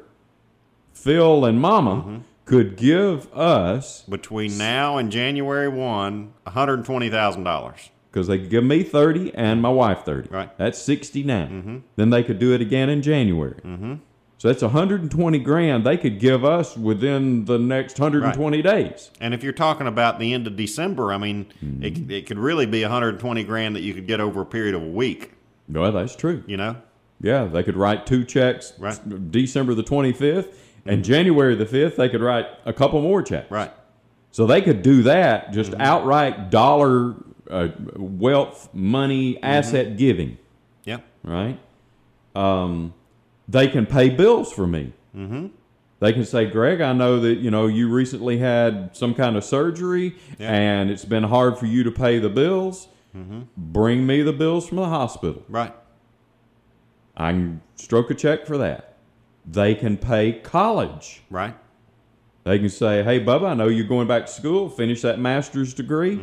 Phil 0.93 1.45
and 1.45 1.59
Mama 1.59 1.95
Mm-hmm. 1.95 2.17
could 2.45 2.77
give 2.77 3.31
us 3.33 4.03
Between 4.03 4.57
now 4.57 4.97
and 4.97 5.11
January 5.11 5.67
1, 5.67 6.33
$120,000. 6.47 7.89
because 8.11 8.27
they 8.27 8.37
could 8.39 8.49
give 8.49 8.63
me 8.63 8.83
30 8.83 9.33
and 9.35 9.61
my 9.61 9.69
wife 9.69 10.03
30. 10.05 10.29
Right. 10.29 10.57
That's 10.57 10.79
69. 10.79 11.83
Then 11.97 12.09
they 12.09 12.23
could 12.23 12.39
do 12.39 12.53
it 12.53 12.61
again 12.61 12.89
in 12.89 13.01
January. 13.01 13.59
Mm-hmm. 14.37 14.41
So 14.41 14.47
that's 14.49 14.61
120 14.61 15.39
grand 15.39 15.83
they 15.83 15.97
could 15.97 16.19
give 16.19 16.45
us 16.45 16.77
within 16.77 17.45
the 17.45 17.57
next 17.57 17.99
120 17.99 18.61
days. 18.61 19.09
And 19.19 19.33
if 19.33 19.43
you're 19.43 19.51
talking 19.53 19.87
about 19.87 20.19
the 20.19 20.33
end 20.33 20.45
of 20.47 20.55
December, 20.55 21.11
I 21.11 21.17
mean, 21.17 21.47
it, 21.81 22.09
it 22.11 22.25
could 22.27 22.37
really 22.37 22.65
be 22.67 22.81
120 22.83 23.43
grand 23.45 23.75
that 23.75 23.81
you 23.81 23.93
could 23.95 24.05
get 24.07 24.19
over 24.21 24.41
a 24.41 24.45
period 24.45 24.75
of 24.75 24.83
a 24.83 24.87
week, 24.87 25.31
Well, 25.67 25.91
that's 25.91 26.15
true. 26.15 26.43
you 26.47 26.55
know? 26.57 26.75
Yeah, 27.19 27.45
they 27.45 27.63
could 27.63 27.75
write 27.75 28.05
two 28.05 28.23
checks 28.23 28.73
Right. 28.77 29.31
December 29.31 29.73
the 29.73 29.83
25th 29.83 30.53
and 30.85 31.03
January 31.03 31.55
the 31.55 31.65
5th 31.65 31.95
they 31.95 32.07
could 32.09 32.21
write 32.21 32.45
a 32.65 32.73
couple 32.73 33.01
more 33.01 33.23
checks. 33.23 33.49
Right. 33.49 33.71
So 34.31 34.45
they 34.45 34.61
could 34.61 34.83
do 34.83 35.01
that 35.03 35.51
just 35.51 35.73
outright 35.79 36.51
dollar 36.51 37.15
uh, 37.49 37.69
wealth, 37.95 38.69
money, 38.71 39.41
asset 39.41 39.97
giving, 39.97 40.37
Yeah. 40.83 40.99
right? 41.23 41.57
Um, 42.35 42.93
they 43.47 43.67
can 43.67 43.85
pay 43.85 44.09
bills 44.09 44.51
for 44.51 44.67
me. 44.67 44.93
Mm-hmm. 45.15 45.47
They 45.99 46.13
can 46.13 46.25
say, 46.25 46.45
Greg, 46.45 46.79
I 46.81 46.93
know 46.93 47.19
that 47.21 47.35
you 47.39 47.49
know 47.49 47.65
you 47.67 47.89
recently 47.89 48.37
had 48.37 48.95
some 48.95 49.13
kind 49.15 49.35
of 49.35 49.43
surgery, 49.43 50.15
Yeah. 50.37 50.51
and 50.53 50.91
it's 50.91 51.05
been 51.05 51.23
hard 51.23 51.57
for 51.57 51.65
you 51.65 51.83
to 51.83 51.91
pay 51.91 52.19
the 52.19 52.29
bills. 52.29 52.87
Bring 53.57 54.05
me 54.05 54.21
the 54.21 54.31
bills 54.33 54.67
from 54.67 54.77
the 54.77 54.85
hospital. 54.85 55.41
Right. 55.49 55.73
I 57.15 57.31
can 57.31 57.61
stroke 57.75 58.11
a 58.11 58.13
check 58.13 58.45
for 58.45 58.59
that. 58.59 58.97
They 59.43 59.73
can 59.73 59.97
pay 59.97 60.33
college. 60.33 61.23
Right. 61.31 61.55
They 62.43 62.59
can 62.59 62.69
say, 62.69 63.01
"Hey, 63.03 63.19
Bubba, 63.19 63.49
I 63.49 63.53
know 63.55 63.69
you're 63.69 63.87
going 63.87 64.07
back 64.07 64.27
to 64.27 64.31
school. 64.31 64.69
Finish 64.69 65.01
that 65.01 65.19
master's 65.19 65.73
degree. 65.73 66.19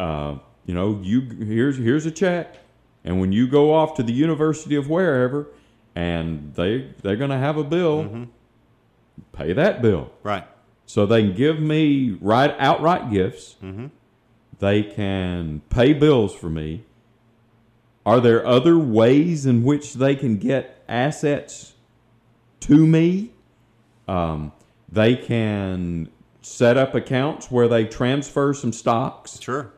Uh, 0.00 0.38
you 0.66 0.74
know, 0.74 0.98
you 1.00 1.20
here's 1.20 1.76
here's 1.78 2.06
a 2.06 2.10
check, 2.10 2.56
and 3.04 3.20
when 3.20 3.30
you 3.30 3.46
go 3.46 3.72
off 3.72 3.94
to 3.94 4.02
the 4.02 4.12
University 4.12 4.74
of 4.74 4.88
wherever, 4.90 5.46
and 5.96 6.54
they 6.54 6.90
they're 7.02 7.16
going 7.16 7.30
to 7.30 7.38
have 7.38 7.56
a 7.56 7.64
bill, 7.64 8.28
pay 9.32 9.52
that 9.54 9.80
bill. 9.82 10.12
Right. 10.22 10.46
So 10.84 11.06
they 11.06 11.22
can 11.22 11.34
give 11.34 11.58
me 11.58 12.16
right 12.20 12.54
outright 12.58 13.10
gifts. 13.10 13.56
They 14.58 14.82
can 14.82 15.62
pay 15.70 15.92
bills 15.94 16.34
for 16.34 16.48
me. 16.48 16.84
Are 18.04 18.20
there 18.20 18.46
other 18.46 18.78
ways 18.78 19.46
in 19.46 19.64
which 19.64 19.94
they 19.94 20.14
can 20.14 20.36
get 20.36 20.84
assets 20.88 21.74
to 22.60 22.86
me? 22.86 23.32
Um, 24.06 24.52
they 24.90 25.16
can 25.16 26.08
set 26.40 26.76
up 26.76 26.94
accounts 26.94 27.50
where 27.50 27.66
they 27.66 27.84
transfer 27.84 28.54
some 28.54 28.72
stocks. 28.72 29.40
Sure. 29.40 29.72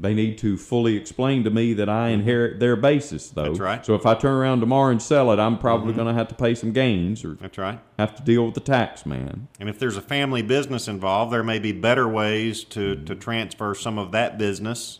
They 0.00 0.14
need 0.14 0.38
to 0.38 0.56
fully 0.56 0.96
explain 0.96 1.44
to 1.44 1.50
me 1.50 1.74
that 1.74 1.88
I 1.88 2.08
inherit 2.08 2.58
their 2.58 2.74
basis, 2.74 3.28
though. 3.28 3.44
That's 3.44 3.60
right. 3.60 3.84
So 3.84 3.94
if 3.94 4.06
I 4.06 4.14
turn 4.14 4.32
around 4.32 4.60
tomorrow 4.60 4.90
and 4.90 5.02
sell 5.02 5.30
it, 5.30 5.38
I'm 5.38 5.58
probably 5.58 5.92
going 5.92 6.06
to 6.08 6.14
have 6.14 6.28
to 6.28 6.34
pay 6.34 6.54
some 6.54 6.72
gains 6.72 7.22
or 7.22 7.34
That's 7.34 7.58
right. 7.58 7.78
have 7.98 8.14
to 8.16 8.22
deal 8.22 8.46
with 8.46 8.54
the 8.54 8.60
tax 8.60 9.04
man. 9.04 9.48
And 9.58 9.68
if 9.68 9.78
there's 9.78 9.98
a 9.98 10.02
family 10.02 10.40
business 10.40 10.88
involved, 10.88 11.32
there 11.32 11.42
may 11.42 11.58
be 11.58 11.72
better 11.72 12.08
ways 12.08 12.64
to, 12.64 12.96
to 13.04 13.14
transfer 13.14 13.74
some 13.74 13.98
of 13.98 14.12
that 14.12 14.38
business 14.38 14.98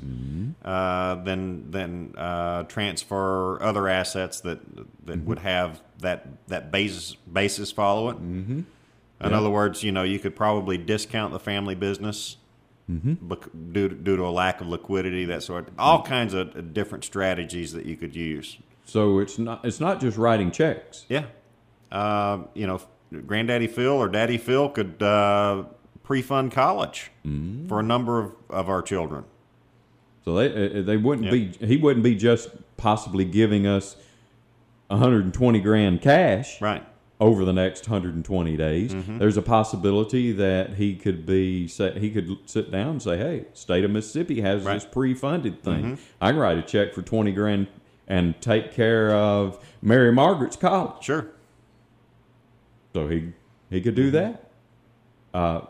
uh, 0.64 1.14
than 1.16 1.70
than 1.70 2.14
uh, 2.16 2.64
transfer 2.64 3.62
other 3.62 3.88
assets 3.88 4.40
that 4.42 4.60
that 5.06 5.24
would 5.24 5.38
have 5.38 5.80
that 6.00 6.26
that 6.48 6.70
basis 6.70 7.14
basis 7.14 7.72
follow 7.72 8.10
it. 8.10 8.16
Mm-hmm. 8.16 8.60
In 9.22 9.34
other 9.34 9.50
words, 9.50 9.82
you 9.82 9.92
know, 9.92 10.02
you 10.02 10.18
could 10.18 10.34
probably 10.34 10.78
discount 10.78 11.32
the 11.32 11.40
family 11.40 11.74
business 11.74 12.36
bec- 12.90 13.48
due 13.72 13.88
due 13.88 14.16
to 14.16 14.22
a 14.24 14.30
lack 14.30 14.60
of 14.60 14.66
liquidity, 14.68 15.24
that 15.26 15.42
sort. 15.42 15.68
All 15.78 16.02
kinds 16.02 16.34
of 16.34 16.74
different 16.74 17.04
strategies 17.04 17.72
that 17.72 17.86
you 17.86 17.96
could 17.96 18.14
use. 18.16 18.58
So 18.84 19.18
it's 19.20 19.38
not 19.38 19.64
it's 19.64 19.80
not 19.80 20.00
just 20.00 20.16
writing 20.18 20.50
checks. 20.50 21.06
Yeah. 21.08 21.24
Uh, 21.92 22.44
you 22.54 22.66
know, 22.66 22.80
Granddaddy 23.26 23.66
Phil 23.66 23.92
or 23.92 24.08
Daddy 24.08 24.38
Phil 24.38 24.68
could 24.68 25.02
uh, 25.02 25.64
pre-fund 26.02 26.52
college 26.52 27.10
for 27.68 27.80
a 27.80 27.82
number 27.82 28.18
of, 28.20 28.32
of 28.48 28.68
our 28.68 28.82
children. 28.82 29.24
So 30.24 30.34
they 30.34 30.80
uh, 30.80 30.82
they 30.82 30.96
wouldn't 30.96 31.26
Yeah. 31.26 31.30
be 31.58 31.66
he 31.66 31.76
wouldn't 31.76 32.02
be 32.04 32.14
just 32.14 32.50
possibly 32.76 33.24
giving 33.24 33.66
us 33.66 33.96
120 34.88 35.60
grand 35.60 36.02
cash 36.02 36.60
Right. 36.60 36.84
Over 37.20 37.44
the 37.44 37.52
next 37.52 37.88
120 37.88 38.56
days. 38.56 38.92
Mm-hmm. 38.92 39.18
There's 39.18 39.36
a 39.36 39.42
possibility 39.42 40.32
that 40.32 40.74
he 40.74 40.96
could 40.96 41.26
be 41.26 41.68
say, 41.68 41.98
he 41.98 42.10
could 42.10 42.38
sit 42.46 42.70
down 42.70 42.88
and 42.88 43.02
say, 43.02 43.18
"Hey, 43.18 43.44
state 43.52 43.84
of 43.84 43.90
Mississippi 43.90 44.40
has 44.40 44.64
Right. 44.64 44.74
this 44.74 44.86
pre-funded 44.86 45.62
thing. 45.62 45.82
Mm-hmm. 45.82 46.02
I 46.20 46.30
can 46.30 46.40
write 46.40 46.58
a 46.58 46.62
check 46.62 46.94
for 46.94 47.02
20 47.02 47.32
grand 47.32 47.68
and 48.08 48.40
take 48.40 48.72
care 48.72 49.14
of 49.14 49.62
Mary 49.82 50.10
Margaret's 50.12 50.56
college." 50.56 51.04
Sure. 51.04 51.26
So 52.94 53.08
he 53.08 53.32
he 53.68 53.80
could 53.80 53.94
do 53.94 54.10
mm-hmm. 54.10 54.16
that. 54.32 54.50
Uh, 55.32 55.60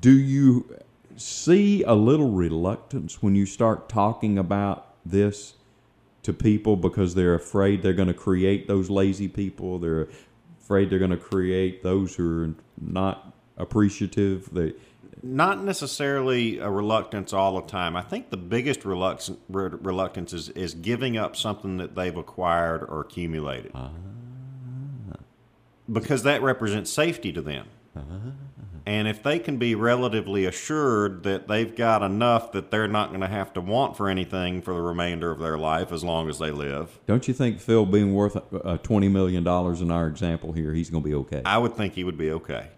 do 0.00 0.12
you 0.12 0.76
see 1.16 1.82
a 1.84 1.94
little 1.94 2.30
reluctance 2.30 3.22
when 3.22 3.34
you 3.34 3.46
start 3.46 3.88
talking 3.88 4.38
about 4.38 4.94
this 5.04 5.54
to 6.30 6.42
people 6.42 6.76
because 6.76 7.14
they're 7.14 7.34
afraid 7.34 7.82
they're 7.82 7.92
going 7.92 8.08
to 8.08 8.14
create 8.14 8.68
those 8.68 8.90
lazy 8.90 9.28
people? 9.28 9.78
They're 9.78 10.08
afraid 10.60 10.90
they're 10.90 10.98
going 10.98 11.10
to 11.10 11.16
create 11.16 11.82
those 11.82 12.14
who 12.14 12.42
are 12.42 12.54
not 12.80 13.34
appreciative. 13.56 14.48
They 14.52 14.74
Not 15.22 15.62
necessarily 15.64 16.58
a 16.58 16.70
reluctance 16.70 17.32
all 17.32 17.60
the 17.60 17.66
time. 17.66 17.96
I 17.96 18.02
think 18.02 18.30
the 18.30 18.36
biggest 18.36 18.84
reluctance, 18.84 19.38
reluctance 19.48 20.32
is, 20.32 20.48
is 20.50 20.74
giving 20.74 21.16
up 21.16 21.36
something 21.36 21.76
that 21.78 21.94
they've 21.94 22.16
acquired 22.16 22.82
or 22.82 23.00
accumulated. 23.00 23.72
Ah. 23.74 23.90
Because 25.90 26.22
that 26.22 26.40
represents 26.42 26.90
safety 26.90 27.32
to 27.32 27.42
them. 27.42 27.66
Ah. 27.96 28.00
And 28.86 29.06
if 29.06 29.22
they 29.22 29.38
can 29.38 29.58
be 29.58 29.74
relatively 29.74 30.44
assured 30.46 31.22
that 31.24 31.48
they've 31.48 31.74
got 31.74 32.02
enough 32.02 32.52
that 32.52 32.70
they're 32.70 32.88
not 32.88 33.10
going 33.10 33.20
to 33.20 33.28
have 33.28 33.52
to 33.54 33.60
want 33.60 33.96
for 33.96 34.08
anything 34.08 34.62
for 34.62 34.74
the 34.74 34.80
remainder 34.80 35.30
of 35.30 35.38
their 35.38 35.58
life 35.58 35.92
as 35.92 36.02
long 36.02 36.28
as 36.28 36.38
they 36.38 36.50
live, 36.50 36.98
don't 37.06 37.28
you 37.28 37.34
think 37.34 37.60
Phil 37.60 37.86
being 37.86 38.14
worth 38.14 38.36
uh, 38.36 38.78
twenty 38.78 39.08
million 39.08 39.44
dollars 39.44 39.80
in 39.80 39.90
our 39.90 40.06
example 40.06 40.52
here, 40.52 40.72
he's 40.72 40.90
going 40.90 41.02
to 41.02 41.08
be 41.08 41.14
okay. 41.14 41.42
I 41.44 41.58
would 41.58 41.76
think 41.76 41.94
he 41.94 42.04
would 42.04 42.18
be 42.18 42.30
okay. 42.30 42.68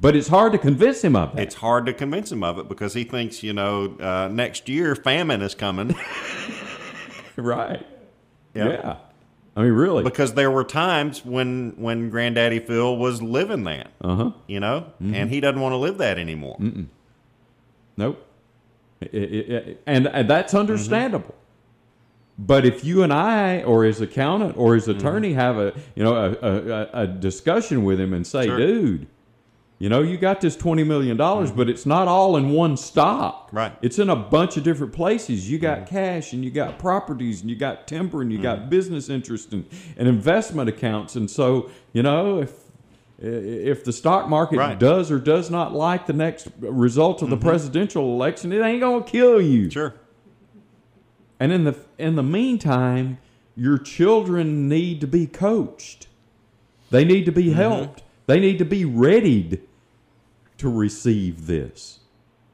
But 0.00 0.14
it's 0.14 0.28
hard 0.28 0.52
to 0.52 0.58
convince 0.58 1.02
him 1.02 1.16
of 1.16 1.34
that. 1.34 1.42
It's 1.42 1.56
hard 1.56 1.86
to 1.86 1.92
convince 1.92 2.30
him 2.30 2.44
of 2.44 2.58
it 2.58 2.68
because 2.68 2.94
he 2.94 3.02
thinks, 3.02 3.42
you 3.42 3.52
know, 3.52 3.96
uh, 3.98 4.28
next 4.30 4.68
year 4.68 4.94
famine 4.94 5.42
is 5.42 5.54
coming. 5.56 5.96
right. 7.36 7.84
Yeah. 8.54 8.68
yeah. 8.68 8.96
I 9.58 9.62
mean, 9.62 9.72
really. 9.72 10.04
because 10.04 10.34
there 10.34 10.50
were 10.50 10.62
times 10.64 11.24
when 11.24 11.72
when 11.76 12.10
Granddaddy 12.10 12.60
Phil 12.60 12.96
was 12.96 13.20
living 13.20 13.64
that, 13.64 13.88
Uh 14.00 14.14
huh. 14.14 14.30
you 14.46 14.60
know, 14.60 14.86
and 15.00 15.28
he 15.30 15.40
doesn't 15.40 15.60
want 15.60 15.72
to 15.72 15.76
live 15.78 15.98
that 15.98 16.16
anymore. 16.18 16.56
Nope. 17.96 18.24
I- 19.02 19.06
I- 19.12 19.56
I- 19.56 19.76
and, 19.86 20.06
and 20.08 20.30
that's 20.30 20.52
Mm-hmm. 20.52 20.60
understandable. 20.60 21.34
But 22.38 22.64
if 22.64 22.84
you 22.84 23.02
and 23.02 23.12
I, 23.12 23.62
or 23.64 23.84
his 23.84 24.00
accountant 24.00 24.56
or 24.56 24.74
his 24.76 24.86
Mm-hmm. 24.86 24.98
attorney, 24.98 25.32
have 25.32 25.56
a 25.58 25.72
you 25.96 26.04
know 26.04 26.14
a, 26.14 26.30
a, 26.40 26.68
a- 26.68 26.88
a 27.02 27.06
discussion 27.08 27.82
with 27.84 27.98
him 27.98 28.12
and 28.12 28.24
say, 28.26 28.46
Sure. 28.46 28.56
"Dude, 28.56 29.06
you 29.78 29.88
know 29.88 30.02
you 30.02 30.16
got 30.16 30.40
this 30.40 30.56
twenty 30.56 30.82
million 30.84 31.16
dollars, 31.16 31.50
but 31.50 31.68
it's 31.68 31.86
not 31.86 32.08
all 32.08 32.36
in 32.36 32.50
one 32.50 32.76
stock. 32.76 33.48
Mm-hmm. 33.48 33.56
Right. 33.56 33.72
Mm-hmm. 33.72 33.86
It's 33.86 33.98
in 33.98 34.10
a 34.10 34.16
bunch 34.16 34.56
of 34.56 34.64
different 34.64 34.92
places. 34.92 35.50
You 35.50 35.58
got 35.58 35.86
cash, 35.86 36.32
and 36.32 36.44
you 36.44 36.50
got 36.50 36.78
properties, 36.78 37.40
and 37.40 37.50
you 37.50 37.56
got 37.56 37.86
timber, 37.86 38.22
and 38.22 38.32
you 38.32 38.38
got 38.38 38.68
business 38.68 39.08
interest 39.08 39.52
and, 39.52 39.66
and 39.96 40.08
investment 40.08 40.68
accounts. 40.68 41.14
And 41.16 41.30
so 41.30 41.70
you 41.92 42.02
know 42.02 42.40
if 42.40 42.52
if 43.20 43.84
the 43.84 43.92
stock 43.92 44.28
market 44.28 44.58
Right. 44.58 44.78
does 44.78 45.10
or 45.10 45.18
does 45.18 45.50
not 45.50 45.74
like 45.74 46.06
the 46.06 46.12
next 46.12 46.48
result 46.60 47.20
of 47.22 47.30
the 47.30 47.36
presidential 47.36 48.12
election, 48.14 48.52
it 48.52 48.60
ain't 48.60 48.80
gonna 48.80 49.02
kill 49.04 49.40
you. 49.40 49.70
Sure. 49.70 49.94
And 51.40 51.52
in 51.52 51.64
the 51.64 51.76
in 51.98 52.16
the 52.16 52.22
meantime, 52.22 53.18
your 53.56 53.78
children 53.78 54.68
need 54.68 55.00
to 55.00 55.06
be 55.06 55.26
coached. 55.26 56.06
They 56.90 57.04
need 57.04 57.26
to 57.26 57.32
be 57.32 57.50
helped. 57.50 58.02
They 58.26 58.40
need 58.40 58.58
to 58.58 58.64
be 58.64 58.84
readied 58.84 59.60
to 60.58 60.68
receive 60.68 61.46
this. 61.46 62.00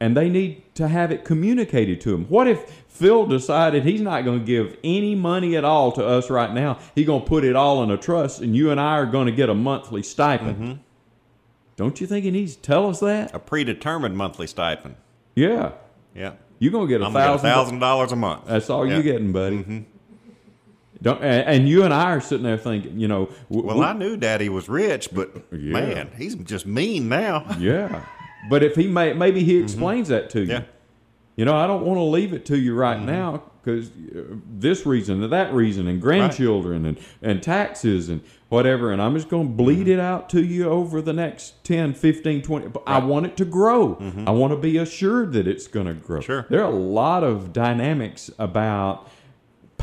And 0.01 0.17
they 0.17 0.29
need 0.29 0.63
to 0.75 0.89
have 0.89 1.11
it 1.11 1.25
communicated 1.25 2.01
to 2.03 2.11
them. 2.13 2.25
What 2.29 2.47
if 2.47 2.85
Phil 2.89 3.27
decided 3.27 3.85
he's 3.85 4.01
not 4.01 4.25
going 4.25 4.41
to 4.41 4.45
give 4.45 4.77
any 4.85 5.15
money 5.15 5.57
at 5.57 5.65
all 5.65 5.93
to 5.93 6.05
us 6.07 6.29
right 6.31 6.53
now? 6.53 6.79
He's 6.95 7.07
going 7.07 7.23
to 7.23 7.27
put 7.29 7.45
it 7.45 7.57
all 7.57 7.83
in 7.83 7.91
a 7.91 7.97
trust, 7.97 8.41
and 8.41 8.55
you 8.55 8.71
and 8.71 8.79
I 8.81 8.99
are 8.99 9.07
going 9.07 9.27
to 9.27 9.33
get 9.33 9.49
a 9.49 9.55
monthly 9.55 10.03
stipend. 10.03 10.57
Mm-hmm. 10.57 10.73
Don't 11.77 12.01
you 12.01 12.07
think 12.07 12.25
he 12.25 12.31
needs 12.31 12.55
to 12.57 12.63
tell 12.63 12.89
us 12.89 13.01
that? 13.01 13.35
A 13.35 13.39
predetermined 13.39 14.17
monthly 14.17 14.47
stipend. 14.47 14.97
Yeah. 15.35 15.73
Yeah. 16.15 16.35
You're 16.59 16.73
going 16.73 16.87
to 16.87 16.93
get 16.93 17.01
a 17.01 17.07
I'm 17.07 17.13
gonna 17.13 17.27
get 17.27 17.35
a 17.35 17.39
thousand. 17.39 17.79
dollars 17.81 18.13
a 18.13 18.17
month. 18.17 18.47
That's 18.47 18.71
all 18.71 18.87
Yeah. 18.87 18.95
you're 18.95 19.03
getting, 19.03 19.33
buddy. 19.33 19.59
Mm-hmm. 19.59 19.79
Don't, 21.03 21.23
and, 21.23 21.69
you 21.69 21.83
and 21.85 21.93
I 21.93 22.13
are 22.13 22.21
sitting 22.21 22.45
there 22.45 22.57
thinking, 22.57 22.99
you 22.99 23.09
know, 23.09 23.29
w- 23.51 23.67
Well, 23.67 23.83
I 23.83 23.93
knew 23.93 24.17
Daddy 24.17 24.49
was 24.49 24.69
rich, 24.69 25.09
but 25.13 25.31
Yeah. 25.53 25.73
man, 25.73 26.11
he's 26.17 26.35
just 26.37 26.67
mean 26.67 27.09
now. 27.09 27.45
yeah. 27.59 28.05
But 28.49 28.63
if 28.63 28.75
he 28.77 28.87
may, 28.87 29.13
maybe 29.13 29.43
he 29.45 29.59
explains 29.59 30.09
that 30.09 30.31
to 30.31 30.41
you. 30.41 30.45
Mm-hmm. 30.47 30.53
Yeah. 30.53 30.59
Mm-hmm. 30.61 30.71
You 31.37 31.45
know, 31.47 31.57
I 31.57 31.67
don't 31.67 31.85
want 31.85 31.99
to 31.99 32.05
leave 32.05 32.33
it 32.33 32.47
to 32.47 32.57
you 32.57 32.75
right 32.77 33.01
now 33.01 33.43
because 33.63 33.91
this 34.49 34.87
reason 34.87 35.21
and 35.23 35.33
that 35.33 35.53
reason 35.53 35.89
and 35.89 36.01
grandchildren 36.01 36.87
and, 36.87 36.97
and 37.23 37.43
taxes 37.43 38.09
and 38.09 38.21
whatever. 38.51 38.93
And 38.93 39.03
I'm 39.03 39.15
just 39.17 39.29
going 39.29 39.49
to 39.49 39.53
bleed 39.53 39.89
it 39.89 39.99
out 39.99 40.29
to 40.31 40.45
you 40.45 40.69
over 40.69 41.03
the 41.03 41.13
next 41.13 41.65
10, 41.65 41.95
15, 41.95 42.43
20. 42.43 42.69
But 42.69 42.85
I 42.87 42.99
want 42.99 43.27
it 43.27 43.37
to 43.39 43.45
grow. 43.45 43.99
I 44.27 44.31
want 44.31 44.53
to 44.53 44.57
be 44.59 44.77
assured 44.79 45.33
that 45.33 45.49
it's 45.49 45.67
going 45.67 45.87
to 45.87 45.95
grow. 45.95 46.19
Mm-hmm. 46.21 46.27
Sure. 46.27 46.47
There 46.49 46.61
are 46.63 46.71
a 46.71 46.77
lot 46.77 47.25
of 47.25 47.53
dynamics 47.53 48.31
about 48.39 49.11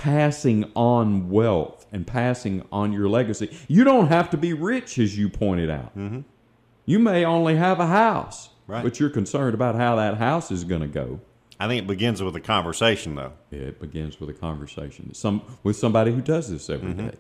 passing 0.02 0.72
on 0.76 1.30
wealth 1.30 1.86
and 1.92 2.08
passing 2.08 2.66
on 2.72 2.92
your 2.92 3.08
legacy. 3.08 3.56
You 3.68 3.84
don't 3.84 4.08
have 4.08 4.32
to 4.32 4.38
be 4.38 4.52
rich, 4.52 4.98
as 4.98 5.16
you 5.16 5.30
pointed 5.30 5.70
out. 5.70 5.96
Mm-hmm. 5.96 6.22
You 6.88 6.98
may 6.98 7.24
only 7.24 7.56
have 7.56 7.80
a 7.80 7.86
house, 7.86 8.50
Right. 8.66 8.84
but 8.84 9.00
you're 9.00 9.12
concerned 9.12 9.54
about 9.54 9.76
how 9.76 9.98
that 9.98 10.18
house 10.18 10.50
is 10.50 10.64
going 10.64 10.82
to 10.82 10.88
go. 10.88 11.20
I 11.60 11.68
think 11.68 11.84
it 11.84 11.88
begins 11.88 12.24
with 12.24 12.36
a 12.36 12.40
conversation, 12.40 13.14
though. 13.14 13.34
It 13.52 13.80
begins 13.80 14.20
with 14.20 14.32
a 14.32 14.34
conversation 14.34 15.14
some 15.14 15.44
with 15.62 15.76
somebody 15.76 16.12
who 16.12 16.22
does 16.22 16.50
this 16.50 16.68
every 16.68 16.94
mm-hmm. 16.94 17.10
day. 17.10 17.16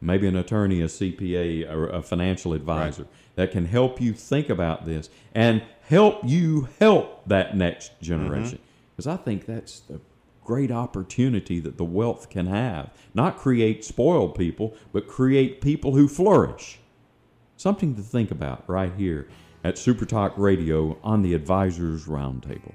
Maybe 0.00 0.26
an 0.26 0.34
attorney, 0.34 0.80
a 0.80 0.86
CPA, 0.86 1.70
or 1.70 1.90
a 1.90 2.02
financial 2.02 2.54
advisor 2.54 3.06
that 3.36 3.52
can 3.52 3.66
help 3.66 4.00
you 4.00 4.14
think 4.14 4.48
about 4.48 4.84
this 4.84 5.10
and 5.32 5.62
help 5.82 6.22
you 6.24 6.68
help 6.80 7.28
that 7.28 7.56
next 7.56 7.92
mm-hmm. 7.92 8.04
generation. 8.04 8.58
Because 8.96 9.06
I 9.06 9.16
think 9.16 9.46
that's 9.46 9.80
the 9.80 10.00
great 10.50 10.72
opportunity 10.72 11.60
that 11.60 11.76
the 11.76 11.84
wealth 11.84 12.28
can 12.28 12.48
have. 12.48 12.90
Not 13.14 13.38
create 13.38 13.84
spoiled 13.84 14.34
people, 14.34 14.74
but 14.92 15.06
create 15.06 15.60
people 15.60 15.94
who 15.94 16.08
flourish. 16.08 16.80
Something 17.56 17.94
to 17.94 18.02
think 18.02 18.32
about 18.32 18.68
right 18.68 18.92
here 18.96 19.28
at 19.62 19.78
Super 19.78 20.04
Talk 20.04 20.36
Radio 20.36 20.98
on 21.04 21.22
the 21.22 21.34
Advisors 21.34 22.06
Roundtable. 22.06 22.74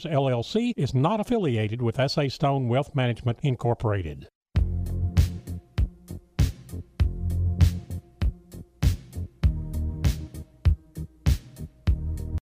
LLC 0.05 0.73
is 0.77 0.93
not 0.93 1.19
affiliated 1.19 1.81
with 1.81 1.99
SA 2.09 2.27
Stone 2.29 2.67
Wealth 2.67 2.95
Management 2.95 3.39
Incorporated. 3.43 4.27